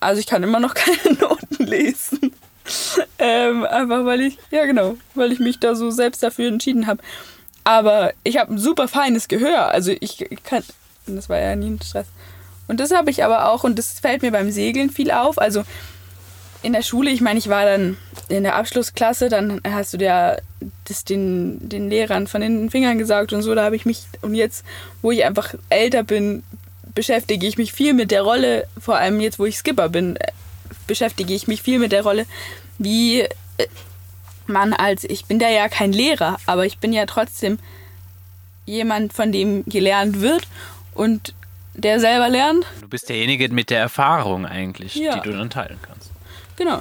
Also 0.00 0.20
ich 0.20 0.26
kann 0.26 0.42
immer 0.42 0.60
noch 0.60 0.74
keine 0.74 1.16
Noten 1.18 1.64
lesen. 1.64 2.32
ähm, 3.18 3.64
einfach 3.64 4.04
weil 4.04 4.22
ich, 4.22 4.38
ja 4.50 4.64
genau, 4.64 4.96
weil 5.14 5.32
ich 5.32 5.38
mich 5.38 5.60
da 5.60 5.74
so 5.74 5.90
selbst 5.90 6.22
dafür 6.22 6.48
entschieden 6.48 6.86
habe. 6.86 7.02
Aber 7.64 8.12
ich 8.22 8.38
habe 8.38 8.54
ein 8.54 8.58
super 8.58 8.88
feines 8.88 9.28
Gehör. 9.28 9.72
Also 9.72 9.92
ich 9.98 10.24
kann, 10.44 10.62
das 11.06 11.28
war 11.28 11.38
ja 11.38 11.56
nie 11.56 11.70
ein 11.70 11.80
Stress. 11.82 12.06
Und 12.68 12.80
das 12.80 12.92
habe 12.92 13.10
ich 13.10 13.24
aber 13.24 13.48
auch, 13.48 13.64
und 13.64 13.78
das 13.78 14.00
fällt 14.00 14.22
mir 14.22 14.32
beim 14.32 14.50
Segeln 14.50 14.90
viel 14.90 15.10
auf. 15.10 15.38
Also 15.38 15.64
in 16.66 16.72
der 16.72 16.82
Schule, 16.82 17.10
ich 17.10 17.20
meine, 17.20 17.38
ich 17.38 17.48
war 17.48 17.64
dann 17.64 17.96
in 18.28 18.42
der 18.42 18.56
Abschlussklasse, 18.56 19.28
dann 19.28 19.60
hast 19.64 19.94
du 19.94 19.98
ja 19.98 20.36
das 20.84 21.04
den, 21.04 21.68
den 21.68 21.88
Lehrern 21.88 22.26
von 22.26 22.40
den 22.40 22.70
Fingern 22.70 22.98
gesagt 22.98 23.32
und 23.32 23.42
so, 23.42 23.54
da 23.54 23.62
habe 23.62 23.76
ich 23.76 23.86
mich, 23.86 24.02
und 24.20 24.34
jetzt, 24.34 24.64
wo 25.00 25.12
ich 25.12 25.24
einfach 25.24 25.54
älter 25.70 26.02
bin, 26.02 26.42
beschäftige 26.92 27.46
ich 27.46 27.56
mich 27.56 27.72
viel 27.72 27.94
mit 27.94 28.10
der 28.10 28.22
Rolle, 28.22 28.66
vor 28.80 28.96
allem 28.96 29.20
jetzt, 29.20 29.38
wo 29.38 29.46
ich 29.46 29.56
Skipper 29.56 29.88
bin, 29.88 30.18
beschäftige 30.88 31.34
ich 31.34 31.46
mich 31.46 31.62
viel 31.62 31.78
mit 31.78 31.92
der 31.92 32.02
Rolle, 32.02 32.26
wie 32.78 33.20
äh, 33.20 33.28
man 34.48 34.72
als, 34.72 35.04
ich 35.04 35.26
bin 35.26 35.38
da 35.38 35.48
ja 35.48 35.68
kein 35.68 35.92
Lehrer, 35.92 36.36
aber 36.46 36.66
ich 36.66 36.78
bin 36.78 36.92
ja 36.92 37.06
trotzdem 37.06 37.60
jemand, 38.64 39.12
von 39.12 39.30
dem 39.30 39.64
gelernt 39.66 40.20
wird 40.20 40.48
und 40.94 41.32
der 41.74 42.00
selber 42.00 42.28
lernt. 42.28 42.66
Du 42.80 42.88
bist 42.88 43.08
derjenige 43.08 43.50
mit 43.50 43.70
der 43.70 43.78
Erfahrung 43.78 44.46
eigentlich, 44.46 44.96
ja. 44.96 45.14
die 45.14 45.30
du 45.30 45.36
dann 45.36 45.48
teilen 45.48 45.78
kannst. 45.80 46.05
Genau. 46.56 46.80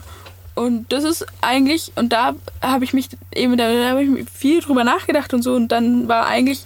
Und 0.56 0.92
das 0.92 1.04
ist 1.04 1.26
eigentlich, 1.42 1.92
und 1.96 2.14
da 2.14 2.34
habe 2.62 2.86
ich 2.86 2.94
mich 2.94 3.10
eben, 3.34 3.58
da, 3.58 3.90
habe 3.90 4.04
ich 4.04 4.30
viel 4.30 4.62
drüber 4.62 4.86
nachgedacht 4.86 5.34
und 5.34 5.42
so, 5.42 5.54
und 5.54 5.68
dann 5.68 6.08
war 6.08 6.28
eigentlich 6.28 6.64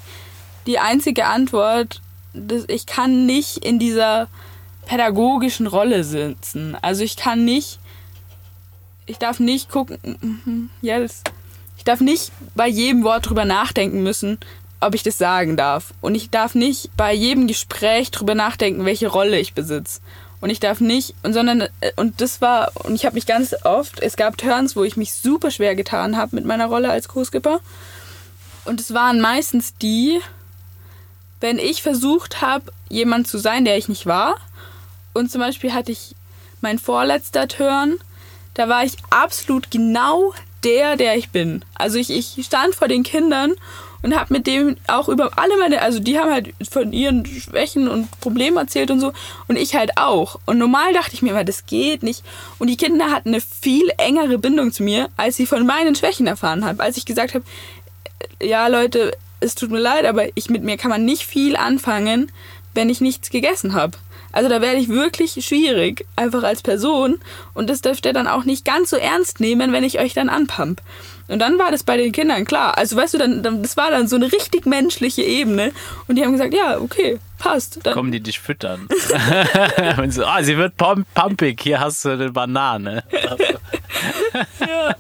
die 0.67 0.77
einzige 0.77 1.25
Antwort, 1.25 2.01
dass 2.33 2.65
ich 2.67 2.85
kann 2.85 3.25
nicht 3.25 3.57
in 3.57 3.79
dieser 3.79 4.27
pädagogischen 4.85 5.65
Rolle 5.65 6.03
sitzen. 6.03 6.77
Also 6.81 7.03
ich 7.03 7.15
kann 7.15 7.45
nicht, 7.45 7.79
ich 9.07 9.17
darf 9.17 9.39
nicht 9.39 9.71
gucken, 9.71 9.97
mhm, 10.03 10.69
ja, 10.81 10.99
das, 10.99 11.23
ich 11.77 11.83
darf 11.83 11.99
nicht 11.99 12.31
bei 12.53 12.67
jedem 12.67 13.03
Wort 13.03 13.27
drüber 13.27 13.45
nachdenken 13.45 14.03
müssen, 14.03 14.37
ob 14.81 14.93
ich 14.93 15.01
das 15.01 15.17
sagen 15.17 15.57
darf. 15.57 15.95
Und 15.99 16.13
ich 16.13 16.29
darf 16.29 16.53
nicht 16.53 16.95
bei 16.95 17.11
jedem 17.11 17.47
Gespräch 17.47 18.11
drüber 18.11 18.35
nachdenken, 18.35 18.85
welche 18.85 19.07
Rolle 19.07 19.39
ich 19.39 19.55
besitze 19.55 19.99
und 20.41 20.49
ich 20.49 20.59
darf 20.59 20.79
nicht 20.79 21.15
und 21.23 21.33
sondern 21.33 21.61
äh, 21.61 21.91
und 21.95 22.21
das 22.21 22.41
war 22.41 22.71
und 22.83 22.95
ich 22.95 23.05
habe 23.05 23.15
mich 23.15 23.25
ganz 23.25 23.55
oft 23.63 23.99
es 24.01 24.15
gab 24.15 24.37
Turns 24.37 24.75
wo 24.75 24.83
ich 24.83 24.97
mich 24.97 25.13
super 25.13 25.51
schwer 25.51 25.75
getan 25.75 26.17
habe 26.17 26.35
mit 26.35 26.45
meiner 26.45 26.67
Rolle 26.67 26.89
als 26.89 27.07
Co-Skipper 27.07 27.59
und 28.65 28.79
es 28.79 28.93
waren 28.93 29.21
meistens 29.21 29.75
die 29.75 30.19
wenn 31.39 31.57
ich 31.57 31.81
versucht 31.81 32.41
habe 32.41 32.71
jemand 32.89 33.27
zu 33.27 33.37
sein 33.37 33.65
der 33.65 33.77
ich 33.77 33.87
nicht 33.87 34.05
war. 34.05 34.35
Und 35.13 35.31
zum 35.31 35.41
Beispiel 35.41 35.73
hatte 35.73 35.91
ich 35.91 36.15
mein 36.61 36.79
vorletzter 36.79 37.47
Turn 37.47 37.97
da 38.53 38.67
war 38.67 38.83
ich 38.83 38.93
absolut 39.09 39.71
genau 39.71 40.33
der 40.63 40.97
der 40.97 41.15
ich 41.15 41.29
bin. 41.29 41.63
Also 41.75 41.97
ich, 41.97 42.11
ich 42.11 42.45
stand 42.45 42.75
vor 42.75 42.87
den 42.87 43.03
Kindern 43.03 43.53
und 44.01 44.15
habe 44.15 44.33
mit 44.33 44.47
dem 44.47 44.77
auch 44.87 45.09
über 45.09 45.31
alle 45.37 45.57
meine, 45.57 45.81
also 45.81 45.99
die 45.99 46.17
haben 46.19 46.31
halt 46.31 46.53
von 46.69 46.93
ihren 46.93 47.25
Schwächen 47.25 47.87
und 47.87 48.09
Problemen 48.21 48.57
erzählt 48.57 48.91
und 48.91 48.99
so 48.99 49.13
und 49.47 49.57
ich 49.57 49.75
halt 49.75 49.97
auch. 49.97 50.39
Und 50.45 50.57
normal 50.57 50.93
dachte 50.93 51.13
ich 51.13 51.21
mir 51.21 51.31
immer, 51.31 51.43
das 51.43 51.65
geht 51.65 52.03
nicht. 52.03 52.23
Und 52.57 52.69
die 52.69 52.77
Kinder 52.77 53.11
hatten 53.11 53.29
eine 53.29 53.41
viel 53.41 53.89
engere 53.97 54.37
Bindung 54.37 54.71
zu 54.71 54.83
mir, 54.83 55.09
als 55.17 55.35
sie 55.35 55.45
von 55.45 55.65
meinen 55.65 55.95
Schwächen 55.95 56.27
erfahren 56.27 56.65
haben. 56.65 56.79
Als 56.79 56.97
ich 56.97 57.05
gesagt 57.05 57.33
habe, 57.33 57.45
ja 58.41 58.67
Leute, 58.67 59.11
es 59.39 59.55
tut 59.55 59.71
mir 59.71 59.79
leid, 59.79 60.05
aber 60.05 60.25
ich 60.35 60.49
mit 60.49 60.63
mir 60.63 60.77
kann 60.77 60.91
man 60.91 61.05
nicht 61.05 61.23
viel 61.23 61.55
anfangen, 61.55 62.31
wenn 62.73 62.89
ich 62.89 63.01
nichts 63.01 63.29
gegessen 63.29 63.73
habe. 63.73 63.97
Also 64.31 64.49
da 64.49 64.61
werde 64.61 64.79
ich 64.79 64.89
wirklich 64.89 65.43
schwierig, 65.45 66.05
einfach 66.15 66.43
als 66.43 66.61
Person. 66.61 67.19
Und 67.53 67.69
das 67.69 67.81
dürft 67.81 68.05
ihr 68.05 68.13
dann 68.13 68.27
auch 68.27 68.43
nicht 68.43 68.65
ganz 68.65 68.89
so 68.91 68.97
ernst 68.97 69.39
nehmen, 69.39 69.71
wenn 69.71 69.83
ich 69.83 69.99
euch 69.99 70.13
dann 70.13 70.29
anpump. 70.29 70.81
Und 71.27 71.39
dann 71.39 71.59
war 71.59 71.71
das 71.71 71.83
bei 71.83 71.95
den 71.95 72.11
Kindern 72.11 72.45
klar. 72.45 72.77
Also 72.77 72.95
weißt 72.95 73.13
du, 73.13 73.17
dann, 73.19 73.43
dann 73.43 73.61
das 73.61 73.77
war 73.77 73.91
dann 73.91 74.07
so 74.07 74.15
eine 74.15 74.31
richtig 74.31 74.65
menschliche 74.65 75.21
Ebene. 75.21 75.71
Und 76.07 76.15
die 76.15 76.23
haben 76.23 76.31
gesagt, 76.31 76.53
ja, 76.53 76.79
okay, 76.79 77.19
passt. 77.37 77.79
Dann 77.83 77.93
kommen 77.93 78.11
die 78.11 78.19
dich 78.19 78.39
füttern. 78.39 78.87
Und 79.97 80.11
so, 80.11 80.25
ah, 80.25 80.41
sie 80.41 80.57
wird 80.57 80.75
pump 80.75 81.05
pumpig, 81.13 81.61
hier 81.61 81.79
hast 81.79 82.03
du 82.05 82.09
eine 82.09 82.31
Banane. 82.31 83.03
ja, 84.59 84.95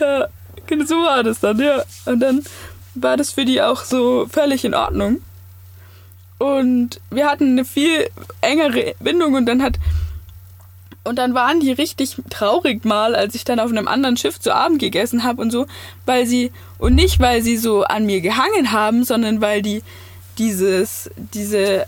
ja, 0.00 0.28
genau 0.66 0.84
so 0.84 0.96
war 0.96 1.22
das 1.22 1.40
dann, 1.40 1.58
ja. 1.58 1.82
Und 2.04 2.20
dann 2.20 2.44
war 2.94 3.16
das 3.16 3.32
für 3.32 3.46
die 3.46 3.62
auch 3.62 3.82
so 3.82 4.26
völlig 4.30 4.64
in 4.64 4.74
Ordnung. 4.74 5.22
Und 6.38 7.00
wir 7.10 7.26
hatten 7.26 7.52
eine 7.52 7.64
viel 7.64 8.08
engere 8.40 8.94
Bindung 9.00 9.34
und 9.34 9.46
dann 9.46 9.62
hat 9.62 9.78
und 11.06 11.20
dann 11.20 11.34
waren 11.34 11.60
die 11.60 11.70
richtig 11.70 12.16
traurig 12.30 12.84
mal, 12.84 13.14
als 13.14 13.36
ich 13.36 13.44
dann 13.44 13.60
auf 13.60 13.70
einem 13.70 13.86
anderen 13.86 14.16
Schiff 14.16 14.40
zu 14.40 14.52
Abend 14.52 14.80
gegessen 14.80 15.22
habe 15.22 15.40
und 15.40 15.52
so, 15.52 15.66
weil 16.04 16.26
sie, 16.26 16.50
und 16.78 16.96
nicht 16.96 17.20
weil 17.20 17.42
sie 17.42 17.56
so 17.56 17.84
an 17.84 18.06
mir 18.06 18.20
gehangen 18.20 18.72
haben, 18.72 19.04
sondern 19.04 19.40
weil 19.40 19.62
die 19.62 19.82
dieses, 20.36 21.08
diese 21.16 21.86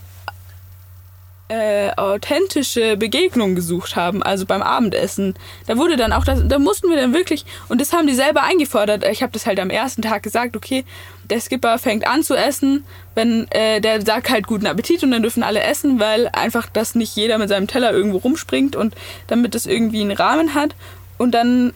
äh, 1.49 1.91
authentische 1.97 2.97
Begegnung 2.97 3.55
gesucht 3.55 3.97
haben, 3.97 4.23
also 4.23 4.45
beim 4.45 4.63
Abendessen. 4.63 5.35
Da 5.67 5.77
wurde 5.79 5.97
dann 5.97 6.13
auch, 6.13 6.25
das, 6.25 6.47
da 6.47 6.59
mussten 6.59 6.91
wir 6.91 6.97
dann 6.97 7.15
wirklich, 7.15 7.47
und 7.69 7.81
das 7.81 7.93
haben 7.93 8.07
die 8.07 8.15
selber 8.15 8.43
eingefordert. 8.43 9.07
Ich 9.07 9.23
habe 9.23 9.33
das 9.33 9.47
halt 9.47 9.59
am 9.59 9.71
ersten 9.71 10.03
Tag 10.03 10.23
gesagt, 10.23 10.57
okay, 10.57 10.85
der 11.31 11.41
Skipper 11.41 11.79
fängt 11.79 12.07
an 12.07 12.23
zu 12.23 12.35
essen, 12.35 12.85
wenn 13.15 13.51
äh, 13.51 13.81
der 13.81 14.05
sagt 14.05 14.31
halt 14.31 14.47
guten 14.47 14.67
Appetit 14.67 15.03
und 15.03 15.11
dann 15.11 15.23
dürfen 15.23 15.43
alle 15.43 15.63
essen, 15.63 15.99
weil 15.99 16.29
einfach 16.29 16.69
das 16.71 16.95
nicht 16.95 17.17
jeder 17.17 17.39
mit 17.39 17.49
seinem 17.49 17.67
Teller 17.67 17.93
irgendwo 17.93 18.19
rumspringt 18.19 18.77
und 18.77 18.95
damit 19.27 19.55
das 19.55 19.67
irgendwie 19.67 20.01
einen 20.01 20.13
Rahmen 20.13 20.55
hat. 20.55 20.75
Und 21.17 21.33
dann 21.33 21.73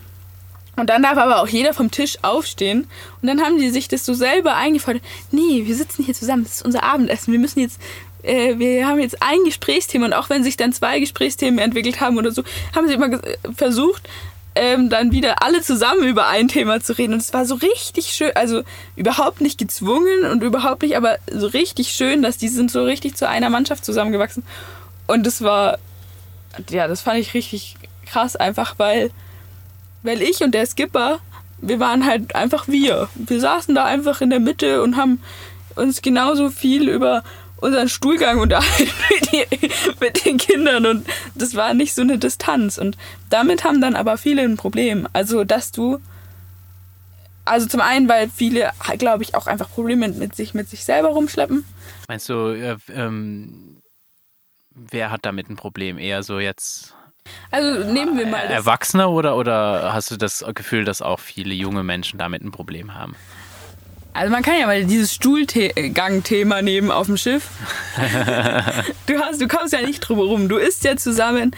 und 0.74 0.88
dann 0.88 1.02
darf 1.02 1.18
aber 1.18 1.42
auch 1.42 1.48
jeder 1.48 1.74
vom 1.74 1.90
Tisch 1.90 2.16
aufstehen. 2.22 2.88
Und 3.20 3.28
dann 3.28 3.42
haben 3.42 3.58
die 3.58 3.68
sich 3.68 3.88
das 3.88 4.06
so 4.06 4.14
selber 4.14 4.56
eingefordert. 4.56 5.02
Nee, 5.30 5.66
wir 5.66 5.76
sitzen 5.76 6.02
hier 6.02 6.14
zusammen, 6.14 6.44
das 6.44 6.56
ist 6.56 6.64
unser 6.64 6.82
Abendessen. 6.82 7.30
Wir 7.30 7.40
müssen 7.40 7.60
jetzt 7.60 7.78
äh, 8.22 8.58
wir 8.58 8.86
haben 8.86 9.00
jetzt 9.00 9.22
ein 9.22 9.38
Gesprächsthema 9.44 10.06
und 10.06 10.12
auch 10.12 10.30
wenn 10.30 10.44
sich 10.44 10.56
dann 10.56 10.72
zwei 10.72 11.00
Gesprächsthemen 11.00 11.58
entwickelt 11.58 12.00
haben 12.00 12.18
oder 12.18 12.32
so, 12.32 12.42
haben 12.74 12.88
sie 12.88 12.94
immer 12.94 13.20
versucht, 13.54 14.08
ähm, 14.54 14.90
dann 14.90 15.12
wieder 15.12 15.42
alle 15.42 15.62
zusammen 15.62 16.06
über 16.06 16.26
ein 16.28 16.48
Thema 16.48 16.80
zu 16.80 16.96
reden. 16.96 17.14
Und 17.14 17.22
es 17.22 17.32
war 17.32 17.46
so 17.46 17.54
richtig 17.54 18.08
schön, 18.08 18.32
also 18.34 18.62
überhaupt 18.96 19.40
nicht 19.40 19.58
gezwungen 19.58 20.24
und 20.30 20.42
überhaupt 20.42 20.82
nicht, 20.82 20.96
aber 20.96 21.18
so 21.30 21.46
richtig 21.46 21.88
schön, 21.88 22.22
dass 22.22 22.36
die 22.36 22.48
sind 22.48 22.70
so 22.70 22.84
richtig 22.84 23.16
zu 23.16 23.28
einer 23.28 23.50
Mannschaft 23.50 23.84
zusammengewachsen. 23.84 24.44
Und 25.06 25.26
das 25.26 25.42
war, 25.42 25.78
ja, 26.70 26.86
das 26.86 27.00
fand 27.00 27.18
ich 27.18 27.34
richtig 27.34 27.76
krass, 28.06 28.36
einfach 28.36 28.74
weil, 28.78 29.10
weil 30.02 30.20
ich 30.20 30.42
und 30.42 30.52
der 30.52 30.66
Skipper, 30.66 31.18
wir 31.58 31.80
waren 31.80 32.04
halt 32.04 32.34
einfach 32.34 32.68
wir. 32.68 33.08
Wir 33.14 33.40
saßen 33.40 33.74
da 33.74 33.84
einfach 33.84 34.20
in 34.20 34.30
der 34.30 34.40
Mitte 34.40 34.82
und 34.82 34.96
haben 34.96 35.22
uns 35.76 36.02
genauso 36.02 36.50
viel 36.50 36.88
über 36.88 37.22
unseren 37.62 37.88
Stuhlgang 37.88 38.38
unterhalten 38.38 38.90
mit, 39.30 40.00
mit 40.00 40.24
den 40.24 40.38
Kindern 40.38 40.86
und 40.86 41.06
das 41.34 41.54
war 41.54 41.74
nicht 41.74 41.94
so 41.94 42.02
eine 42.02 42.18
Distanz. 42.18 42.78
Und 42.78 42.96
damit 43.30 43.64
haben 43.64 43.80
dann 43.80 43.94
aber 43.94 44.18
viele 44.18 44.42
ein 44.42 44.56
Problem. 44.56 45.08
Also, 45.12 45.44
dass 45.44 45.72
du 45.72 46.00
also 47.44 47.66
zum 47.66 47.80
einen, 47.80 48.08
weil 48.08 48.28
viele, 48.28 48.70
glaube 48.98 49.24
ich, 49.24 49.34
auch 49.34 49.46
einfach 49.46 49.68
Probleme 49.68 50.08
mit 50.08 50.36
sich, 50.36 50.54
mit 50.54 50.68
sich 50.68 50.84
selber 50.84 51.08
rumschleppen. 51.08 51.64
Meinst 52.06 52.28
du, 52.28 52.50
äh, 52.50 52.76
ähm, 52.94 53.82
wer 54.70 55.10
hat 55.10 55.24
damit 55.24 55.50
ein 55.50 55.56
Problem? 55.56 55.98
Eher 55.98 56.22
so 56.22 56.38
jetzt. 56.38 56.94
Also 57.50 57.92
nehmen 57.92 58.16
wir 58.16 58.26
mal. 58.26 58.44
Erwachsene 58.44 59.08
oder, 59.08 59.36
oder 59.36 59.92
hast 59.92 60.10
du 60.10 60.16
das 60.16 60.44
Gefühl, 60.54 60.84
dass 60.84 61.02
auch 61.02 61.18
viele 61.18 61.54
junge 61.54 61.82
Menschen 61.82 62.18
damit 62.18 62.42
ein 62.42 62.52
Problem 62.52 62.94
haben? 62.94 63.16
Also 64.14 64.30
man 64.30 64.42
kann 64.42 64.58
ja 64.58 64.66
mal 64.66 64.84
dieses 64.84 65.14
Stuhlgang-Thema 65.14 66.60
nehmen 66.60 66.90
auf 66.90 67.06
dem 67.06 67.16
Schiff. 67.16 67.48
du, 69.06 69.18
hast, 69.18 69.40
du 69.40 69.48
kommst 69.48 69.72
ja 69.72 69.80
nicht 69.80 70.00
drum 70.00 70.18
herum. 70.18 70.48
Du 70.48 70.56
isst 70.56 70.84
ja 70.84 70.96
zusammen. 70.96 71.54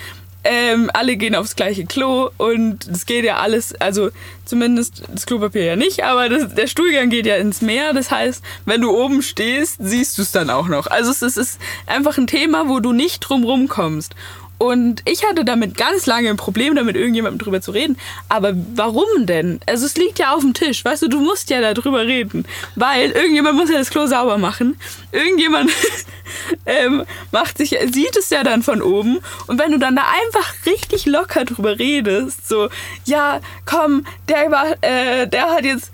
Ähm, 0.47 0.91
alle 0.93 1.17
gehen 1.17 1.35
aufs 1.35 1.57
gleiche 1.57 1.87
Klo 1.87 2.29
und 2.37 2.87
es 2.87 3.07
geht 3.07 3.25
ja 3.25 3.39
alles, 3.39 3.75
also 3.77 4.11
zumindest 4.45 5.03
das 5.11 5.25
Klopapier 5.25 5.65
ja 5.65 5.77
nicht, 5.77 6.05
aber 6.05 6.29
das, 6.29 6.55
der 6.55 6.67
Stuhlgang 6.67 7.09
geht 7.09 7.25
ja 7.25 7.37
ins 7.37 7.63
Meer. 7.63 7.95
Das 7.95 8.11
heißt, 8.11 8.45
wenn 8.67 8.83
du 8.83 8.91
oben 8.91 9.23
stehst, 9.23 9.77
siehst 9.81 10.19
du 10.19 10.23
es 10.23 10.33
dann 10.33 10.51
auch 10.51 10.69
noch. 10.69 10.87
Also 10.87 11.11
es 11.13 11.23
ist, 11.23 11.39
es 11.39 11.49
ist 11.49 11.61
einfach 11.87 12.19
ein 12.19 12.27
Thema, 12.27 12.69
wo 12.69 12.81
du 12.81 12.93
nicht 12.93 13.21
drum 13.21 13.69
kommst. 13.69 14.15
Und 14.59 15.03
ich 15.05 15.25
hatte 15.25 15.45
damit 15.45 15.77
ganz 15.77 16.07
lange 16.07 16.31
ein 16.31 16.37
Problem, 16.37 16.75
damit 16.75 16.97
irgendjemandem 16.97 17.39
drüber 17.39 17.61
zu 17.61 17.73
reden. 17.73 17.99
Aber 18.29 18.53
warum 18.75 19.27
denn? 19.27 19.61
Also 19.67 19.87
es 19.87 19.97
liegt 19.97 20.19
ja 20.19 20.35
auf 20.35 20.41
dem 20.41 20.55
Tisch, 20.55 20.85
weißt 20.85 21.03
du, 21.03 21.09
du 21.09 21.21
musst 21.21 21.51
ja 21.51 21.61
darüber 21.61 22.07
reden. 22.07 22.47
Weil 22.77 23.11
irgendjemand 23.11 23.57
muss 23.57 23.71
ja 23.71 23.79
das 23.79 23.91
Klo 23.91 24.07
sauber 24.07 24.39
machen. 24.39 24.77
Irgendjemand 25.13 25.71
ähm, 26.67 27.05
macht 27.33 27.59
sich, 27.59 27.77
sieht 27.93 28.17
es 28.17 28.31
ja 28.31 28.45
dann 28.45 28.63
von 28.63 28.81
oben. 28.81 29.19
Und 29.47 29.59
wenn 29.59 29.73
du 29.73 29.79
dann 29.79 29.97
da 29.97 30.05
einfach 30.25 30.55
richtig 30.67 31.07
locker 31.07 31.45
drüber 31.45 31.79
redest, 31.79 32.49
so, 32.49 32.69
ja, 33.05 33.41
komm, 33.67 34.07
der 34.29 34.51
war, 34.51 34.67
äh, 34.83 35.27
der 35.27 35.51
hat 35.51 35.65
jetzt 35.65 35.91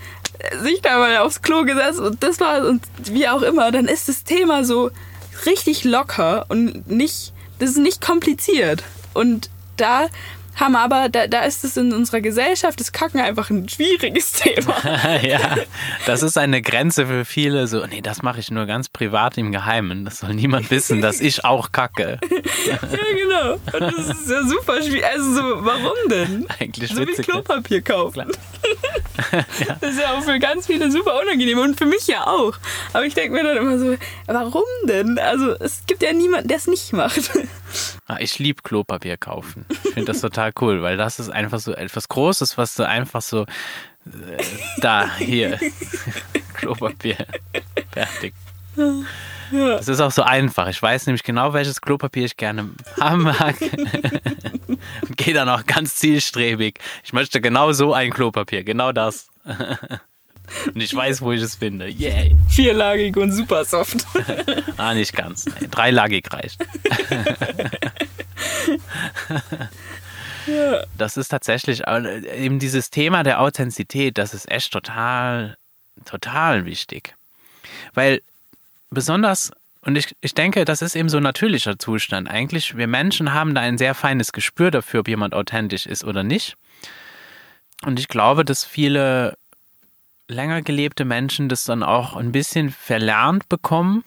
sich 0.63 0.81
da 0.83 0.99
mal 0.99 1.19
aufs 1.19 1.43
Klo 1.43 1.65
gesetzt 1.65 1.99
und 1.99 2.23
das 2.23 2.41
war 2.41 2.67
und 2.67 2.83
wie 3.05 3.29
auch 3.29 3.43
immer, 3.43 3.71
dann 3.73 3.87
ist 3.87 4.09
das 4.09 4.25
Thema 4.25 4.65
so 4.65 4.91
richtig 5.45 5.85
locker 5.85 6.47
und 6.49 6.91
nicht 6.91 7.33
das 7.61 7.71
ist 7.71 7.79
nicht 7.79 8.01
kompliziert. 8.01 8.83
Und 9.15 9.51
da 9.77 10.09
haben 10.57 10.77
aber, 10.77 11.09
da, 11.09 11.27
da 11.27 11.43
ist 11.45 11.65
es 11.65 11.77
in 11.77 11.93
unserer 11.93 12.21
Gesellschaft, 12.21 12.81
das 12.81 12.93
Kacken 12.93 13.21
einfach 13.21 13.51
ein 13.51 13.69
schwieriges 13.69 14.33
Thema. 14.33 14.75
ja, 15.23 15.57
das 16.07 16.23
ist 16.23 16.37
eine 16.37 16.61
Grenze 16.63 17.07
für 17.07 17.25
viele, 17.25 17.67
so, 17.67 17.87
nee, 17.87 18.01
das 18.01 18.23
mache 18.23 18.41
ich 18.41 18.51
nur 18.51 18.67
ganz 18.67 18.89
privat 18.89 19.39
im 19.39 19.53
Geheimen. 19.53 20.05
Das 20.05 20.19
soll 20.19 20.35
niemand 20.35 20.71
wissen, 20.71 21.01
dass 21.01 21.21
ich 21.21 21.45
auch 21.45 21.73
kacke. 21.73 22.19
ja, 22.67 22.79
genau. 23.15 23.53
Und 23.55 23.97
das 23.97 24.09
ist 24.09 24.31
ja 24.31 24.43
super 24.45 24.83
schwierig. 24.83 25.05
Also 25.07 25.35
so, 25.35 25.65
warum 25.65 25.97
denn? 26.11 26.47
Eigentlich 26.59 26.91
so 26.91 27.01
witzig. 27.01 27.29
wie 27.29 27.33
ne? 27.33 27.43
Klopapier 27.43 27.83
kaufen. 27.83 28.33
ja. 29.33 29.77
Das 29.81 29.91
ist 29.91 30.01
ja 30.01 30.15
auch 30.15 30.23
für 30.23 30.39
ganz 30.39 30.67
viele 30.67 30.91
super 30.91 31.21
unangenehm 31.21 31.59
und 31.59 31.79
für 31.79 31.87
mich 31.87 32.07
ja 32.07 32.27
auch. 32.27 32.55
Aber 32.93 33.05
ich 33.05 33.15
denke 33.15 33.33
mir 33.33 33.45
dann 33.45 33.57
immer 33.57 33.79
so, 33.79 33.97
warum 34.27 34.65
denn? 34.85 35.19
Also 35.19 35.53
es 35.59 35.85
gibt 35.87 36.03
ja 36.03 36.13
niemanden, 36.13 36.49
der 36.49 36.57
es 36.57 36.67
nicht 36.67 36.93
macht. 36.93 37.31
Ah, 38.09 38.17
ich 38.19 38.41
liebe 38.41 38.63
Klopapier 38.63 39.17
kaufen. 39.17 39.65
Ich 39.69 39.93
finde 39.93 40.07
das 40.07 40.21
total 40.21 40.51
cool, 40.61 40.83
weil 40.83 40.97
das 40.97 41.21
ist 41.21 41.29
einfach 41.29 41.61
so 41.61 41.73
etwas 41.73 42.09
Großes, 42.09 42.59
was 42.59 42.75
du 42.75 42.85
einfach 42.85 43.23
so 43.23 43.43
äh, 44.07 44.43
da, 44.79 45.15
hier, 45.17 45.61
Klopapier, 46.55 47.25
fertig. 47.93 48.35
Ja. 49.51 49.77
Das 49.77 49.89
ist 49.89 50.01
auch 50.01 50.11
so 50.11 50.23
einfach. 50.23 50.69
Ich 50.69 50.81
weiß 50.81 51.07
nämlich 51.07 51.23
genau, 51.23 51.53
welches 51.53 51.81
Klopapier 51.81 52.25
ich 52.25 52.37
gerne 52.37 52.71
haben 53.01 53.23
mag. 53.23 53.57
Und 54.69 55.17
gehe 55.17 55.35
dann 55.35 55.49
auch 55.49 55.67
ganz 55.67 55.97
zielstrebig. 55.97 56.79
Ich 57.03 57.13
möchte 57.13 57.41
genau 57.41 57.73
so 57.73 57.93
ein 57.93 58.11
Klopapier, 58.11 58.65
genau 58.65 58.93
das. 58.93 59.29
Und 60.75 60.81
ich 60.81 60.95
weiß, 60.95 61.23
wo 61.23 61.33
ich 61.33 61.43
es 61.43 61.57
finde. 61.57 61.89
Yay. 61.89 62.37
Vierlagig 62.49 63.17
und 63.17 63.31
super 63.31 63.65
soft. 63.65 64.05
ah, 64.77 64.95
nicht 64.95 65.15
ganz. 65.15 65.47
Nee, 65.47 65.69
dreilagig 65.71 66.27
reicht. 66.33 66.61
ja. 70.47 70.85
Das 70.99 71.17
ist 71.17 71.29
tatsächlich 71.29 71.85
eben 71.87 72.59
dieses 72.59 72.91
Thema 72.91 73.23
der 73.23 73.41
Authentizität, 73.41 74.19
das 74.19 74.35
ist 74.35 74.51
echt 74.51 74.73
total, 74.73 75.57
total 76.05 76.65
wichtig. 76.65 77.15
Weil 77.95 78.21
besonders, 78.91 79.51
und 79.83 79.97
ich, 79.97 80.15
ich 80.21 80.35
denke, 80.35 80.65
das 80.65 80.83
ist 80.83 80.95
eben 80.95 81.09
so 81.09 81.17
ein 81.17 81.23
natürlicher 81.23 81.79
Zustand. 81.79 82.29
Eigentlich, 82.29 82.77
wir 82.77 82.87
Menschen 82.87 83.33
haben 83.33 83.55
da 83.55 83.63
ein 83.63 83.79
sehr 83.79 83.95
feines 83.95 84.33
Gespür 84.33 84.71
dafür, 84.71 85.01
ob 85.01 85.09
jemand 85.09 85.35
authentisch 85.35 85.87
ist 85.87 86.05
oder 86.05 86.23
nicht. 86.23 86.57
Und 87.83 87.99
ich 87.99 88.09
glaube, 88.09 88.45
dass 88.45 88.65
viele 88.65 89.37
länger 90.29 90.63
gelebte 90.63 91.05
Menschen 91.05 91.49
das 91.49 91.65
dann 91.65 91.83
auch 91.83 92.15
ein 92.15 92.33
bisschen 92.33 92.71
verlernt 92.71 93.49
bekommen, 93.49 94.05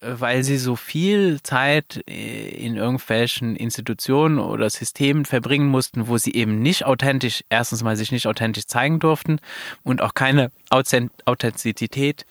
äh, 0.00 0.14
weil 0.18 0.42
sie 0.42 0.58
so 0.58 0.76
viel 0.76 1.42
Zeit 1.42 2.02
äh, 2.08 2.48
in 2.48 2.76
irgendwelchen 2.76 3.56
Institutionen 3.56 4.38
oder 4.38 4.68
Systemen 4.70 5.26
verbringen 5.26 5.68
mussten, 5.68 6.08
wo 6.08 6.18
sie 6.18 6.34
eben 6.34 6.60
nicht 6.60 6.84
authentisch, 6.84 7.44
erstens 7.50 7.82
mal 7.82 7.96
sich 7.96 8.10
nicht 8.10 8.26
authentisch 8.26 8.66
zeigen 8.66 8.98
durften 8.98 9.38
und 9.82 10.02
auch 10.02 10.14
keine 10.14 10.50
Authentizität 10.70 12.26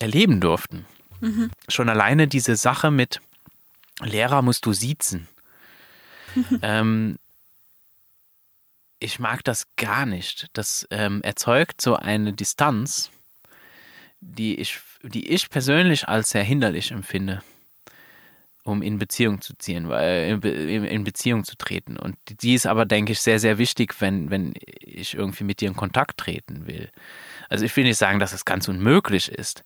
erleben 0.00 0.40
durften. 0.40 0.86
Mhm. 1.20 1.50
Schon 1.68 1.88
alleine 1.88 2.28
diese 2.28 2.56
Sache 2.56 2.90
mit 2.90 3.20
Lehrer 4.00 4.42
musst 4.42 4.66
du 4.66 4.72
siezen. 4.72 5.28
ähm, 6.62 7.18
ich 8.98 9.18
mag 9.18 9.44
das 9.44 9.66
gar 9.76 10.06
nicht. 10.06 10.48
Das 10.52 10.86
ähm, 10.90 11.22
erzeugt 11.22 11.80
so 11.80 11.96
eine 11.96 12.32
Distanz, 12.32 13.10
die 14.20 14.56
ich, 14.56 14.80
die 15.02 15.28
ich 15.28 15.50
persönlich 15.50 16.08
als 16.08 16.30
sehr 16.30 16.42
hinderlich 16.42 16.90
empfinde, 16.90 17.42
um 18.62 18.82
in 18.82 18.98
Beziehung 18.98 19.42
zu 19.42 19.54
ziehen, 19.58 19.88
weil 19.88 20.42
in 20.42 21.04
Beziehung 21.04 21.44
zu 21.44 21.56
treten. 21.56 21.98
Und 21.98 22.16
die 22.26 22.54
ist 22.54 22.66
aber, 22.66 22.86
denke 22.86 23.12
ich, 23.12 23.20
sehr, 23.20 23.38
sehr 23.38 23.58
wichtig, 23.58 24.00
wenn, 24.00 24.30
wenn 24.30 24.54
ich 24.80 25.14
irgendwie 25.14 25.44
mit 25.44 25.60
dir 25.60 25.68
in 25.68 25.76
Kontakt 25.76 26.18
treten 26.18 26.66
will. 26.66 26.90
Also 27.48 27.64
ich 27.64 27.76
will 27.76 27.84
nicht 27.84 27.98
sagen, 27.98 28.18
dass 28.18 28.32
es 28.32 28.44
ganz 28.44 28.68
unmöglich 28.68 29.30
ist, 29.30 29.64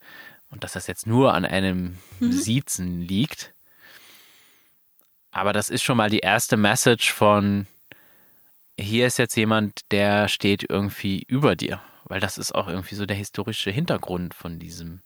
und 0.50 0.64
dass 0.64 0.72
das 0.72 0.86
jetzt 0.86 1.06
nur 1.06 1.34
an 1.34 1.44
einem 1.44 1.98
mhm. 2.20 2.32
Siezen 2.32 3.00
liegt. 3.02 3.54
Aber 5.30 5.52
das 5.52 5.70
ist 5.70 5.82
schon 5.82 5.96
mal 5.96 6.10
die 6.10 6.20
erste 6.20 6.56
Message 6.56 7.12
von, 7.12 7.66
hier 8.78 9.06
ist 9.06 9.18
jetzt 9.18 9.36
jemand, 9.36 9.80
der 9.90 10.28
steht 10.28 10.64
irgendwie 10.68 11.22
über 11.28 11.54
dir. 11.54 11.80
Weil 12.04 12.20
das 12.20 12.38
ist 12.38 12.54
auch 12.54 12.68
irgendwie 12.68 12.94
so 12.94 13.04
der 13.04 13.16
historische 13.16 13.70
Hintergrund 13.70 14.32
von 14.32 14.58
diesem. 14.58 15.02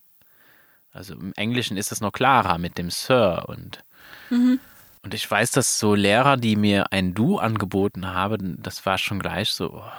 Also 0.92 1.14
im 1.14 1.32
Englischen 1.34 1.76
ist 1.76 1.90
es 1.90 2.00
noch 2.00 2.12
klarer 2.12 2.58
mit 2.58 2.78
dem 2.78 2.90
Sir 2.90 3.44
und. 3.48 3.82
Mhm. 4.30 4.60
Und 5.02 5.14
ich 5.14 5.28
weiß, 5.28 5.50
dass 5.50 5.80
so 5.80 5.96
Lehrer, 5.96 6.36
die 6.36 6.54
mir 6.54 6.92
ein 6.92 7.12
Du 7.12 7.38
angeboten 7.38 8.06
haben, 8.06 8.62
das 8.62 8.86
war 8.86 8.98
schon 8.98 9.18
gleich 9.18 9.50
so. 9.50 9.72
Oh. 9.74 9.90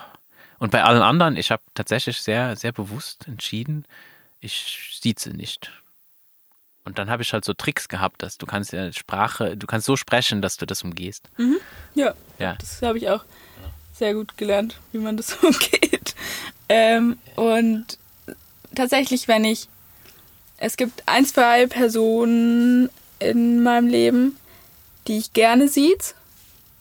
Und 0.63 0.69
bei 0.69 0.81
allen 0.81 1.01
anderen, 1.01 1.35
ich 1.35 1.51
habe 1.51 1.61
tatsächlich 1.73 2.21
sehr, 2.21 2.55
sehr 2.55 2.71
bewusst 2.71 3.27
entschieden, 3.27 3.83
ich 4.39 4.97
sieze 5.01 5.31
nicht. 5.31 5.73
Und 6.85 6.97
dann 6.97 7.09
habe 7.09 7.21
ich 7.21 7.33
halt 7.33 7.43
so 7.43 7.51
Tricks 7.51 7.89
gehabt, 7.89 8.23
dass 8.23 8.37
du 8.37 8.45
kannst 8.45 8.71
ja 8.71 8.89
Sprache, 8.93 9.57
du 9.57 9.67
kannst 9.67 9.85
so 9.85 9.97
sprechen, 9.97 10.41
dass 10.41 10.55
du 10.55 10.65
das 10.65 10.81
umgehst. 10.81 11.29
Mhm. 11.35 11.57
Ja, 11.95 12.13
ja. 12.39 12.55
Das 12.61 12.81
habe 12.81 12.97
ich 12.97 13.09
auch 13.09 13.25
sehr 13.93 14.13
gut 14.13 14.37
gelernt, 14.37 14.79
wie 14.93 14.99
man 14.99 15.17
das 15.17 15.33
umgeht. 15.43 16.15
Ähm, 16.69 17.17
und 17.35 17.97
tatsächlich, 18.73 19.27
wenn 19.27 19.43
ich, 19.43 19.67
es 20.55 20.77
gibt 20.77 21.03
ein, 21.07 21.25
zwei 21.25 21.67
Personen 21.67 22.89
in 23.19 23.63
meinem 23.63 23.89
Leben, 23.89 24.37
die 25.09 25.17
ich 25.17 25.33
gerne 25.33 25.67
sieht. 25.67 26.15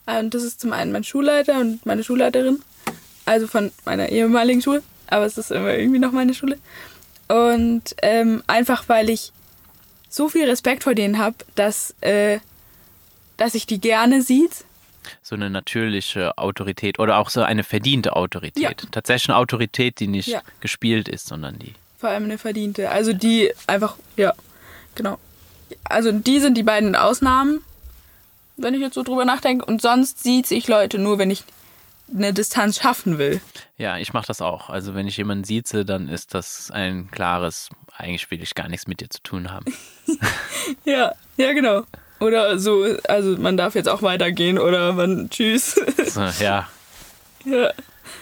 Und 0.07 0.35
das 0.35 0.45
ist 0.45 0.61
zum 0.61 0.73
einen 0.73 0.93
mein 0.93 1.03
Schulleiter 1.03 1.59
und 1.59 1.85
meine 1.85 2.05
Schulleiterin. 2.05 2.63
Also 3.25 3.47
von 3.47 3.71
meiner 3.85 4.09
ehemaligen 4.09 4.63
Schule. 4.63 4.83
Aber 5.07 5.27
es 5.27 5.39
ist 5.39 5.51
immer 5.51 5.75
irgendwie 5.75 5.99
noch 5.99 6.13
meine 6.13 6.35
Schule. 6.35 6.59
Und 7.29 7.95
ähm, 8.03 8.43
einfach 8.47 8.89
weil 8.89 9.11
ich 9.11 9.33
so 10.09 10.29
viel 10.29 10.49
Respekt 10.49 10.85
vor 10.85 10.95
denen 10.95 11.19
habe, 11.19 11.37
dass, 11.55 11.95
äh, 12.01 12.39
dass 13.37 13.55
ich 13.55 13.67
die 13.67 13.81
gerne 13.81 14.23
sieht. 14.23 14.65
So 15.23 15.35
eine 15.35 15.51
natürliche 15.51 16.37
Autorität 16.39 16.99
oder 16.99 17.19
auch 17.19 17.31
so 17.31 17.43
eine 17.43 17.65
verdiente 17.65 18.15
Autorität. 18.15 18.63
Ja. 18.63 18.89
Tatsächlich 18.91 19.31
eine 19.31 19.39
Autorität, 19.39 19.99
die 20.01 20.07
nicht 20.07 20.29
ja. 20.29 20.43
gespielt 20.61 21.09
ist, 21.09 21.27
sondern 21.27 21.59
die. 21.59 21.75
Vor 21.99 22.11
allem 22.11 22.25
eine 22.25 22.39
verdiente. 22.39 22.91
Also 22.91 23.13
die 23.13 23.53
einfach, 23.67 23.97
ja, 24.17 24.35
genau. 24.95 25.19
Also 25.85 26.13
die 26.13 26.41
sind 26.41 26.57
die 26.57 26.63
beiden 26.63 26.95
Ausnahmen, 26.95 27.63
wenn 28.57 28.75
ich 28.75 28.81
jetzt 28.81 28.95
so 28.95 29.03
drüber 29.03 29.25
nachdenke. 29.25 29.65
Und 29.65 29.83
sonst 29.83 30.23
sieht 30.23 30.47
sich 30.47 30.69
Leute 30.69 30.99
nur, 30.99 31.19
wenn 31.19 31.31
ich 31.31 31.45
eine 32.15 32.33
Distanz 32.33 32.81
schaffen 32.81 33.19
will. 33.19 33.41
Ja, 33.77 33.99
ich 33.99 34.13
mache 34.13 34.27
das 34.27 34.41
auch. 34.41 34.71
Also 34.71 34.95
wenn 34.95 35.07
ich 35.07 35.17
jemanden 35.17 35.45
sieze, 35.45 35.85
dann 35.85 36.09
ist 36.09 36.35
das 36.35 36.71
ein 36.71 37.11
klares, 37.11 37.69
eigentlich 37.97 38.31
will 38.31 38.43
ich 38.43 38.55
gar 38.55 38.69
nichts 38.69 38.87
mit 38.87 39.01
dir 39.01 39.11
zu 39.11 39.23
tun 39.23 39.51
haben. 39.51 39.67
ja, 40.85 41.13
ja, 41.37 41.53
genau. 41.53 41.85
Oder 42.21 42.59
so, 42.59 42.85
also 43.09 43.37
man 43.37 43.57
darf 43.57 43.75
jetzt 43.75 43.89
auch 43.89 44.03
weitergehen 44.03 44.59
oder 44.59 44.93
man 44.93 45.29
tschüss. 45.31 45.75
so, 46.07 46.21
ja. 46.41 46.69
Ja. 47.45 47.73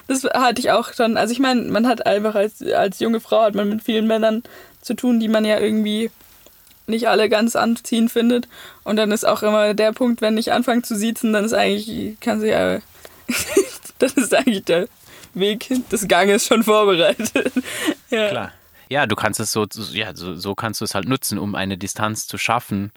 Das 0.06 0.24
hatte 0.24 0.60
ich 0.60 0.70
auch 0.70 0.92
schon. 0.94 1.16
Also 1.16 1.32
ich 1.32 1.38
meine, 1.38 1.62
man 1.62 1.86
hat 1.86 2.06
einfach 2.06 2.34
als, 2.34 2.62
als 2.62 2.98
junge 3.00 3.20
Frau 3.20 3.42
hat 3.42 3.54
man 3.54 3.68
mit 3.68 3.82
vielen 3.82 4.06
Männern 4.06 4.42
zu 4.80 4.94
tun, 4.94 5.20
die 5.20 5.28
man 5.28 5.44
ja 5.44 5.58
irgendwie 5.58 6.10
nicht 6.86 7.08
alle 7.08 7.28
ganz 7.28 7.56
anziehend 7.56 8.10
findet. 8.10 8.48
Und 8.84 8.96
dann 8.96 9.12
ist 9.12 9.26
auch 9.26 9.42
immer 9.42 9.74
der 9.74 9.92
Punkt, 9.92 10.20
wenn 10.20 10.38
ich 10.38 10.52
anfange 10.52 10.82
zu 10.82 10.96
siezen, 10.96 11.32
dann 11.32 11.44
ist 11.44 11.52
eigentlich, 11.52 12.18
kann 12.20 12.40
sie 12.40 12.48
ja 12.48 12.78
das 13.98 14.12
ist 14.12 14.34
eigentlich 14.34 14.64
der 14.64 14.88
Weg 15.34 15.68
des 15.90 16.08
Ganges 16.08 16.46
schon 16.46 16.62
vorbereitet. 16.62 17.52
ja. 18.10 18.28
Klar. 18.28 18.52
Ja, 18.88 19.06
du 19.06 19.14
kannst 19.14 19.38
es 19.38 19.52
so, 19.52 19.66
ja, 19.92 20.14
so, 20.16 20.34
so 20.34 20.54
kannst 20.56 20.80
du 20.80 20.84
es 20.84 20.94
halt 20.94 21.08
nutzen, 21.08 21.38
um 21.38 21.54
eine 21.54 21.78
Distanz 21.78 22.26
zu 22.26 22.38
schaffen. 22.38 22.90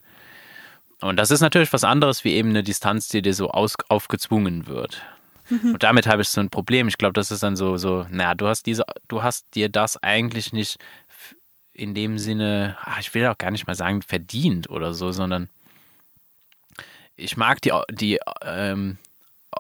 Und 1.01 1.17
das 1.17 1.29
ist 1.29 1.41
natürlich 1.41 1.71
was 1.71 1.83
anderes 1.83 2.23
wie 2.23 2.33
eben 2.33 2.49
eine 2.49 2.63
Distanz, 2.63 3.09
die 3.09 3.21
dir 3.21 3.33
so 3.35 3.51
aus, 3.51 3.75
aufgezwungen 3.89 4.65
wird. 4.65 5.03
Mhm. 5.49 5.73
Und 5.73 5.83
damit 5.83 6.07
habe 6.07 6.23
ich 6.23 6.29
so 6.29 6.41
ein 6.41 6.49
Problem. 6.49 6.87
Ich 6.87 6.97
glaube, 6.97 7.13
das 7.13 7.29
ist 7.29 7.43
dann 7.43 7.55
so, 7.55 7.77
so, 7.77 8.07
naja, 8.09 8.33
du 8.33 8.47
hast 8.47 8.65
diese, 8.65 8.85
du 9.07 9.21
hast 9.21 9.45
dir 9.53 9.69
das 9.69 10.01
eigentlich 10.01 10.51
nicht 10.51 10.79
in 11.73 11.93
dem 11.93 12.17
Sinne, 12.17 12.77
ach, 12.81 12.99
ich 12.99 13.13
will 13.13 13.25
auch 13.27 13.37
gar 13.37 13.51
nicht 13.51 13.67
mal 13.67 13.75
sagen, 13.75 14.01
verdient 14.01 14.69
oder 14.69 14.93
so, 14.93 15.11
sondern 15.11 15.49
ich 17.15 17.37
mag 17.37 17.61
die, 17.61 17.71
die 17.91 18.19
ähm, 18.43 18.97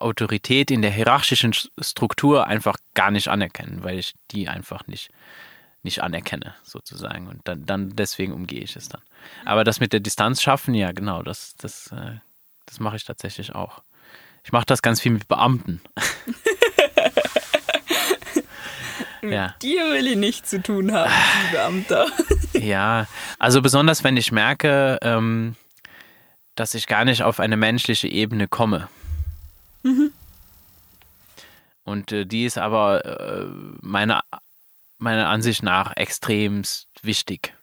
Autorität 0.01 0.71
in 0.71 0.81
der 0.81 0.91
hierarchischen 0.91 1.53
Struktur 1.53 2.47
einfach 2.47 2.77
gar 2.93 3.11
nicht 3.11 3.27
anerkennen, 3.27 3.83
weil 3.83 3.99
ich 3.99 4.13
die 4.31 4.47
einfach 4.47 4.87
nicht, 4.87 5.09
nicht 5.83 6.01
anerkenne, 6.01 6.55
sozusagen. 6.63 7.27
Und 7.27 7.41
dann, 7.47 7.65
dann 7.65 7.95
deswegen 7.95 8.33
umgehe 8.33 8.61
ich 8.61 8.75
es 8.75 8.89
dann. 8.89 9.01
Aber 9.45 9.63
das 9.63 9.79
mit 9.79 9.93
der 9.93 9.99
Distanz 9.99 10.41
schaffen, 10.41 10.73
ja, 10.73 10.91
genau, 10.91 11.23
das, 11.23 11.55
das, 11.57 11.91
äh, 11.91 12.17
das 12.65 12.79
mache 12.79 12.95
ich 12.95 13.05
tatsächlich 13.05 13.53
auch. 13.55 13.81
Ich 14.43 14.51
mache 14.51 14.65
das 14.65 14.81
ganz 14.81 14.99
viel 14.99 15.11
mit 15.11 15.27
Beamten. 15.27 15.81
mit 19.21 19.61
dir 19.61 19.91
will 19.91 20.07
ich 20.07 20.17
nichts 20.17 20.49
zu 20.49 20.61
tun 20.61 20.91
haben, 20.91 21.11
Beamter. 21.51 22.07
ja, 22.53 23.07
also 23.39 23.61
besonders 23.61 24.03
wenn 24.03 24.17
ich 24.17 24.31
merke, 24.31 24.99
ähm, 25.01 25.55
dass 26.55 26.73
ich 26.73 26.87
gar 26.87 27.05
nicht 27.05 27.23
auf 27.23 27.39
eine 27.39 27.57
menschliche 27.57 28.07
Ebene 28.07 28.47
komme. 28.47 28.89
Mhm. 29.83 30.11
Und 31.83 32.11
äh, 32.11 32.25
die 32.25 32.45
ist 32.45 32.57
aber 32.57 33.05
äh, 33.05 33.45
meiner, 33.81 34.23
meiner 34.97 35.29
Ansicht 35.29 35.63
nach 35.63 35.95
extremst 35.95 36.87
wichtig. 37.01 37.53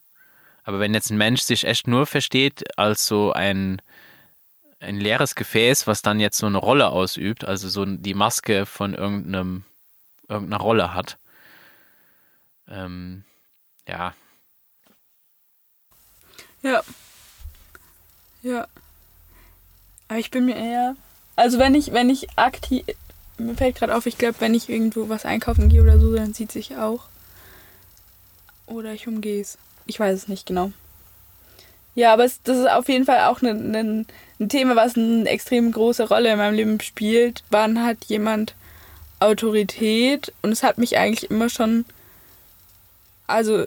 Aber 0.63 0.79
wenn 0.79 0.93
jetzt 0.93 1.09
ein 1.09 1.17
Mensch 1.17 1.41
sich 1.41 1.65
echt 1.65 1.87
nur 1.87 2.05
versteht 2.05 2.77
als 2.77 3.07
so 3.07 3.33
ein, 3.33 3.81
ein 4.79 4.99
leeres 4.99 5.33
Gefäß, 5.35 5.87
was 5.87 6.03
dann 6.03 6.19
jetzt 6.19 6.37
so 6.37 6.45
eine 6.45 6.59
Rolle 6.59 6.89
ausübt, 6.89 7.43
also 7.45 7.67
so 7.67 7.83
die 7.85 8.13
Maske 8.13 8.67
von 8.67 8.93
irgendeinem, 8.93 9.63
irgendeiner 10.27 10.61
Rolle 10.61 10.93
hat, 10.93 11.17
ähm, 12.67 13.23
ja. 13.87 14.13
Ja. 16.61 16.83
Ja. 18.43 18.67
Aber 20.07 20.19
ich 20.19 20.29
bin 20.29 20.45
mir 20.45 20.55
eher 20.55 20.95
also 21.35 21.59
wenn 21.59 21.75
ich, 21.75 21.93
wenn 21.93 22.09
ich 22.09 22.27
aktiv, 22.37 22.83
mir 23.37 23.55
fällt 23.55 23.75
gerade 23.75 23.95
auf, 23.95 24.05
ich 24.05 24.17
glaube, 24.17 24.35
wenn 24.39 24.53
ich 24.53 24.69
irgendwo 24.69 25.09
was 25.09 25.25
einkaufen 25.25 25.69
gehe 25.69 25.81
oder 25.81 25.99
so, 25.99 26.15
dann 26.15 26.33
sieht 26.33 26.51
sich 26.51 26.77
auch. 26.77 27.05
Oder 28.67 28.93
ich 28.93 29.07
umgehe 29.07 29.41
es. 29.41 29.57
Ich 29.85 29.99
weiß 29.99 30.15
es 30.15 30.27
nicht 30.27 30.45
genau. 30.45 30.71
Ja, 31.95 32.13
aber 32.13 32.23
es, 32.23 32.41
das 32.43 32.57
ist 32.57 32.69
auf 32.69 32.87
jeden 32.87 33.05
Fall 33.05 33.25
auch 33.25 33.41
ein, 33.41 33.75
ein, 33.75 34.07
ein 34.39 34.49
Thema, 34.49 34.75
was 34.75 34.95
eine 34.95 35.27
extrem 35.27 35.71
große 35.71 36.07
Rolle 36.07 36.31
in 36.31 36.37
meinem 36.37 36.55
Leben 36.55 36.79
spielt. 36.79 37.43
Wann 37.49 37.83
hat 37.83 38.05
jemand 38.05 38.55
Autorität? 39.19 40.31
Und 40.41 40.51
es 40.51 40.63
hat 40.63 40.77
mich 40.77 40.97
eigentlich 40.97 41.29
immer 41.29 41.49
schon, 41.49 41.85
also 43.27 43.65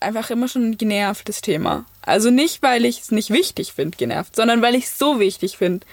einfach 0.00 0.30
immer 0.30 0.48
schon 0.48 0.76
genervt, 0.76 1.28
das 1.28 1.40
Thema. 1.40 1.86
Also 2.02 2.30
nicht, 2.30 2.62
weil 2.62 2.84
ich 2.84 3.00
es 3.00 3.10
nicht 3.10 3.30
wichtig 3.30 3.72
finde, 3.72 3.96
genervt, 3.96 4.36
sondern 4.36 4.60
weil 4.60 4.74
ich 4.74 4.84
es 4.84 4.98
so 4.98 5.18
wichtig 5.18 5.56
finde. 5.56 5.86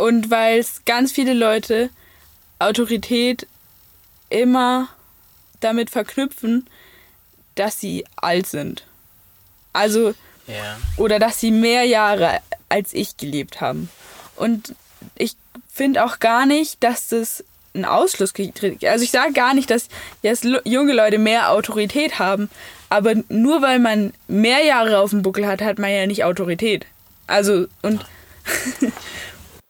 Und 0.00 0.30
weil 0.30 0.58
es 0.58 0.84
ganz 0.86 1.12
viele 1.12 1.34
Leute 1.34 1.90
Autorität 2.58 3.46
immer 4.30 4.88
damit 5.60 5.90
verknüpfen, 5.90 6.66
dass 7.54 7.80
sie 7.80 8.04
alt 8.16 8.46
sind. 8.46 8.86
Also, 9.72 10.14
ja. 10.46 10.78
oder 10.96 11.18
dass 11.18 11.38
sie 11.38 11.50
mehr 11.50 11.84
Jahre 11.84 12.40
als 12.70 12.94
ich 12.94 13.16
gelebt 13.16 13.60
haben. 13.60 13.90
Und 14.36 14.74
ich 15.16 15.36
finde 15.72 16.04
auch 16.04 16.18
gar 16.18 16.46
nicht, 16.46 16.82
dass 16.82 17.08
das 17.08 17.44
ein 17.74 17.84
Ausschluss 17.84 18.32
kriegt. 18.32 18.62
Also 18.84 19.04
ich 19.04 19.10
sage 19.10 19.32
gar 19.32 19.54
nicht, 19.54 19.70
dass 19.70 19.88
jetzt 20.22 20.46
junge 20.64 20.92
Leute 20.92 21.18
mehr 21.18 21.50
Autorität 21.50 22.18
haben, 22.18 22.48
aber 22.88 23.14
nur 23.28 23.62
weil 23.62 23.78
man 23.78 24.12
mehr 24.28 24.64
Jahre 24.64 24.98
auf 24.98 25.10
dem 25.10 25.22
Buckel 25.22 25.46
hat, 25.46 25.60
hat 25.60 25.78
man 25.78 25.90
ja 25.90 26.06
nicht 26.06 26.24
Autorität. 26.24 26.86
Also 27.26 27.66
und 27.82 28.04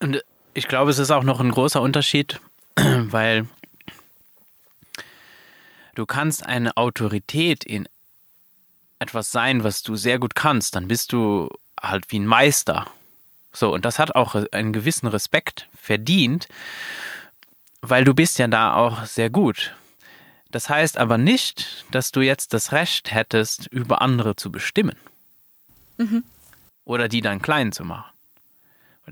Und 0.01 0.25
ich 0.55 0.67
glaube, 0.67 0.91
es 0.91 0.99
ist 0.99 1.11
auch 1.11 1.23
noch 1.23 1.41
ein 1.41 1.51
großer 1.51 1.81
Unterschied, 1.81 2.41
weil 2.77 3.47
du 5.95 6.07
kannst 6.07 6.45
eine 6.45 6.77
Autorität 6.77 7.65
in 7.65 7.89
etwas 8.99 9.33
sein, 9.33 9.65
was 9.65 9.83
du 9.83 9.97
sehr 9.97 10.19
gut 10.19 10.35
kannst, 10.35 10.75
dann 10.75 10.89
bist 10.89 11.13
du 11.13 11.49
halt 11.81 12.11
wie 12.11 12.19
ein 12.19 12.27
Meister. 12.27 12.87
So, 13.53 13.73
und 13.73 13.85
das 13.85 13.99
hat 13.99 14.15
auch 14.15 14.35
einen 14.53 14.73
gewissen 14.73 15.07
Respekt 15.07 15.69
verdient, 15.75 16.49
weil 17.81 18.05
du 18.05 18.15
bist 18.15 18.39
ja 18.39 18.47
da 18.47 18.75
auch 18.75 19.05
sehr 19.07 19.31
gut. 19.31 19.75
Das 20.51 20.69
heißt 20.69 20.99
aber 20.99 21.17
nicht, 21.17 21.85
dass 21.91 22.13
du 22.13 22.21
jetzt 22.21 22.53
das 22.55 22.73
Recht 22.73 23.13
hättest, 23.13 23.67
über 23.69 24.03
andere 24.03 24.37
zu 24.37 24.51
bestimmen. 24.51 24.97
Mhm. 25.97 26.25
Oder 26.85 27.09
die 27.09 27.21
dann 27.21 27.41
klein 27.41 27.73
zu 27.73 27.85
machen. 27.85 28.11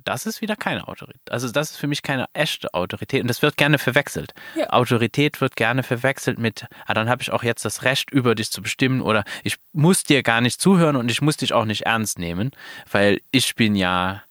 Das 0.04 0.26
ist 0.26 0.40
wieder 0.40 0.56
keine 0.56 0.88
Autorität. 0.88 1.30
Also 1.30 1.50
das 1.50 1.72
ist 1.72 1.76
für 1.76 1.86
mich 1.86 2.02
keine 2.02 2.26
echte 2.32 2.72
Autorität 2.74 3.22
und 3.22 3.28
das 3.28 3.42
wird 3.42 3.56
gerne 3.56 3.78
verwechselt. 3.78 4.34
Ja. 4.54 4.70
Autorität 4.70 5.40
wird 5.40 5.56
gerne 5.56 5.82
verwechselt 5.82 6.38
mit, 6.38 6.66
ah, 6.86 6.94
dann 6.94 7.08
habe 7.08 7.22
ich 7.22 7.30
auch 7.30 7.42
jetzt 7.42 7.64
das 7.64 7.84
Recht, 7.84 8.10
über 8.10 8.34
dich 8.34 8.50
zu 8.50 8.62
bestimmen 8.62 9.00
oder 9.00 9.24
ich 9.44 9.56
muss 9.72 10.04
dir 10.04 10.22
gar 10.22 10.40
nicht 10.40 10.60
zuhören 10.60 10.96
und 10.96 11.10
ich 11.10 11.22
muss 11.22 11.36
dich 11.36 11.52
auch 11.52 11.64
nicht 11.64 11.82
ernst 11.82 12.18
nehmen, 12.18 12.50
weil 12.90 13.20
ich 13.30 13.54
bin 13.54 13.74
ja 13.74 14.22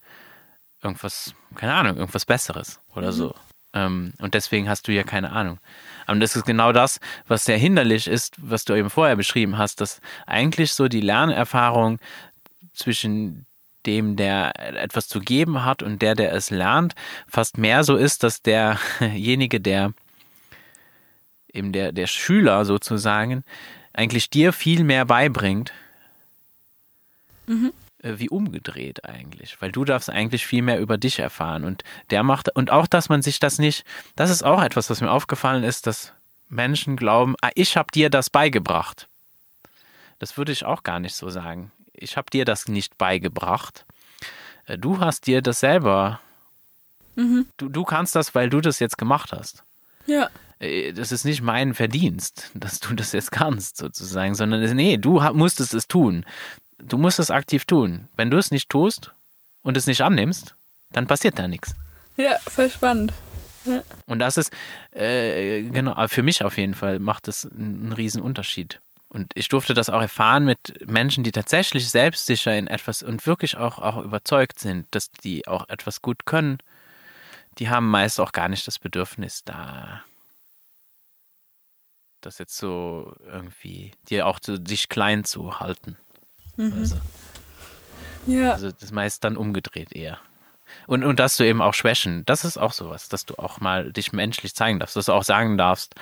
irgendwas, 0.82 1.34
keine 1.56 1.74
Ahnung, 1.74 1.98
irgendwas 1.98 2.26
Besseres 2.26 2.80
oder 2.94 3.12
so. 3.12 3.34
Ähm, 3.74 4.14
und 4.20 4.34
deswegen 4.34 4.70
hast 4.70 4.88
du 4.88 4.92
ja 4.92 5.04
keine 5.04 5.32
Ahnung. 5.32 5.60
Und 6.08 6.20
das 6.20 6.36
ist 6.36 6.46
genau 6.46 6.72
das, 6.72 7.00
was 7.28 7.46
sehr 7.46 7.58
hinderlich 7.58 8.08
ist, 8.08 8.36
was 8.38 8.66
du 8.66 8.74
eben 8.74 8.90
vorher 8.90 9.16
beschrieben 9.16 9.58
hast, 9.58 9.82
dass 9.82 10.00
eigentlich 10.26 10.74
so 10.74 10.88
die 10.88 11.02
Lernerfahrung 11.02 12.00
zwischen 12.74 13.46
dem, 13.86 14.16
der 14.16 14.54
etwas 14.82 15.08
zu 15.08 15.20
geben 15.20 15.64
hat 15.64 15.84
und 15.84 16.02
der, 16.02 16.16
der 16.16 16.34
es 16.34 16.50
lernt, 16.50 16.96
fast 17.28 17.58
mehr 17.58 17.84
so 17.84 17.96
ist, 17.96 18.24
dass 18.24 18.42
derjenige, 18.42 19.62
der 19.62 19.94
eben 21.52 21.72
der, 21.72 21.92
der 21.92 22.08
Schüler 22.08 22.66
sozusagen, 22.66 23.44
eigentlich 23.94 24.30
dir 24.30 24.54
viel 24.54 24.84
mehr 24.84 25.06
beibringt, 25.06 25.74
äh, 28.04 28.20
wie 28.20 28.30
umgedreht 28.30 29.06
eigentlich, 29.06 29.60
weil 29.62 29.72
du 29.72 29.86
darfst 29.86 30.10
eigentlich 30.10 30.46
viel 30.46 30.62
mehr 30.62 30.80
über 30.80 30.98
dich 30.98 31.20
erfahren 31.20 31.64
und 31.64 31.84
der 32.10 32.24
macht 32.24 32.56
und 32.56 32.72
auch, 32.72 32.88
dass 32.88 33.10
man 33.10 33.22
sich 33.22 33.40
das 33.40 33.58
nicht, 33.58 33.86
das 34.16 34.30
ist 34.30 34.44
auch 34.44 34.62
etwas, 34.62 34.90
was 34.90 35.02
mir 35.02 35.12
aufgefallen 35.12 35.64
ist, 35.64 35.88
dass 35.88 36.14
Menschen 36.50 36.96
glauben, 36.96 37.36
ah, 37.42 37.50
ich 37.56 37.76
habe 37.76 37.92
dir 37.92 38.10
das 38.10 38.30
beigebracht. 38.30 39.08
Das 40.20 40.38
würde 40.38 40.52
ich 40.52 40.66
auch 40.66 40.84
gar 40.84 41.00
nicht 41.00 41.16
so 41.16 41.30
sagen. 41.30 41.72
Ich 41.98 42.16
habe 42.18 42.30
dir 42.30 42.46
das 42.46 42.68
nicht 42.68 42.98
beigebracht. 42.98 43.86
Äh, 44.66 44.78
Du 44.78 45.00
hast 45.00 45.28
dir 45.28 45.42
das 45.42 45.60
selber. 45.60 46.20
Du, 47.16 47.68
du 47.70 47.84
kannst 47.84 48.16
das, 48.16 48.36
weil 48.36 48.48
du 48.50 48.62
das 48.62 48.78
jetzt 48.80 48.98
gemacht 49.00 49.32
hast. 49.32 49.64
Ja. 50.06 50.30
Äh, 50.60 50.94
Das 50.94 51.12
ist 51.12 51.26
nicht 51.26 51.42
mein 51.42 51.74
Verdienst, 51.74 52.52
dass 52.54 52.80
du 52.80 52.94
das 52.94 53.12
jetzt 53.12 53.32
kannst, 53.32 53.78
sozusagen, 53.78 54.36
sondern 54.36 54.62
nee, 54.76 54.98
du 54.98 55.20
musstest 55.34 55.74
es 55.74 55.88
tun. 55.88 56.26
Du 56.80 56.98
musst 56.98 57.20
es 57.20 57.32
aktiv 57.32 57.66
tun. 57.66 58.08
Wenn 58.16 58.30
du 58.30 58.38
es 58.38 58.52
nicht 58.52 58.70
tust 58.70 59.12
und 59.64 59.76
es 59.78 59.88
nicht 59.88 60.02
annimmst, 60.02 60.54
dann 60.92 61.08
passiert 61.08 61.40
da 61.40 61.48
nichts. 61.48 61.74
Ja, 62.18 62.38
voll 62.48 62.70
spannend. 62.70 63.14
Und 64.06 64.20
das 64.20 64.38
ist, 64.38 64.54
äh, 64.92 65.64
genau, 65.64 66.08
für 66.08 66.24
mich 66.24 66.44
auf 66.44 66.58
jeden 66.58 66.74
Fall 66.74 67.00
macht 67.00 67.28
das 67.28 67.46
einen 67.46 67.92
riesen 67.92 68.22
Unterschied. 68.22 68.80
Und 69.10 69.32
ich 69.36 69.48
durfte 69.48 69.74
das 69.74 69.90
auch 69.90 70.02
erfahren 70.02 70.44
mit 70.44 70.86
Menschen, 70.86 71.24
die 71.24 71.32
tatsächlich 71.32 71.90
selbstsicher 71.90 72.58
in 72.58 72.68
etwas 72.68 73.04
und 73.04 73.26
wirklich 73.26 73.58
auch, 73.58 73.80
auch 73.80 73.98
überzeugt 74.04 74.60
sind, 74.60 74.88
dass 74.92 75.12
die 75.12 75.48
auch 75.48 75.70
etwas 75.70 76.02
gut 76.02 76.26
können. 76.26 76.58
Die 77.58 77.70
haben 77.70 77.90
meist 77.90 78.20
auch 78.20 78.34
gar 78.34 78.50
nicht 78.50 78.68
das 78.68 78.80
Bedürfnis, 78.80 79.44
da 79.44 80.04
das 82.22 82.40
jetzt 82.40 82.58
so 82.58 83.16
irgendwie, 83.26 83.92
dir 84.10 84.28
auch 84.28 84.40
zu, 84.40 84.58
sich 84.66 84.90
klein 84.90 85.24
zu 85.24 85.60
halten. 85.60 85.98
Also, 86.58 86.98
Ja. 88.26 88.52
also 88.54 88.72
das 88.72 88.84
ist 88.84 88.92
meist 88.92 89.24
dann 89.24 89.38
umgedreht 89.38 89.94
eher. 89.94 90.20
Und, 90.86 91.04
und 91.04 91.20
dass 91.20 91.38
du 91.38 91.44
eben 91.44 91.62
auch 91.62 91.74
Schwächen, 91.74 92.26
das 92.26 92.46
ist 92.46 92.58
auch 92.58 92.72
sowas, 92.74 93.10
dass 93.10 93.26
du 93.26 93.36
auch 93.36 93.60
mal 93.60 93.92
dich 93.92 94.14
menschlich 94.14 94.56
zeigen 94.56 94.80
darfst, 94.80 94.96
dass 94.96 95.06
du 95.08 95.14
auch 95.14 95.24
sagen 95.24 95.58
darfst, 95.58 95.96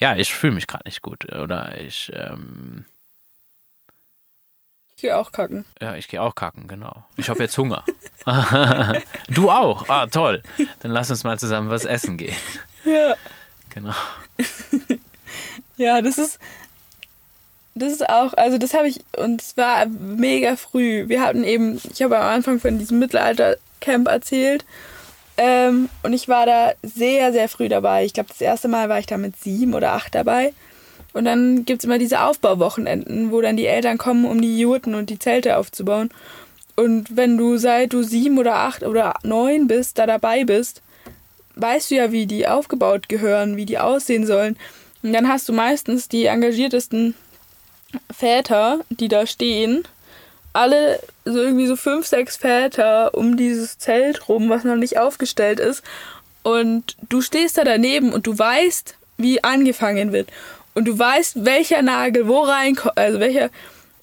ja, 0.00 0.16
ich 0.16 0.34
fühle 0.34 0.54
mich 0.54 0.66
gerade 0.66 0.84
nicht 0.86 1.02
gut 1.02 1.32
oder 1.32 1.80
ich, 1.80 2.10
ähm, 2.14 2.84
Ich 4.96 5.02
gehe 5.02 5.16
auch 5.16 5.32
kacken. 5.32 5.64
ja, 5.80 5.96
ich 5.96 6.08
gehe 6.08 6.22
auch 6.22 6.34
kacken, 6.34 6.68
genau. 6.68 7.04
Ich 7.16 7.28
habe 7.28 7.40
jetzt 7.40 7.56
Hunger. 7.58 7.84
du 9.28 9.50
auch? 9.50 9.88
Ah, 9.88 10.06
toll. 10.06 10.42
Dann 10.80 10.90
lass 10.92 11.10
uns 11.10 11.24
mal 11.24 11.38
zusammen 11.38 11.70
was 11.70 11.84
essen 11.84 12.16
gehen. 12.16 12.36
Ja. 12.84 13.14
Genau. 13.70 13.94
Ja, 15.76 16.00
das 16.02 16.18
ist. 16.18 16.38
Das 17.74 17.92
ist 17.92 18.08
auch, 18.08 18.34
also 18.34 18.56
das 18.56 18.72
habe 18.72 18.88
ich, 18.88 19.00
und 19.16 19.42
es 19.42 19.56
war 19.56 19.86
mega 19.86 20.56
früh. 20.56 21.08
Wir 21.08 21.22
hatten 21.22 21.42
eben, 21.42 21.80
ich 21.92 22.02
habe 22.02 22.18
am 22.18 22.34
Anfang 22.36 22.60
von 22.60 22.78
diesem 22.78 23.00
Mittelalter-Camp 23.00 24.06
erzählt. 24.08 24.64
Ähm, 25.36 25.88
und 26.04 26.12
ich 26.12 26.28
war 26.28 26.46
da 26.46 26.72
sehr, 26.82 27.32
sehr 27.32 27.48
früh 27.48 27.68
dabei. 27.68 28.04
Ich 28.04 28.12
glaube, 28.12 28.28
das 28.28 28.40
erste 28.40 28.68
Mal 28.68 28.88
war 28.88 29.00
ich 29.00 29.06
da 29.06 29.16
mit 29.16 29.36
sieben 29.36 29.74
oder 29.74 29.92
acht 29.92 30.14
dabei. 30.14 30.52
Und 31.12 31.24
dann 31.24 31.64
gibt 31.64 31.80
es 31.80 31.84
immer 31.84 31.98
diese 31.98 32.22
Aufbauwochenenden, 32.22 33.32
wo 33.32 33.40
dann 33.40 33.56
die 33.56 33.66
Eltern 33.66 33.98
kommen, 33.98 34.24
um 34.24 34.40
die 34.40 34.58
Jurten 34.58 34.94
und 34.94 35.10
die 35.10 35.18
Zelte 35.18 35.56
aufzubauen. 35.56 36.10
Und 36.76 37.16
wenn 37.16 37.36
du 37.36 37.56
seit 37.56 37.92
du 37.92 38.02
sieben 38.02 38.38
oder 38.38 38.56
acht 38.56 38.82
oder 38.82 39.14
neun 39.22 39.66
bist, 39.68 39.98
da 39.98 40.06
dabei 40.06 40.44
bist, 40.44 40.82
weißt 41.56 41.90
du 41.90 41.94
ja, 41.96 42.12
wie 42.12 42.26
die 42.26 42.48
aufgebaut 42.48 43.08
gehören, 43.08 43.56
wie 43.56 43.66
die 43.66 43.78
aussehen 43.78 44.26
sollen. 44.26 44.56
Und 45.02 45.12
dann 45.12 45.28
hast 45.28 45.48
du 45.48 45.52
meistens 45.52 46.08
die 46.08 46.26
engagiertesten 46.26 47.14
Väter, 48.14 48.80
die 48.90 49.08
da 49.08 49.26
stehen. 49.26 49.84
Alle 50.52 51.00
so 51.24 51.38
irgendwie 51.38 51.66
so 51.66 51.76
fünf, 51.76 52.06
sechs 52.06 52.36
Väter 52.36 53.14
um 53.14 53.36
dieses 53.36 53.78
Zelt 53.78 54.28
rum, 54.28 54.48
was 54.48 54.64
noch 54.64 54.76
nicht 54.76 54.98
aufgestellt 54.98 55.60
ist. 55.60 55.82
Und 56.42 56.96
du 57.08 57.22
stehst 57.22 57.58
da 57.58 57.64
daneben 57.64 58.12
und 58.12 58.26
du 58.26 58.38
weißt, 58.38 58.96
wie 59.16 59.42
angefangen 59.42 60.12
wird. 60.12 60.28
Und 60.74 60.86
du 60.86 60.98
weißt, 60.98 61.44
welcher 61.44 61.82
Nagel 61.82 62.28
wo 62.28 62.40
reinkommt, 62.40 62.98
also 62.98 63.20
welcher, 63.20 63.50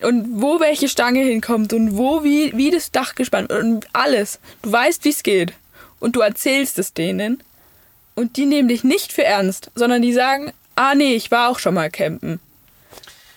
und 0.02 0.42
wo 0.42 0.60
welche 0.60 0.88
Stange 0.88 1.22
hinkommt 1.22 1.74
und 1.74 1.98
wo 1.98 2.24
wie, 2.24 2.56
wie 2.56 2.72
das 2.72 2.92
Dach 2.92 3.16
gespannt 3.16 3.50
wird 3.50 3.64
und 3.64 3.88
alles. 3.94 4.40
Du 4.62 4.72
weißt, 4.72 5.06
wie 5.06 5.10
es 5.10 5.24
geht. 5.24 5.54
Und 6.00 6.16
du 6.16 6.22
erzählst 6.22 6.80
es 6.80 6.94
denen. 6.94 7.44
Und 8.16 8.38
die 8.38 8.46
nehmen 8.46 8.68
dich 8.68 8.84
nicht 8.84 9.14
für 9.14 9.24
ernst, 9.24 9.72
sondern 9.76 10.02
die 10.02 10.14
sagen, 10.14 10.52
ah 10.76 10.96
nee, 10.96 11.14
ich 11.14 11.32
war 11.32 11.50
auch 11.50 11.60
schon 11.60 11.76
mal 11.76 11.90
campen. 11.90 12.40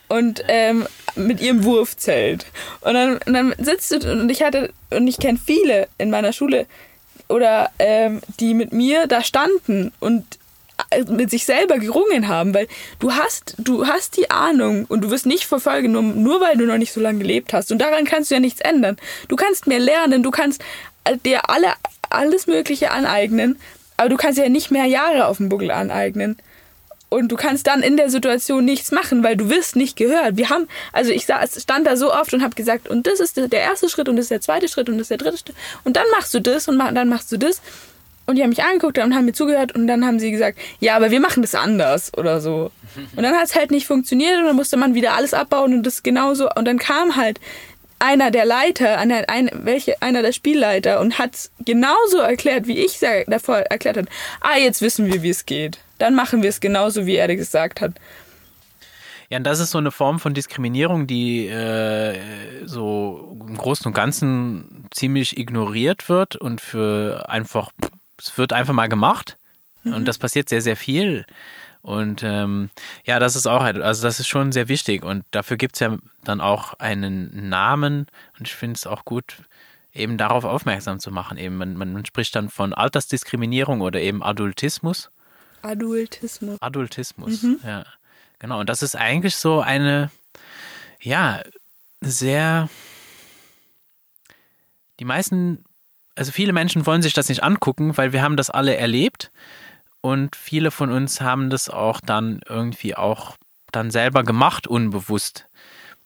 Und 0.09 0.45
ähm, 0.49 0.87
mit 1.17 1.41
ihrem 1.41 1.65
Wurfzelt. 1.65 2.47
Und 2.81 2.95
dann, 2.95 3.19
und 3.27 3.33
dann 3.33 3.55
sitzt 3.59 3.91
du 3.91 4.11
und 4.11 4.29
ich 4.31 4.43
hatte, 4.43 4.73
und 4.91 5.07
ich 5.07 5.19
kenne 5.19 5.39
viele 5.45 5.89
in 5.99 6.11
meiner 6.11 6.33
Schule, 6.33 6.67
oder 7.29 7.71
ähm, 7.79 8.21
die 8.41 8.55
mit 8.55 8.73
mir 8.73 9.07
da 9.07 9.23
standen 9.23 9.93
und 10.01 10.25
äh, 10.91 11.03
mit 11.05 11.31
sich 11.31 11.45
selber 11.45 11.79
gerungen 11.79 12.29
haben, 12.29 12.55
weil 12.55 12.69
du 12.99 13.13
hast, 13.13 13.55
du 13.59 13.87
hast 13.87 14.17
die 14.17 14.31
Ahnung 14.31 14.85
und 14.89 15.03
du 15.03 15.11
wirst 15.11 15.27
nicht 15.27 15.47
verfolgen, 15.47 15.93
nur, 15.93 16.03
nur 16.03 16.41
weil 16.41 16.57
du 16.57 16.67
noch 16.67 16.79
nicht 16.79 16.93
so 16.93 17.01
lange 17.01 17.21
gelebt 17.21 17.53
hast. 17.53 17.73
Und 17.73 17.79
daran 17.79 18.05
kannst 18.05 18.31
du 18.31 18.35
ja 18.35 18.41
nichts 18.41 18.61
ändern. 18.61 18.97
Du 19.29 19.37
kannst 19.37 19.67
mehr 19.67 19.79
lernen, 19.79 20.23
du 20.23 20.31
kannst 20.31 20.63
äh, 21.05 21.17
dir 21.25 21.49
alle, 21.49 21.69
alles 22.11 22.47
Mögliche 22.47 22.91
aneignen, 22.91 23.59
aber 23.97 24.09
du 24.09 24.17
kannst 24.17 24.39
ja 24.39 24.49
nicht 24.49 24.71
mehr 24.71 24.87
Jahre 24.87 25.27
auf 25.27 25.39
dem 25.39 25.49
Buckel 25.49 25.71
aneignen. 25.71 26.37
Und 27.15 27.29
du 27.29 27.37
kannst 27.37 27.67
dann 27.67 27.83
in 27.83 27.97
der 27.97 28.11
Situation 28.11 28.65
nichts 28.65 28.91
machen, 28.91 29.23
weil 29.23 29.37
du 29.37 29.49
wirst 29.49 29.77
nicht 29.77 29.97
gehört. 29.97 30.37
Wir 30.37 30.51
haben, 30.51 30.67
also 30.93 31.13
ich 31.13 31.23
stand 31.23 31.87
da 31.87 31.97
so 31.97 32.13
oft 32.13 32.35
und 32.35 32.43
habe 32.43 32.55
gesagt, 32.55 32.89
und 32.89 33.07
das 33.07 33.21
ist 33.21 33.37
der 33.37 33.61
erste 33.61 33.89
Schritt 33.89 34.09
und 34.09 34.17
das 34.17 34.25
ist 34.25 34.31
der 34.31 34.41
zweite 34.41 34.69
Schritt 34.69 34.89
und 34.89 34.99
das 34.99 35.05
ist 35.05 35.11
der 35.11 35.19
dritte 35.19 35.39
Schritt. 35.39 35.55
Und 35.85 35.97
dann 35.97 36.07
machst 36.11 36.35
du 36.35 36.41
das 36.41 36.67
und 36.67 36.79
dann 36.79 37.09
machst 37.09 37.31
du 37.31 37.37
das. 37.37 37.63
Und 38.27 38.37
die 38.37 38.43
haben 38.43 38.51
mich 38.51 38.65
angeguckt 38.65 38.99
und 38.99 39.15
haben 39.15 39.27
mir 39.27 39.33
zugehört 39.33 39.75
und 39.75 39.87
dann 39.87 40.05
haben 40.05 40.19
sie 40.19 40.31
gesagt, 40.31 40.59
ja, 40.81 40.97
aber 40.97 41.11
wir 41.11 41.21
machen 41.21 41.43
das 41.43 41.55
anders 41.55 42.11
oder 42.17 42.41
so. 42.41 42.71
Und 43.17 43.23
dann 43.23 43.35
hat 43.35 43.45
es 43.45 43.55
halt 43.55 43.71
nicht 43.71 43.87
funktioniert 43.87 44.39
und 44.39 44.47
dann 44.47 44.57
musste 44.57 44.77
man 44.77 44.95
wieder 44.95 45.15
alles 45.15 45.35
abbauen 45.35 45.75
und 45.75 45.83
das 45.85 46.03
genauso. 46.03 46.49
Und 46.55 46.65
dann 46.65 46.79
kam 46.79 47.17
halt 47.17 47.41
einer 47.99 48.31
der 48.31 48.45
Leiter, 48.45 48.99
einer, 48.99 49.29
ein, 49.29 49.51
welche, 49.53 50.01
einer 50.01 50.23
der 50.23 50.33
Spielleiter 50.33 51.01
und 51.01 51.19
hat 51.19 51.51
genauso 51.65 52.19
erklärt, 52.19 52.67
wie 52.67 52.79
ich 52.79 53.01
davor 53.27 53.57
erklärt 53.59 53.97
hat. 53.97 54.07
Ah, 54.41 54.59
jetzt 54.59 54.81
wissen 54.81 55.07
wir, 55.07 55.23
wie 55.23 55.31
es 55.31 55.45
geht. 55.45 55.81
Dann 55.99 56.15
machen 56.15 56.43
wir 56.43 56.49
es 56.49 56.61
genauso, 56.61 57.07
wie 57.07 57.17
er 57.17 57.35
gesagt 57.35 57.81
hat. 57.81 57.93
Ja, 59.31 59.39
und 59.39 59.45
das 59.45 59.59
ist 59.59 59.71
so 59.71 59.79
eine 59.79 59.91
Form 59.91 60.21
von 60.21 60.35
Diskriminierung, 60.35 61.07
die 61.07 61.47
äh, 61.47 62.19
so 62.67 63.37
im 63.49 63.57
Großen 63.57 63.87
und 63.87 63.95
Ganzen 63.95 64.87
ziemlich 64.91 65.39
ignoriert 65.39 66.09
wird 66.09 66.37
und 66.37 66.61
für 66.61 67.29
einfach, 67.29 67.71
es 68.19 68.37
wird 68.37 68.53
einfach 68.53 68.75
mal 68.75 68.89
gemacht. 68.89 69.39
Und 69.85 70.07
das 70.09 70.17
passiert 70.17 70.49
sehr, 70.49 70.63
sehr 70.63 70.77
viel. 70.77 71.27
Und 71.83 72.23
ähm, 72.23 72.71
ja, 73.05 73.19
das 73.19 73.37
ist 73.37 73.47
auch, 73.47 73.63
halt- 73.63 73.77
also 73.83 74.03
das 74.03 74.19
ist 74.19 74.29
schon 74.29 74.51
sehr 74.53 74.69
wichtig. 74.69 75.05
Und 75.05 75.25
dafür 75.31 75.59
gibt 75.59 75.77
es 75.77 75.81
ja 75.81 75.99
dann 76.23 76.41
auch 76.41 76.73
einen 76.75 77.51
Namen. 77.51 78.07
Und 78.39 78.49
ich 78.49 78.55
finde 78.55 78.77
es 78.77 78.87
auch 78.87 79.05
gut, 79.05 79.37
eben 79.93 80.17
darauf 80.17 80.45
aufmerksam 80.45 81.01
zu 81.01 81.11
machen. 81.11 81.37
Eben, 81.37 81.57
man, 81.59 81.77
man 81.77 82.07
spricht 82.07 82.35
dann 82.35 82.49
von 82.49 82.73
Altersdiskriminierung 82.73 83.83
oder 83.83 84.01
eben 84.01 84.23
Adultismus. 84.23 85.11
Adultismus. 85.65 86.59
Adultismus, 86.61 87.43
ja. 87.65 87.85
Genau, 88.39 88.61
und 88.61 88.69
das 88.69 88.83
ist 88.83 88.97
eigentlich 88.97 89.37
so 89.37 89.61
eine, 89.61 90.11
ja, 91.01 91.43
sehr, 92.01 92.69
die 95.01 95.05
meisten, 95.05 95.65
also 96.15 96.31
viele 96.33 96.53
Menschen 96.53 96.87
wollen 96.87 97.03
sich 97.03 97.15
das 97.15 97.29
nicht 97.29 97.43
angucken, 97.43 97.97
weil 97.97 98.13
wir 98.13 98.23
haben 98.23 98.37
das 98.37 98.51
alle 98.51 98.77
erlebt 98.77 99.33
und 100.01 100.37
viele 100.37 100.71
von 100.71 100.91
uns 100.91 101.21
haben 101.21 101.49
das 101.49 101.71
auch 101.71 102.01
dann 102.01 102.41
irgendwie 102.47 102.95
auch 102.95 103.37
dann 103.73 103.91
selber 103.91 104.23
gemacht, 104.23 104.67
unbewusst. 104.67 105.49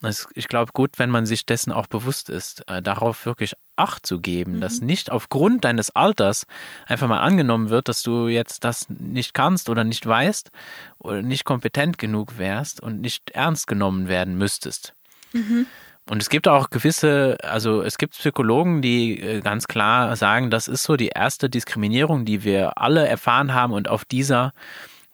Es, 0.02 0.28
ich 0.34 0.48
glaube, 0.48 0.72
gut, 0.72 0.98
wenn 0.98 1.10
man 1.10 1.26
sich 1.26 1.44
dessen 1.44 1.72
auch 1.72 1.86
bewusst 1.86 2.30
ist, 2.30 2.68
äh, 2.68 2.82
darauf 2.82 3.26
wirklich 3.26 3.54
Acht 3.76 4.06
zu 4.06 4.20
geben, 4.20 4.56
mhm. 4.56 4.60
dass 4.60 4.80
nicht 4.80 5.10
aufgrund 5.12 5.64
deines 5.64 5.94
Alters 5.94 6.46
einfach 6.86 7.06
mal 7.06 7.20
angenommen 7.20 7.70
wird, 7.70 7.88
dass 7.88 8.02
du 8.02 8.26
jetzt 8.26 8.64
das 8.64 8.88
nicht 8.88 9.34
kannst 9.34 9.68
oder 9.68 9.84
nicht 9.84 10.04
weißt 10.04 10.50
oder 10.98 11.22
nicht 11.22 11.44
kompetent 11.44 11.96
genug 11.96 12.38
wärst 12.38 12.80
und 12.80 13.00
nicht 13.00 13.30
ernst 13.30 13.68
genommen 13.68 14.08
werden 14.08 14.36
müsstest. 14.36 14.94
Mhm. 15.32 15.66
Und 16.10 16.22
es 16.22 16.30
gibt 16.30 16.48
auch 16.48 16.70
gewisse, 16.70 17.36
also 17.42 17.82
es 17.82 17.98
gibt 17.98 18.14
Psychologen, 18.14 18.82
die 18.82 19.20
äh, 19.20 19.40
ganz 19.40 19.68
klar 19.68 20.16
sagen, 20.16 20.50
das 20.50 20.66
ist 20.66 20.82
so 20.82 20.96
die 20.96 21.08
erste 21.08 21.50
Diskriminierung, 21.50 22.24
die 22.24 22.44
wir 22.44 22.78
alle 22.78 23.06
erfahren 23.06 23.52
haben 23.52 23.72
und 23.72 23.88
auf 23.88 24.04
dieser, 24.04 24.54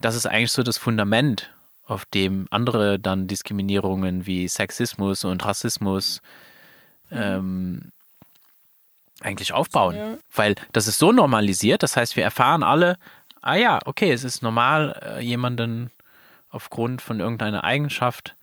das 0.01 0.15
ist 0.15 0.27
eigentlich 0.27 0.53
so 0.53 0.63
das 0.63 0.79
Fundament 0.79 1.54
auf 1.87 2.05
dem 2.07 2.47
andere 2.51 2.99
dann 2.99 3.27
Diskriminierungen 3.27 4.27
wie 4.27 4.49
Sexismus 4.49 5.25
und 5.25 5.45
Rassismus 5.45 6.23
mhm. 7.11 7.19
ähm, 7.19 7.93
eigentlich 9.21 9.53
aufbauen. 9.53 9.97
Ja. 9.97 10.19
Weil 10.35 10.55
das 10.73 10.89
ist 10.89 10.99
so 10.99 11.13
normalisiert, 11.13 11.83
das 11.83 11.97
heißt, 11.97 12.17
wir 12.17 12.25
erfahren 12.25 12.63
alle, 12.63 12.97
ah 13.43 13.57
ja, 13.57 13.81
okay, 13.85 14.13
es 14.13 14.25
ist 14.25 14.43
normal, 14.43 15.01
äh, 15.05 15.21
jemanden 15.21 15.91
aufgrund 16.51 17.03
von 17.03 17.21
irgendeiner 17.21 17.65
Eigenschaft 17.65 18.37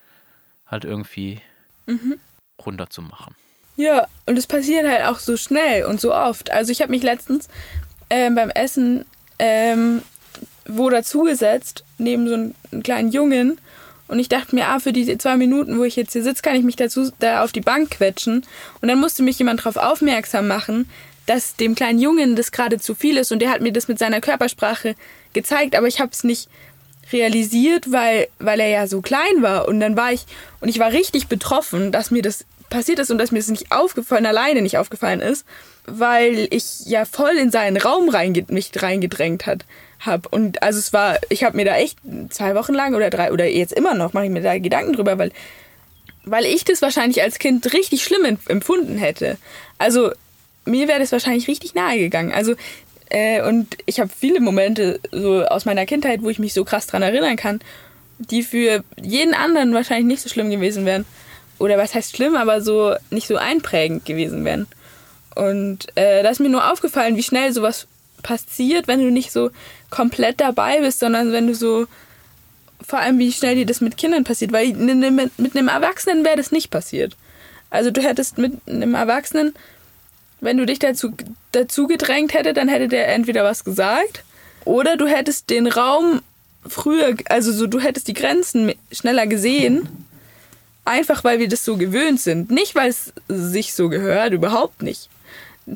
halt 0.67 0.85
irgendwie 0.85 1.41
mhm. 1.85 2.19
runterzumachen. 2.63 3.35
Ja, 3.77 4.07
und 4.25 4.37
es 4.37 4.47
passiert 4.47 4.87
halt 4.87 5.05
auch 5.05 5.19
so 5.19 5.37
schnell 5.37 5.85
und 5.85 5.99
so 5.99 6.13
oft. 6.13 6.51
Also 6.51 6.71
ich 6.71 6.81
habe 6.81 6.91
mich 6.91 7.03
letztens 7.03 7.47
ähm, 8.09 8.35
beim 8.35 8.49
Essen 8.49 9.05
ähm, 9.39 10.03
wo 10.67 10.89
dazugesetzt, 10.89 11.83
neben 11.97 12.27
so 12.27 12.33
einem 12.33 12.83
kleinen 12.83 13.11
Jungen. 13.11 13.59
Und 14.07 14.19
ich 14.19 14.29
dachte 14.29 14.55
mir, 14.55 14.67
ah, 14.67 14.79
für 14.79 14.91
die 14.91 15.17
zwei 15.17 15.37
Minuten, 15.37 15.79
wo 15.79 15.83
ich 15.83 15.95
jetzt 15.95 16.13
hier 16.13 16.23
sitze, 16.23 16.41
kann 16.41 16.55
ich 16.55 16.63
mich 16.63 16.75
dazu 16.75 17.11
da 17.19 17.43
auf 17.43 17.51
die 17.51 17.61
Bank 17.61 17.91
quetschen. 17.91 18.45
Und 18.81 18.87
dann 18.87 18.99
musste 18.99 19.23
mich 19.23 19.39
jemand 19.39 19.61
darauf 19.61 19.77
aufmerksam 19.77 20.47
machen, 20.47 20.89
dass 21.25 21.55
dem 21.55 21.75
kleinen 21.75 21.99
Jungen 21.99 22.35
das 22.35 22.51
gerade 22.51 22.79
zu 22.79 22.93
viel 22.93 23.17
ist. 23.17 23.31
Und 23.31 23.39
der 23.39 23.51
hat 23.51 23.61
mir 23.61 23.71
das 23.71 23.87
mit 23.87 23.99
seiner 23.99 24.21
Körpersprache 24.21 24.95
gezeigt, 25.33 25.75
aber 25.77 25.87
ich 25.87 26.01
habe 26.01 26.11
es 26.11 26.23
nicht 26.23 26.49
realisiert, 27.13 27.91
weil, 27.91 28.27
weil 28.39 28.59
er 28.59 28.67
ja 28.67 28.87
so 28.87 29.01
klein 29.01 29.41
war. 29.41 29.67
Und 29.67 29.79
dann 29.79 29.95
war 29.95 30.11
ich, 30.11 30.25
und 30.59 30.67
ich 30.67 30.79
war 30.79 30.91
richtig 30.91 31.27
betroffen, 31.27 31.91
dass 31.91 32.11
mir 32.11 32.21
das 32.21 32.45
passiert 32.69 32.99
ist 32.99 33.11
und 33.11 33.17
dass 33.17 33.31
mir 33.31 33.39
das 33.39 33.49
nicht 33.49 33.71
aufgefallen, 33.71 34.25
alleine 34.25 34.61
nicht 34.61 34.77
aufgefallen 34.77 35.19
ist, 35.19 35.45
weil 35.85 36.47
ich 36.51 36.85
ja 36.85 37.05
voll 37.05 37.35
in 37.37 37.51
seinen 37.51 37.77
Raum 37.77 38.09
reinge 38.09 38.45
mich 38.49 38.71
reingedrängt 38.75 39.45
hat 39.45 39.65
habe. 40.01 40.27
Und 40.29 40.61
also 40.63 40.79
es 40.79 40.93
war, 40.93 41.17
ich 41.29 41.43
habe 41.43 41.57
mir 41.57 41.65
da 41.65 41.75
echt 41.77 41.97
zwei 42.29 42.55
Wochen 42.55 42.73
lang 42.73 42.95
oder 42.95 43.09
drei 43.09 43.31
oder 43.31 43.47
jetzt 43.47 43.73
immer 43.73 43.93
noch 43.93 44.13
mache 44.13 44.25
ich 44.25 44.31
mir 44.31 44.41
da 44.41 44.57
Gedanken 44.57 44.93
drüber, 44.93 45.17
weil 45.17 45.31
weil 46.23 46.45
ich 46.45 46.63
das 46.63 46.83
wahrscheinlich 46.83 47.23
als 47.23 47.39
Kind 47.39 47.73
richtig 47.73 48.03
schlimm 48.03 48.37
empfunden 48.47 48.97
hätte. 48.97 49.37
Also 49.79 50.11
mir 50.65 50.87
wäre 50.87 50.99
das 50.99 51.11
wahrscheinlich 51.11 51.47
richtig 51.47 51.73
nahe 51.73 51.97
gegangen. 51.97 52.31
Also 52.31 52.55
äh, 53.09 53.41
und 53.41 53.77
ich 53.85 53.99
habe 53.99 54.11
viele 54.15 54.39
Momente 54.39 54.99
so 55.11 55.43
aus 55.43 55.65
meiner 55.65 55.85
Kindheit, 55.85 56.21
wo 56.21 56.29
ich 56.29 56.39
mich 56.39 56.53
so 56.53 56.63
krass 56.63 56.87
dran 56.87 57.01
erinnern 57.01 57.35
kann, 57.35 57.59
die 58.19 58.43
für 58.43 58.83
jeden 59.01 59.33
anderen 59.33 59.73
wahrscheinlich 59.73 60.05
nicht 60.05 60.21
so 60.21 60.29
schlimm 60.29 60.49
gewesen 60.49 60.85
wären. 60.85 61.05
Oder 61.57 61.77
was 61.77 61.93
heißt 61.93 62.15
schlimm, 62.15 62.35
aber 62.35 62.61
so 62.61 62.95
nicht 63.09 63.27
so 63.27 63.37
einprägend 63.37 64.05
gewesen 64.05 64.45
wären. 64.45 64.67
Und 65.35 65.95
äh, 65.95 66.23
da 66.23 66.29
ist 66.29 66.39
mir 66.39 66.49
nur 66.49 66.71
aufgefallen, 66.71 67.15
wie 67.15 67.23
schnell 67.23 67.53
sowas 67.53 67.87
passiert, 68.23 68.87
wenn 68.87 68.99
du 68.99 69.11
nicht 69.11 69.31
so 69.31 69.49
komplett 69.91 70.41
dabei 70.41 70.79
bist, 70.79 70.99
sondern 70.99 71.31
wenn 71.31 71.45
du 71.45 71.53
so, 71.53 71.85
vor 72.81 72.99
allem 72.99 73.19
wie 73.19 73.31
schnell 73.31 73.55
dir 73.55 73.67
das 73.67 73.81
mit 73.81 73.97
Kindern 73.97 74.23
passiert, 74.23 74.51
weil 74.51 74.73
mit, 74.73 75.55
einem 75.55 75.67
Erwachsenen 75.67 76.25
wäre 76.25 76.37
das 76.37 76.51
nicht 76.51 76.71
passiert. 76.71 77.15
Also 77.69 77.91
du 77.91 78.01
hättest 78.01 78.39
mit 78.39 78.53
einem 78.67 78.95
Erwachsenen, 78.95 79.53
wenn 80.39 80.57
du 80.57 80.65
dich 80.65 80.79
dazu, 80.79 81.13
dazu 81.51 81.85
gedrängt 81.85 82.33
hätte, 82.33 82.53
dann 82.53 82.67
hätte 82.67 82.87
der 82.87 83.13
entweder 83.13 83.43
was 83.43 83.63
gesagt 83.63 84.23
oder 84.65 84.97
du 84.97 85.05
hättest 85.05 85.49
den 85.51 85.67
Raum 85.67 86.21
früher, 86.67 87.15
also 87.29 87.51
so, 87.51 87.67
du 87.67 87.79
hättest 87.79 88.07
die 88.07 88.13
Grenzen 88.13 88.73
schneller 88.91 89.27
gesehen, 89.27 89.87
einfach 90.85 91.23
weil 91.23 91.39
wir 91.39 91.47
das 91.47 91.65
so 91.65 91.77
gewöhnt 91.77 92.19
sind. 92.19 92.51
Nicht, 92.51 92.75
weil 92.75 92.89
es 92.89 93.13
sich 93.27 93.73
so 93.73 93.89
gehört, 93.89 94.33
überhaupt 94.33 94.81
nicht. 94.81 95.09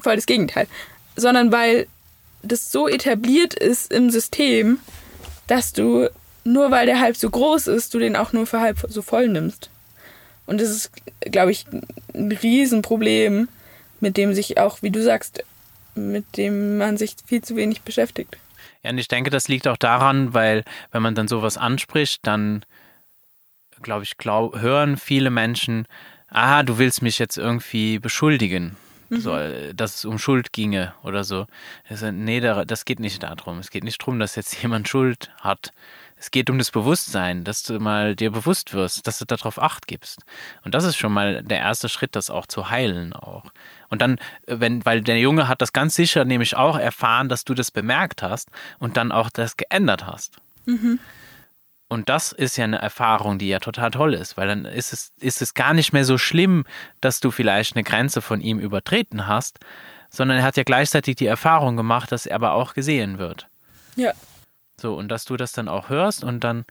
Voll 0.01 0.15
das 0.15 0.25
Gegenteil. 0.25 0.67
Sondern 1.15 1.51
weil 1.51 1.87
das 2.45 2.71
so 2.71 2.87
etabliert 2.87 3.53
ist 3.53 3.91
im 3.91 4.09
System, 4.09 4.79
dass 5.47 5.73
du 5.73 6.09
nur 6.43 6.71
weil 6.71 6.85
der 6.85 6.99
halb 6.99 7.17
so 7.17 7.29
groß 7.29 7.67
ist, 7.67 7.93
du 7.93 7.99
den 7.99 8.15
auch 8.15 8.31
nur 8.31 8.45
für 8.45 8.61
halb 8.61 8.85
so 8.87 9.01
voll 9.01 9.27
nimmst. 9.27 9.69
Und 10.45 10.61
das 10.61 10.69
ist, 10.69 10.91
glaube 11.21 11.51
ich, 11.51 11.65
ein 12.13 12.31
Riesenproblem, 12.31 13.49
mit 13.99 14.17
dem 14.17 14.33
sich 14.33 14.59
auch, 14.59 14.81
wie 14.81 14.91
du 14.91 15.01
sagst, 15.01 15.43
mit 15.95 16.37
dem 16.37 16.77
man 16.77 16.97
sich 16.97 17.15
viel 17.25 17.41
zu 17.41 17.55
wenig 17.55 17.81
beschäftigt. 17.81 18.37
Ja, 18.83 18.91
und 18.91 18.99
ich 18.99 19.07
denke, 19.07 19.31
das 19.31 19.47
liegt 19.47 19.67
auch 19.67 19.77
daran, 19.77 20.35
weil 20.35 20.63
wenn 20.91 21.01
man 21.01 21.15
dann 21.15 21.27
sowas 21.27 21.57
anspricht, 21.57 22.19
dann, 22.27 22.63
glaube 23.81 24.03
ich, 24.03 24.17
glaub, 24.17 24.59
hören 24.59 24.97
viele 24.97 25.31
Menschen, 25.31 25.87
aha, 26.27 26.61
du 26.61 26.77
willst 26.77 27.01
mich 27.01 27.17
jetzt 27.17 27.37
irgendwie 27.37 27.97
beschuldigen 27.97 28.77
mhm. 29.09 29.19
so, 29.19 29.37
dass 29.73 29.95
es 29.95 30.05
um 30.05 30.17
Schuld 30.19 30.53
ginge 30.53 30.93
oder 31.03 31.23
so. 31.23 31.47
Also, 31.89 32.11
nee, 32.11 32.39
das 32.39 32.85
geht 32.85 32.99
nicht 32.99 33.23
darum. 33.23 33.59
Es 33.59 33.69
geht 33.69 33.83
nicht 33.83 34.01
darum, 34.01 34.19
dass 34.19 34.35
jetzt 34.35 34.53
jemand 34.61 34.87
Schuld 34.87 35.31
hat. 35.41 35.71
Es 36.17 36.31
geht 36.31 36.49
um 36.49 36.57
das 36.57 36.71
Bewusstsein, 36.71 37.43
dass 37.43 37.63
du 37.63 37.79
mal 37.79 38.15
dir 38.15 38.31
bewusst 38.31 38.73
wirst, 38.73 39.05
dass 39.05 39.19
du 39.19 39.25
darauf 39.25 39.61
Acht 39.61 39.85
gibst. 39.85 40.21
Und 40.63 40.73
das 40.73 40.85
ist 40.85 40.95
schon 40.95 41.11
mal 41.11 41.43
der 41.43 41.59
erste 41.59 41.89
Schritt, 41.89 42.15
das 42.15 42.29
auch 42.29 42.45
zu 42.45 42.69
heilen 42.69 43.13
auch. 43.13 43.51
Und 43.89 44.01
dann, 44.01 44.17
wenn, 44.47 44.85
weil 44.85 45.01
der 45.01 45.19
Junge 45.19 45.47
hat 45.47 45.61
das 45.61 45.73
ganz 45.73 45.93
sicher 45.93 46.23
nämlich 46.23 46.55
auch 46.55 46.77
erfahren, 46.77 47.27
dass 47.27 47.43
du 47.43 47.53
das 47.53 47.69
bemerkt 47.69 48.23
hast 48.23 48.49
und 48.79 48.97
dann 48.97 49.11
auch 49.11 49.29
das 49.29 49.57
geändert 49.57 50.07
hast. 50.07 50.37
Mhm. 50.65 50.99
Und 51.87 52.09
das 52.09 52.31
ist 52.31 52.57
ja 52.57 52.63
eine 52.63 52.79
Erfahrung, 52.79 53.37
die 53.37 53.47
ja 53.47 53.59
total 53.59 53.91
toll 53.91 54.15
ist, 54.15 54.37
weil 54.37 54.47
dann 54.47 54.65
ist 54.65 54.91
es, 54.91 55.13
ist 55.19 55.41
es 55.41 55.53
gar 55.53 55.73
nicht 55.73 55.93
mehr 55.93 56.03
so 56.03 56.17
schlimm, 56.17 56.65
dass 56.99 57.19
du 57.19 57.29
vielleicht 57.29 57.75
eine 57.75 57.83
Grenze 57.83 58.21
von 58.21 58.41
ihm 58.41 58.59
übertreten 58.59 59.27
hast, 59.27 59.59
sondern 60.09 60.39
er 60.39 60.43
hat 60.43 60.57
ja 60.57 60.63
gleichzeitig 60.63 61.15
die 61.15 61.27
Erfahrung 61.27 61.77
gemacht, 61.77 62.11
dass 62.11 62.25
er 62.25 62.35
aber 62.35 62.53
auch 62.53 62.73
gesehen 62.73 63.19
wird. 63.19 63.47
Ja. 63.95 64.13
So, 64.77 64.95
und 64.95 65.09
dass 65.09 65.25
du 65.25 65.37
das 65.37 65.51
dann 65.51 65.67
auch 65.67 65.89
hörst 65.89 66.23
und 66.23 66.43
dann, 66.43 66.65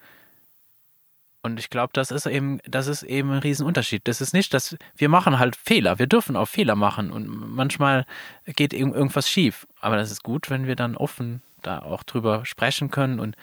und 1.42 1.60
ich 1.60 1.70
glaube, 1.70 1.92
das 1.92 2.10
ist 2.10 2.26
eben, 2.26 2.58
das 2.66 2.88
ist 2.88 3.04
eben 3.04 3.30
ein 3.30 3.38
Riesenunterschied. 3.38 4.08
Das 4.08 4.20
ist 4.20 4.32
nicht, 4.32 4.52
dass 4.52 4.76
wir 4.96 5.08
machen 5.08 5.38
halt 5.38 5.56
Fehler. 5.56 5.98
Wir 5.98 6.06
dürfen 6.06 6.36
auch 6.36 6.48
Fehler 6.48 6.74
machen 6.74 7.12
und 7.12 7.28
manchmal 7.28 8.04
geht 8.46 8.72
irgendwas 8.72 9.30
schief. 9.30 9.66
Aber 9.80 9.96
das 9.96 10.10
ist 10.10 10.24
gut, 10.24 10.50
wenn 10.50 10.66
wir 10.66 10.74
dann 10.74 10.96
offen 10.96 11.40
da 11.62 11.78
auch 11.80 12.02
drüber 12.02 12.44
sprechen 12.44 12.90
können 12.90 13.20
und 13.20 13.36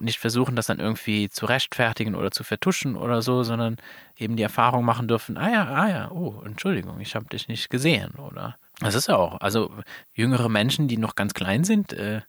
nicht 0.00 0.18
versuchen, 0.18 0.56
das 0.56 0.66
dann 0.66 0.80
irgendwie 0.80 1.28
zu 1.28 1.46
rechtfertigen 1.46 2.14
oder 2.14 2.30
zu 2.30 2.44
vertuschen 2.44 2.96
oder 2.96 3.22
so, 3.22 3.42
sondern 3.42 3.76
eben 4.16 4.36
die 4.36 4.42
Erfahrung 4.42 4.84
machen 4.84 5.08
dürfen, 5.08 5.36
ah 5.36 5.50
ja, 5.50 5.64
ah 5.66 5.88
ja, 5.88 6.10
oh, 6.10 6.42
Entschuldigung, 6.44 7.00
ich 7.00 7.14
habe 7.14 7.26
dich 7.26 7.48
nicht 7.48 7.70
gesehen 7.70 8.12
oder 8.14 8.56
das 8.80 8.94
ist 8.94 9.08
ja 9.08 9.16
auch, 9.16 9.40
also 9.40 9.70
jüngere 10.14 10.48
Menschen, 10.48 10.88
die 10.88 10.96
noch 10.96 11.14
ganz 11.14 11.32
klein 11.32 11.62
sind, 11.64 11.92
äh, 11.92 12.22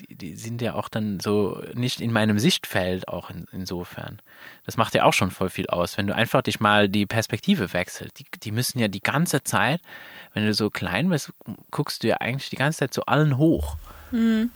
die, 0.00 0.14
die, 0.14 0.36
sind 0.36 0.62
ja 0.62 0.74
auch 0.74 0.88
dann 0.88 1.20
so 1.20 1.62
nicht 1.74 2.00
in 2.00 2.12
meinem 2.12 2.38
Sichtfeld 2.38 3.08
auch 3.08 3.30
in, 3.30 3.46
insofern. 3.52 4.20
Das 4.64 4.76
macht 4.76 4.94
ja 4.94 5.04
auch 5.04 5.12
schon 5.12 5.30
voll 5.30 5.50
viel 5.50 5.66
aus, 5.66 5.98
wenn 5.98 6.06
du 6.06 6.14
einfach 6.14 6.42
dich 6.42 6.60
mal 6.60 6.88
die 6.88 7.06
Perspektive 7.06 7.72
wechselst. 7.72 8.18
Die, 8.18 8.24
die 8.42 8.52
müssen 8.52 8.78
ja 8.78 8.88
die 8.88 9.00
ganze 9.00 9.42
Zeit, 9.42 9.80
wenn 10.32 10.46
du 10.46 10.54
so 10.54 10.70
klein 10.70 11.08
bist, 11.08 11.32
guckst 11.70 12.02
du 12.02 12.08
ja 12.08 12.16
eigentlich 12.16 12.50
die 12.50 12.56
ganze 12.56 12.80
Zeit 12.80 12.94
zu 12.94 13.06
allen 13.06 13.36
hoch. 13.36 13.76
Mhm. 14.10 14.50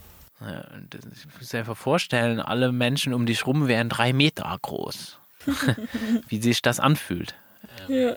Ich 1.13 1.39
muss 1.39 1.55
einfach 1.55 1.77
vorstellen, 1.77 2.41
alle 2.41 2.73
Menschen 2.73 3.15
um 3.15 3.27
dich 3.27 3.47
rum 3.47 3.69
wären 3.69 3.89
drei 3.89 4.13
Meter 4.13 4.57
groß. 4.61 5.19
Wie 6.29 6.41
sich 6.41 6.63
das 6.63 6.81
anfühlt. 6.81 7.35
Ja. 7.89 8.17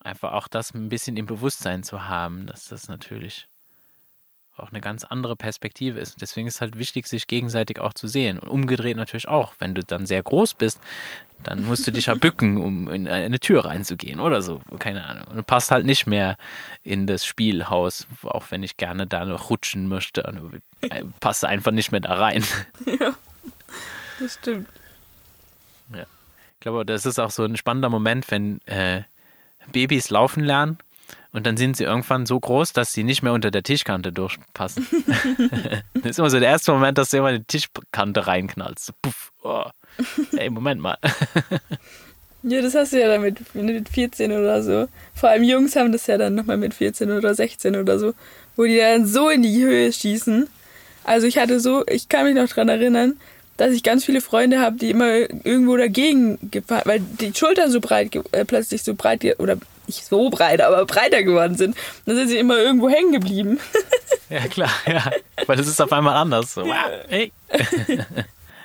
Einfach 0.00 0.32
auch 0.32 0.48
das 0.48 0.74
ein 0.74 0.88
bisschen 0.88 1.16
im 1.16 1.26
Bewusstsein 1.26 1.82
zu 1.82 2.08
haben, 2.08 2.46
dass 2.46 2.66
das 2.66 2.88
natürlich 2.88 3.48
auch 4.56 4.70
eine 4.70 4.80
ganz 4.80 5.04
andere 5.04 5.34
Perspektive 5.34 5.98
ist. 5.98 6.20
Deswegen 6.20 6.46
ist 6.46 6.56
es 6.56 6.60
halt 6.60 6.78
wichtig, 6.78 7.06
sich 7.06 7.26
gegenseitig 7.26 7.80
auch 7.80 7.94
zu 7.94 8.06
sehen. 8.06 8.38
Und 8.38 8.48
umgedreht 8.48 8.96
natürlich 8.96 9.28
auch. 9.28 9.54
Wenn 9.58 9.74
du 9.74 9.82
dann 9.82 10.06
sehr 10.06 10.22
groß 10.22 10.54
bist, 10.54 10.80
dann 11.42 11.64
musst 11.64 11.86
du 11.86 11.90
dich 11.90 12.06
ja 12.06 12.14
bücken, 12.20 12.58
um 12.58 12.88
in 12.88 13.08
eine 13.08 13.40
Tür 13.40 13.64
reinzugehen 13.64 14.20
oder 14.20 14.42
so. 14.42 14.60
Keine 14.78 15.06
Ahnung. 15.06 15.24
Und 15.28 15.36
du 15.36 15.42
passt 15.42 15.70
halt 15.70 15.86
nicht 15.86 16.06
mehr 16.06 16.36
in 16.82 17.06
das 17.06 17.24
Spielhaus, 17.24 18.06
auch 18.22 18.50
wenn 18.50 18.62
ich 18.62 18.76
gerne 18.76 19.06
da 19.06 19.24
noch 19.24 19.48
rutschen 19.48 19.88
möchte. 19.88 20.22
Äh, 20.82 21.04
passt 21.20 21.44
einfach 21.44 21.72
nicht 21.72 21.92
mehr 21.92 22.00
da 22.00 22.14
rein. 22.14 22.44
Ja, 22.86 23.14
das 24.20 24.34
stimmt. 24.34 24.68
Ja. 25.94 26.02
Ich 26.02 26.60
glaube, 26.60 26.84
das 26.84 27.06
ist 27.06 27.18
auch 27.18 27.30
so 27.30 27.44
ein 27.44 27.56
spannender 27.56 27.88
Moment, 27.88 28.30
wenn 28.30 28.60
äh, 28.66 29.02
Babys 29.72 30.10
laufen 30.10 30.44
lernen 30.44 30.78
und 31.32 31.46
dann 31.46 31.56
sind 31.56 31.76
sie 31.76 31.84
irgendwann 31.84 32.26
so 32.26 32.38
groß, 32.38 32.72
dass 32.72 32.92
sie 32.92 33.04
nicht 33.04 33.22
mehr 33.22 33.32
unter 33.32 33.50
der 33.50 33.62
Tischkante 33.62 34.12
durchpassen. 34.12 34.86
das 35.94 36.10
ist 36.12 36.18
immer 36.18 36.30
so 36.30 36.38
der 36.38 36.50
erste 36.50 36.72
Moment, 36.72 36.98
dass 36.98 37.10
du 37.10 37.18
immer 37.18 37.30
in 37.30 37.40
die 37.40 37.44
Tischkante 37.44 38.26
reinknallst. 38.26 38.92
Puff, 39.00 39.32
oh. 39.42 39.64
Ey, 40.36 40.50
Moment 40.50 40.80
mal. 40.80 40.98
Ja, 42.44 42.60
das 42.60 42.74
hast 42.74 42.92
du 42.92 43.00
ja 43.00 43.06
dann 43.06 43.22
mit, 43.22 43.54
mit 43.54 43.88
14 43.88 44.32
oder 44.32 44.64
so. 44.64 44.88
Vor 45.14 45.28
allem 45.28 45.44
Jungs 45.44 45.76
haben 45.76 45.92
das 45.92 46.08
ja 46.08 46.18
dann 46.18 46.34
nochmal 46.34 46.56
mit 46.56 46.74
14 46.74 47.08
oder 47.12 47.36
16 47.36 47.76
oder 47.76 48.00
so, 48.00 48.14
wo 48.56 48.64
die 48.64 48.78
dann 48.78 49.06
so 49.06 49.28
in 49.28 49.42
die 49.42 49.62
Höhe 49.62 49.92
schießen. 49.92 50.48
Also 51.04 51.28
ich 51.28 51.38
hatte 51.38 51.60
so, 51.60 51.84
ich 51.86 52.08
kann 52.08 52.24
mich 52.24 52.34
noch 52.34 52.48
dran 52.48 52.68
erinnern, 52.68 53.16
dass 53.58 53.70
ich 53.70 53.84
ganz 53.84 54.04
viele 54.04 54.20
Freunde 54.20 54.58
habe, 54.58 54.76
die 54.76 54.90
immer 54.90 55.14
irgendwo 55.44 55.76
dagegen 55.76 56.50
gefahren, 56.50 56.82
weil 56.84 57.00
die 57.20 57.32
Schultern 57.32 57.70
so 57.70 57.80
breit, 57.80 58.10
äh, 58.32 58.44
plötzlich 58.44 58.82
so 58.82 58.94
breit, 58.96 59.24
oder 59.38 59.56
nicht 59.92 60.06
so 60.06 60.30
breit, 60.30 60.60
aber 60.60 60.84
breiter 60.86 61.22
geworden 61.22 61.56
sind. 61.56 61.76
dann 62.06 62.16
sind 62.16 62.28
sie 62.28 62.38
immer 62.38 62.56
irgendwo 62.56 62.88
hängen 62.88 63.12
geblieben. 63.12 63.60
ja, 64.30 64.46
klar, 64.48 64.70
ja. 64.86 65.10
Weil 65.46 65.60
es 65.60 65.68
ist 65.68 65.80
auf 65.80 65.92
einmal 65.92 66.16
anders. 66.16 66.54
So, 66.54 66.64
wow, 66.64 66.90
hey. 67.08 67.32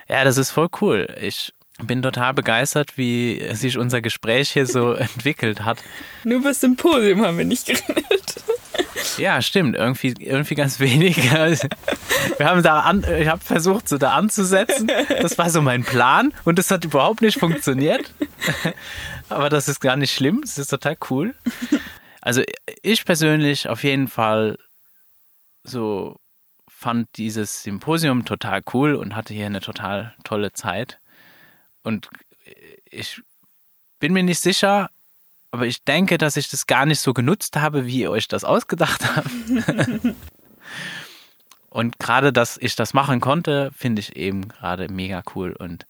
ja, 0.07 0.23
das 0.23 0.37
ist 0.37 0.51
voll 0.51 0.69
cool. 0.81 1.07
Ich 1.19 1.53
bin 1.83 2.01
total 2.01 2.33
begeistert, 2.33 2.97
wie 2.97 3.43
sich 3.53 3.77
unser 3.77 4.01
Gespräch 4.01 4.51
hier 4.51 4.65
so 4.65 4.93
entwickelt 4.93 5.63
hat. 5.63 5.79
Nur 6.23 6.41
bis 6.41 6.61
Symposium 6.61 7.25
haben 7.25 7.37
wir 7.37 7.45
nicht 7.45 7.65
geredet. 7.65 8.43
Ja, 9.17 9.41
stimmt. 9.41 9.75
Irgendwie, 9.75 10.13
irgendwie 10.19 10.55
ganz 10.55 10.79
wenig. 10.79 11.17
Wir 11.17 12.45
haben 12.45 12.63
da 12.63 12.81
an, 12.81 13.05
ich 13.19 13.27
habe 13.27 13.43
versucht, 13.43 13.89
so 13.89 13.97
da 13.97 14.13
anzusetzen. 14.13 14.89
Das 15.21 15.37
war 15.37 15.49
so 15.49 15.61
mein 15.61 15.83
Plan 15.83 16.33
und 16.45 16.59
das 16.59 16.71
hat 16.71 16.85
überhaupt 16.85 17.21
nicht 17.21 17.39
funktioniert. 17.39 18.11
Aber 19.29 19.49
das 19.49 19.67
ist 19.67 19.79
gar 19.79 19.95
nicht 19.95 20.13
schlimm. 20.13 20.41
Das 20.41 20.57
ist 20.57 20.69
total 20.69 20.97
cool. 21.09 21.35
Also 22.21 22.41
ich 22.81 23.05
persönlich 23.05 23.69
auf 23.69 23.83
jeden 23.83 24.07
Fall 24.07 24.57
so 25.63 26.17
fand 26.67 27.07
dieses 27.17 27.63
Symposium 27.63 28.23
total 28.23 28.61
cool 28.73 28.95
und 28.95 29.15
hatte 29.15 29.33
hier 29.33 29.47
eine 29.47 29.61
total 29.61 30.15
tolle 30.23 30.53
Zeit. 30.53 30.99
Und 31.83 32.09
ich 32.85 33.21
bin 33.99 34.13
mir 34.13 34.23
nicht 34.23 34.39
sicher, 34.39 34.89
aber 35.51 35.65
ich 35.65 35.83
denke, 35.83 36.17
dass 36.17 36.37
ich 36.37 36.49
das 36.49 36.67
gar 36.67 36.85
nicht 36.85 36.99
so 36.99 37.13
genutzt 37.13 37.55
habe, 37.55 37.85
wie 37.85 38.01
ihr 38.01 38.11
euch 38.11 38.27
das 38.27 38.43
ausgedacht 38.43 39.15
habt. 39.15 39.29
und 41.69 41.99
gerade, 41.99 42.33
dass 42.33 42.57
ich 42.57 42.75
das 42.75 42.93
machen 42.93 43.21
konnte, 43.21 43.71
finde 43.75 44.01
ich 44.01 44.15
eben 44.15 44.49
gerade 44.49 44.89
mega 44.91 45.23
cool. 45.35 45.53
Und 45.53 45.85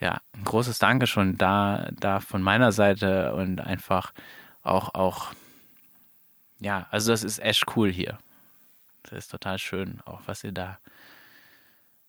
ja, 0.00 0.20
ein 0.32 0.44
großes 0.44 0.80
Dankeschön 0.80 1.38
da, 1.38 1.88
da 1.92 2.18
von 2.18 2.42
meiner 2.42 2.72
Seite 2.72 3.34
und 3.34 3.60
einfach 3.60 4.12
auch, 4.64 4.94
auch, 4.94 5.32
ja, 6.58 6.86
also 6.90 7.12
das 7.12 7.22
ist 7.22 7.38
echt 7.38 7.76
cool 7.76 7.90
hier. 7.92 8.18
Das 9.04 9.12
ist 9.12 9.30
total 9.30 9.58
schön, 9.58 10.00
auch 10.04 10.22
was 10.26 10.42
ihr 10.42 10.52
da 10.52 10.78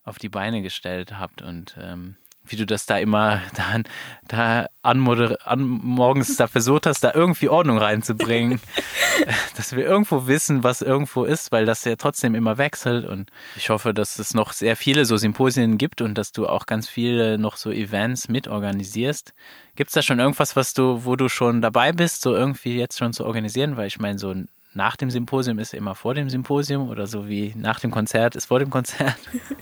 auf 0.04 0.18
die 0.18 0.30
Beine 0.30 0.62
gestellt 0.62 1.18
habt 1.18 1.42
und 1.42 1.78
ähm, 1.80 2.18
wie 2.46 2.56
du 2.56 2.66
das 2.66 2.86
da 2.86 2.98
immer 2.98 3.42
dann 3.56 3.84
da 4.28 4.68
anmoder 4.82 5.38
an 5.46 5.62
morgens 5.62 6.36
da 6.38 6.48
versucht 6.48 6.86
hast, 6.86 7.04
da 7.04 7.12
irgendwie 7.14 7.50
Ordnung 7.50 7.78
reinzubringen, 7.78 8.60
dass 9.58 9.76
wir 9.76 9.86
irgendwo 9.86 10.28
wissen, 10.28 10.64
was 10.64 10.82
irgendwo 10.82 11.24
ist, 11.24 11.52
weil 11.52 11.66
das 11.66 11.84
ja 11.84 11.96
trotzdem 11.96 12.36
immer 12.36 12.58
wechselt 12.58 13.06
und 13.06 13.32
ich 13.56 13.70
hoffe, 13.70 13.94
dass 13.94 14.20
es 14.20 14.34
noch 14.34 14.54
sehr 14.54 14.76
viele 14.76 15.06
so 15.06 15.18
Symposien 15.18 15.78
gibt 15.78 16.02
und 16.02 16.18
dass 16.18 16.32
du 16.32 16.48
auch 16.48 16.66
ganz 16.66 16.88
viele 16.88 17.38
noch 17.38 17.58
so 17.58 17.72
Events 17.72 18.28
mitorganisierst. 18.28 19.34
Gibt 19.76 19.90
es 19.90 19.94
da 19.94 20.02
schon 20.02 20.20
irgendwas, 20.20 20.56
was 20.56 20.74
du, 20.74 21.06
wo 21.06 21.16
du 21.16 21.30
schon 21.30 21.62
dabei 21.62 21.92
bist, 21.92 22.22
so 22.22 22.36
irgendwie 22.36 22.78
jetzt 22.78 22.98
schon 22.98 23.14
zu 23.14 23.26
organisieren? 23.26 23.78
Weil 23.78 23.88
ich 23.88 24.00
meine, 24.00 24.20
so 24.20 24.34
nach 24.74 24.96
dem 24.96 25.12
Symposium 25.12 25.60
ist 25.60 25.74
immer 25.74 25.96
vor 25.96 26.14
dem 26.14 26.30
Symposium 26.30 26.90
oder 26.90 27.08
so 27.08 27.28
wie 27.28 27.54
nach 27.56 27.80
dem 27.80 27.92
Konzert 27.92 28.36
ist 28.36 28.46
vor 28.46 28.60
dem 28.60 28.70
Konzert. 28.70 29.16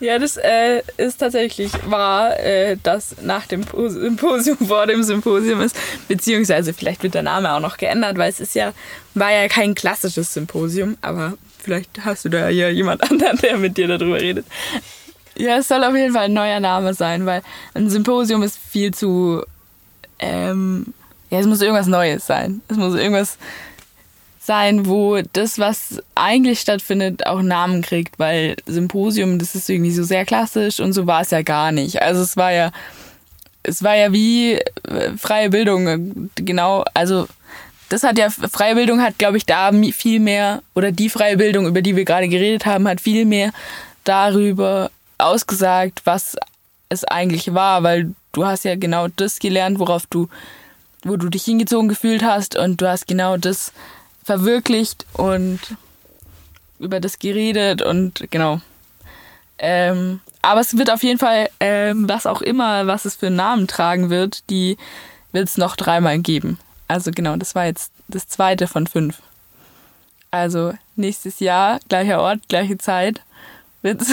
Ja, 0.00 0.18
das 0.18 0.38
äh, 0.38 0.80
ist 0.96 1.18
tatsächlich 1.18 1.70
wahr, 1.84 2.40
äh, 2.40 2.78
dass 2.82 3.20
nach 3.20 3.46
dem 3.46 3.64
Symposium 3.64 4.56
vor 4.66 4.86
dem 4.86 5.02
Symposium 5.02 5.60
ist, 5.60 5.76
beziehungsweise 6.08 6.72
vielleicht 6.72 7.02
wird 7.02 7.12
der 7.12 7.22
Name 7.22 7.52
auch 7.52 7.60
noch 7.60 7.76
geändert, 7.76 8.16
weil 8.16 8.30
es 8.30 8.40
ist 8.40 8.54
ja, 8.54 8.72
war 9.12 9.30
ja 9.30 9.46
kein 9.48 9.74
klassisches 9.74 10.32
Symposium, 10.32 10.96
aber 11.02 11.34
vielleicht 11.58 12.02
hast 12.02 12.24
du 12.24 12.30
da 12.30 12.48
ja 12.48 12.70
jemand 12.70 13.02
anderen, 13.10 13.36
der 13.38 13.58
mit 13.58 13.76
dir 13.76 13.88
darüber 13.88 14.18
redet. 14.18 14.46
Ja, 15.36 15.58
es 15.58 15.68
soll 15.68 15.84
auf 15.84 15.94
jeden 15.94 16.14
Fall 16.14 16.24
ein 16.24 16.32
neuer 16.32 16.60
Name 16.60 16.94
sein, 16.94 17.26
weil 17.26 17.42
ein 17.74 17.90
Symposium 17.90 18.42
ist 18.42 18.56
viel 18.56 18.94
zu, 18.94 19.44
ähm, 20.18 20.94
ja, 21.28 21.40
es 21.40 21.46
muss 21.46 21.60
irgendwas 21.60 21.86
Neues 21.86 22.26
sein. 22.26 22.62
Es 22.68 22.78
muss 22.78 22.94
irgendwas 22.94 23.36
sein, 24.42 24.86
wo 24.86 25.20
das, 25.34 25.58
was 25.58 26.02
eigentlich 26.14 26.60
stattfindet, 26.60 27.26
auch 27.26 27.42
Namen 27.42 27.82
kriegt, 27.82 28.18
weil 28.18 28.56
Symposium, 28.66 29.38
das 29.38 29.54
ist 29.54 29.68
irgendwie 29.68 29.92
so 29.92 30.02
sehr 30.02 30.24
klassisch 30.24 30.80
und 30.80 30.94
so 30.94 31.06
war 31.06 31.20
es 31.20 31.30
ja 31.30 31.42
gar 31.42 31.72
nicht. 31.72 32.00
Also 32.00 32.22
es 32.22 32.38
war 32.38 32.50
ja, 32.50 32.72
es 33.62 33.82
war 33.82 33.94
ja 33.94 34.12
wie 34.12 34.54
äh, 34.54 35.12
freie 35.18 35.50
Bildung, 35.50 36.30
genau, 36.36 36.84
also 36.94 37.28
das 37.90 38.02
hat 38.02 38.16
ja, 38.16 38.30
freie 38.30 38.76
Bildung 38.76 39.02
hat, 39.02 39.18
glaube 39.18 39.36
ich, 39.36 39.44
da 39.44 39.72
viel 39.92 40.20
mehr, 40.20 40.62
oder 40.74 40.90
die 40.90 41.10
freie 41.10 41.36
Bildung, 41.36 41.66
über 41.66 41.82
die 41.82 41.96
wir 41.96 42.06
gerade 42.06 42.28
geredet 42.28 42.64
haben, 42.64 42.88
hat 42.88 43.00
viel 43.00 43.26
mehr 43.26 43.52
darüber 44.04 44.90
ausgesagt, 45.18 46.00
was 46.04 46.36
es 46.88 47.04
eigentlich 47.04 47.52
war, 47.52 47.82
weil 47.82 48.14
du 48.32 48.46
hast 48.46 48.64
ja 48.64 48.74
genau 48.76 49.08
das 49.08 49.38
gelernt, 49.38 49.78
worauf 49.78 50.06
du, 50.06 50.28
wo 51.04 51.16
du 51.16 51.28
dich 51.28 51.44
hingezogen 51.44 51.88
gefühlt 51.88 52.22
hast 52.22 52.56
und 52.56 52.80
du 52.80 52.88
hast 52.88 53.06
genau 53.06 53.36
das 53.36 53.72
verwirklicht 54.24 55.06
und 55.14 55.60
über 56.78 57.00
das 57.00 57.18
geredet 57.18 57.82
und 57.82 58.26
genau. 58.30 58.60
Ähm, 59.58 60.20
aber 60.42 60.60
es 60.60 60.76
wird 60.76 60.90
auf 60.90 61.02
jeden 61.02 61.18
Fall, 61.18 61.50
ähm, 61.60 62.08
was 62.08 62.26
auch 62.26 62.40
immer, 62.40 62.86
was 62.86 63.04
es 63.04 63.16
für 63.16 63.26
einen 63.26 63.36
Namen 63.36 63.66
tragen 63.68 64.08
wird, 64.08 64.48
die 64.48 64.78
wird 65.32 65.48
es 65.48 65.58
noch 65.58 65.76
dreimal 65.76 66.18
geben. 66.18 66.58
Also 66.88 67.10
genau, 67.10 67.36
das 67.36 67.54
war 67.54 67.66
jetzt 67.66 67.92
das 68.08 68.26
zweite 68.26 68.66
von 68.66 68.86
fünf. 68.86 69.20
Also 70.30 70.72
nächstes 70.96 71.40
Jahr, 71.40 71.80
gleicher 71.88 72.20
Ort, 72.20 72.48
gleiche 72.48 72.78
Zeit, 72.78 73.20
wird 73.82 74.00
es, 74.00 74.10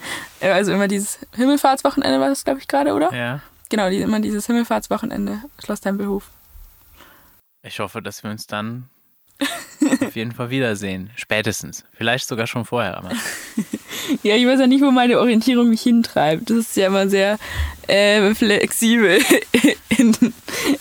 also 0.40 0.72
immer 0.72 0.88
dieses 0.88 1.18
Himmelfahrtswochenende 1.34 2.20
war 2.20 2.28
das, 2.28 2.44
glaube 2.44 2.60
ich, 2.60 2.68
gerade, 2.68 2.94
oder? 2.94 3.12
Ja. 3.14 3.40
Genau, 3.68 3.90
die, 3.90 4.00
immer 4.00 4.20
dieses 4.20 4.46
Himmelfahrtswochenende, 4.46 5.42
Schloss 5.62 5.80
Tempelhof. 5.80 6.30
Ich 7.62 7.80
hoffe, 7.80 8.00
dass 8.00 8.22
wir 8.22 8.30
uns 8.30 8.46
dann 8.46 8.88
auf 10.00 10.16
jeden 10.16 10.32
Fall 10.32 10.50
wiedersehen. 10.50 11.10
Spätestens. 11.16 11.84
Vielleicht 11.92 12.26
sogar 12.26 12.46
schon 12.46 12.64
vorher. 12.64 12.96
Aber. 12.96 13.10
ja, 14.22 14.36
ich 14.36 14.46
weiß 14.46 14.60
ja 14.60 14.66
nicht, 14.66 14.82
wo 14.82 14.90
meine 14.90 15.18
Orientierung 15.18 15.68
mich 15.68 15.82
hintreibt. 15.82 16.50
Das 16.50 16.58
ist 16.58 16.76
ja 16.76 16.86
immer 16.86 17.08
sehr 17.08 17.38
äh, 17.86 18.34
flexibel 18.34 19.20
in, 19.98 20.16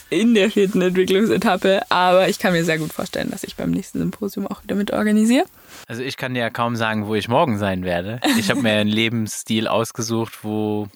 in 0.09 0.33
der 0.33 0.49
vierten 0.49 0.81
Entwicklungsetappe. 0.81 1.89
Aber 1.89 2.29
ich 2.29 2.39
kann 2.39 2.53
mir 2.53 2.63
sehr 2.63 2.77
gut 2.77 2.93
vorstellen, 2.93 3.29
dass 3.31 3.43
ich 3.43 3.55
beim 3.55 3.71
nächsten 3.71 3.99
Symposium 3.99 4.47
auch 4.47 4.63
wieder 4.63 4.75
mit 4.75 4.91
organisiere. 4.91 5.45
Also 5.87 6.01
ich 6.01 6.17
kann 6.17 6.33
dir 6.33 6.41
ja 6.41 6.49
kaum 6.49 6.75
sagen, 6.75 7.07
wo 7.07 7.15
ich 7.15 7.27
morgen 7.27 7.57
sein 7.57 7.83
werde. 7.83 8.19
Ich 8.37 8.49
habe 8.49 8.61
mir 8.61 8.71
einen 8.71 8.89
Lebensstil 8.91 9.67
ausgesucht, 9.67 10.43
wo 10.43 10.87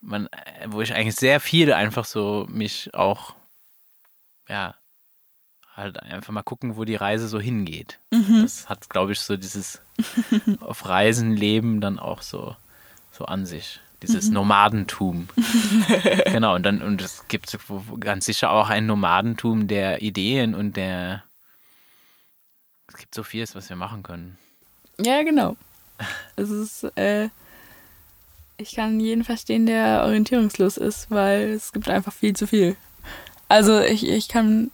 man, 0.00 0.28
wo 0.66 0.80
ich 0.80 0.94
eigentlich 0.94 1.16
sehr 1.16 1.40
viel 1.40 1.72
einfach 1.72 2.04
so 2.04 2.46
mich 2.48 2.94
auch 2.94 3.34
ja 4.48 4.74
halt 5.78 6.02
einfach 6.02 6.32
mal 6.32 6.42
gucken, 6.42 6.76
wo 6.76 6.84
die 6.84 6.96
Reise 6.96 7.28
so 7.28 7.40
hingeht. 7.40 7.98
Mhm. 8.10 8.42
Das 8.42 8.68
hat, 8.68 8.90
glaube 8.90 9.12
ich, 9.12 9.20
so 9.20 9.36
dieses 9.36 9.80
auf 10.60 10.86
Reisen 10.86 11.32
leben 11.32 11.80
dann 11.80 11.98
auch 11.98 12.22
so, 12.22 12.56
so 13.12 13.24
an 13.24 13.46
sich. 13.46 13.80
Dieses 14.02 14.28
mhm. 14.28 14.34
Nomadentum. 14.34 15.28
genau, 16.26 16.54
und 16.54 16.64
dann, 16.64 16.82
und 16.82 17.02
es 17.02 17.26
gibt 17.28 17.56
ganz 17.98 18.26
sicher 18.26 18.50
auch 18.50 18.68
ein 18.68 18.86
Nomadentum 18.86 19.66
der 19.66 20.02
Ideen 20.02 20.54
und 20.54 20.76
der 20.76 21.24
es 22.88 22.96
gibt 22.96 23.14
so 23.14 23.22
vieles, 23.22 23.54
was 23.54 23.68
wir 23.68 23.76
machen 23.76 24.02
können. 24.02 24.38
Ja, 24.98 25.22
genau. 25.22 25.56
Es 26.36 26.50
ist, 26.50 26.84
äh, 26.96 27.28
ich 28.56 28.74
kann 28.74 28.98
jeden 28.98 29.24
verstehen, 29.24 29.66
der 29.66 30.02
orientierungslos 30.04 30.76
ist, 30.76 31.10
weil 31.10 31.50
es 31.50 31.72
gibt 31.72 31.88
einfach 31.88 32.12
viel 32.12 32.34
zu 32.34 32.46
viel. 32.46 32.76
Also 33.48 33.80
ich, 33.80 34.08
ich 34.08 34.28
kann 34.28 34.70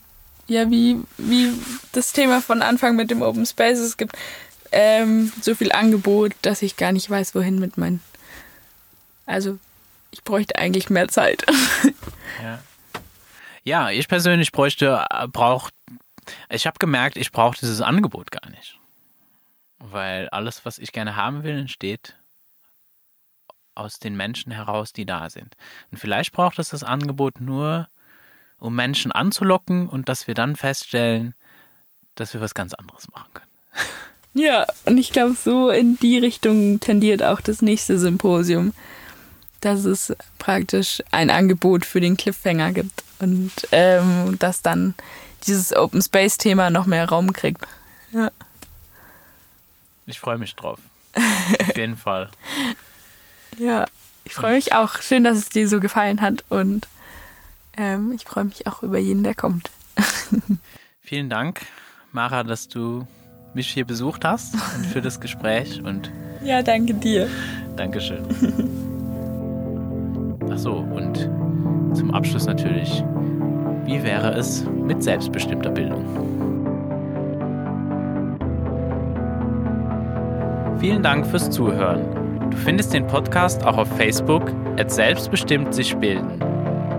ja, 0.47 0.69
wie, 0.69 1.01
wie 1.17 1.53
das 1.91 2.13
Thema 2.13 2.41
von 2.41 2.61
Anfang 2.61 2.95
mit 2.95 3.09
dem 3.09 3.21
Open 3.21 3.45
Space. 3.45 3.79
Es 3.79 3.97
gibt 3.97 4.15
ähm, 4.71 5.31
so 5.41 5.55
viel 5.55 5.71
Angebot, 5.71 6.33
dass 6.41 6.61
ich 6.61 6.77
gar 6.77 6.91
nicht 6.91 7.09
weiß, 7.09 7.33
wohin 7.35 7.59
mit 7.59 7.77
meinen. 7.77 8.01
Also, 9.25 9.57
ich 10.11 10.23
bräuchte 10.23 10.57
eigentlich 10.57 10.89
mehr 10.89 11.07
Zeit. 11.07 11.45
ja. 12.43 12.59
ja, 13.63 13.89
ich 13.89 14.07
persönlich 14.07 14.51
bräuchte, 14.51 15.05
braucht, 15.31 15.73
ich 16.49 16.67
habe 16.67 16.77
gemerkt, 16.79 17.17
ich 17.17 17.31
brauche 17.31 17.57
dieses 17.57 17.81
Angebot 17.81 18.31
gar 18.31 18.49
nicht. 18.49 18.77
Weil 19.79 20.29
alles, 20.29 20.65
was 20.65 20.77
ich 20.77 20.91
gerne 20.91 21.15
haben 21.15 21.43
will, 21.43 21.57
entsteht 21.57 22.15
aus 23.73 23.99
den 23.99 24.15
Menschen 24.15 24.51
heraus, 24.51 24.93
die 24.93 25.05
da 25.05 25.29
sind. 25.29 25.55
Und 25.91 25.97
vielleicht 25.97 26.31
braucht 26.31 26.59
es 26.59 26.69
das 26.69 26.83
Angebot 26.83 27.41
nur 27.41 27.89
um 28.65 28.75
Menschen 28.75 29.11
anzulocken 29.11 29.87
und 29.87 30.09
dass 30.09 30.27
wir 30.27 30.33
dann 30.33 30.55
feststellen, 30.55 31.35
dass 32.15 32.33
wir 32.33 32.41
was 32.41 32.53
ganz 32.53 32.73
anderes 32.73 33.09
machen 33.11 33.29
können. 33.33 33.45
Ja, 34.33 34.65
und 34.85 34.97
ich 34.97 35.11
glaube, 35.11 35.33
so 35.33 35.69
in 35.69 35.97
die 35.99 36.17
Richtung 36.17 36.81
tendiert 36.81 37.23
auch 37.23 37.39
das 37.39 37.61
nächste 37.61 37.97
Symposium. 37.97 38.73
dass 39.61 39.85
es 39.85 40.13
praktisch 40.37 41.01
ein 41.11 41.31
Angebot 41.31 41.85
für 41.85 41.99
den 41.99 42.17
Cliffhanger 42.17 42.71
gibt 42.71 43.03
und 43.19 43.51
ähm, 43.71 44.37
dass 44.37 44.61
dann 44.61 44.93
dieses 45.47 45.75
Open 45.75 46.01
Space 46.01 46.37
Thema 46.37 46.69
noch 46.69 46.85
mehr 46.85 47.09
Raum 47.09 47.33
kriegt. 47.33 47.65
Ja. 48.11 48.29
Ich 50.05 50.19
freue 50.19 50.37
mich 50.37 50.55
drauf. 50.55 50.79
Auf 51.15 51.77
jeden 51.77 51.97
Fall. 51.97 52.29
Ja, 53.57 53.85
ich 54.23 54.33
freue 54.33 54.55
mich 54.55 54.73
auch. 54.73 55.01
Schön, 55.01 55.23
dass 55.23 55.37
es 55.37 55.49
dir 55.49 55.67
so 55.67 55.79
gefallen 55.79 56.21
hat 56.21 56.43
und 56.49 56.87
ähm, 57.77 58.11
ich 58.13 58.25
freue 58.25 58.45
mich 58.45 58.67
auch 58.67 58.83
über 58.83 58.97
jeden, 58.97 59.23
der 59.23 59.35
kommt. 59.35 59.69
Vielen 61.01 61.29
Dank, 61.29 61.61
Mara, 62.11 62.43
dass 62.43 62.67
du 62.67 63.07
mich 63.53 63.67
hier 63.69 63.85
besucht 63.85 64.25
hast 64.25 64.53
und 64.53 64.85
für 64.85 65.01
das 65.01 65.19
Gespräch 65.19 65.81
und 65.83 66.11
ja, 66.43 66.61
danke 66.61 66.93
dir. 66.93 67.27
Dankeschön. 67.75 68.23
Ach 70.51 70.57
so, 70.57 70.73
und 70.73 71.29
zum 71.95 72.13
Abschluss 72.13 72.45
natürlich, 72.45 73.03
wie 73.85 74.03
wäre 74.03 74.33
es 74.33 74.65
mit 74.65 75.01
selbstbestimmter 75.03 75.71
Bildung? 75.71 76.05
Vielen 80.79 81.01
Dank 81.01 81.25
fürs 81.25 81.49
Zuhören. 81.49 82.49
Du 82.51 82.57
findest 82.57 82.93
den 82.93 83.07
Podcast 83.07 83.63
auch 83.63 83.77
auf 83.77 83.87
Facebook 83.95 84.51
at 84.77 84.91
selbstbestimmt 84.91 85.73
sich 85.73 85.95
bilden 85.95 86.54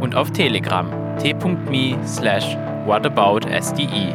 und 0.06 0.14
auf 0.14 0.30
Telegram 0.30 0.88
t.me 1.18 1.98
slash 2.06 2.56
whataboutsde, 2.86 4.14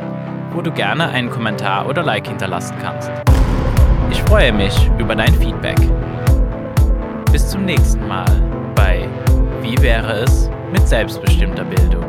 wo 0.53 0.61
du 0.61 0.71
gerne 0.71 1.09
einen 1.09 1.29
Kommentar 1.29 1.85
oder 1.85 2.01
Like 2.01 2.29
hinterlassen 2.29 2.77
kannst. 2.81 3.11
Ich 4.09 4.21
freue 4.23 4.53
mich 4.53 4.73
über 4.97 5.15
dein 5.15 5.33
Feedback. 5.33 5.75
Bis 7.33 7.49
zum 7.49 7.65
nächsten 7.65 8.07
Mal 8.07 8.25
bei 8.73 9.05
Wie 9.61 9.77
wäre 9.81 10.23
es 10.23 10.49
mit 10.71 10.87
selbstbestimmter 10.87 11.65
Bildung? 11.65 12.05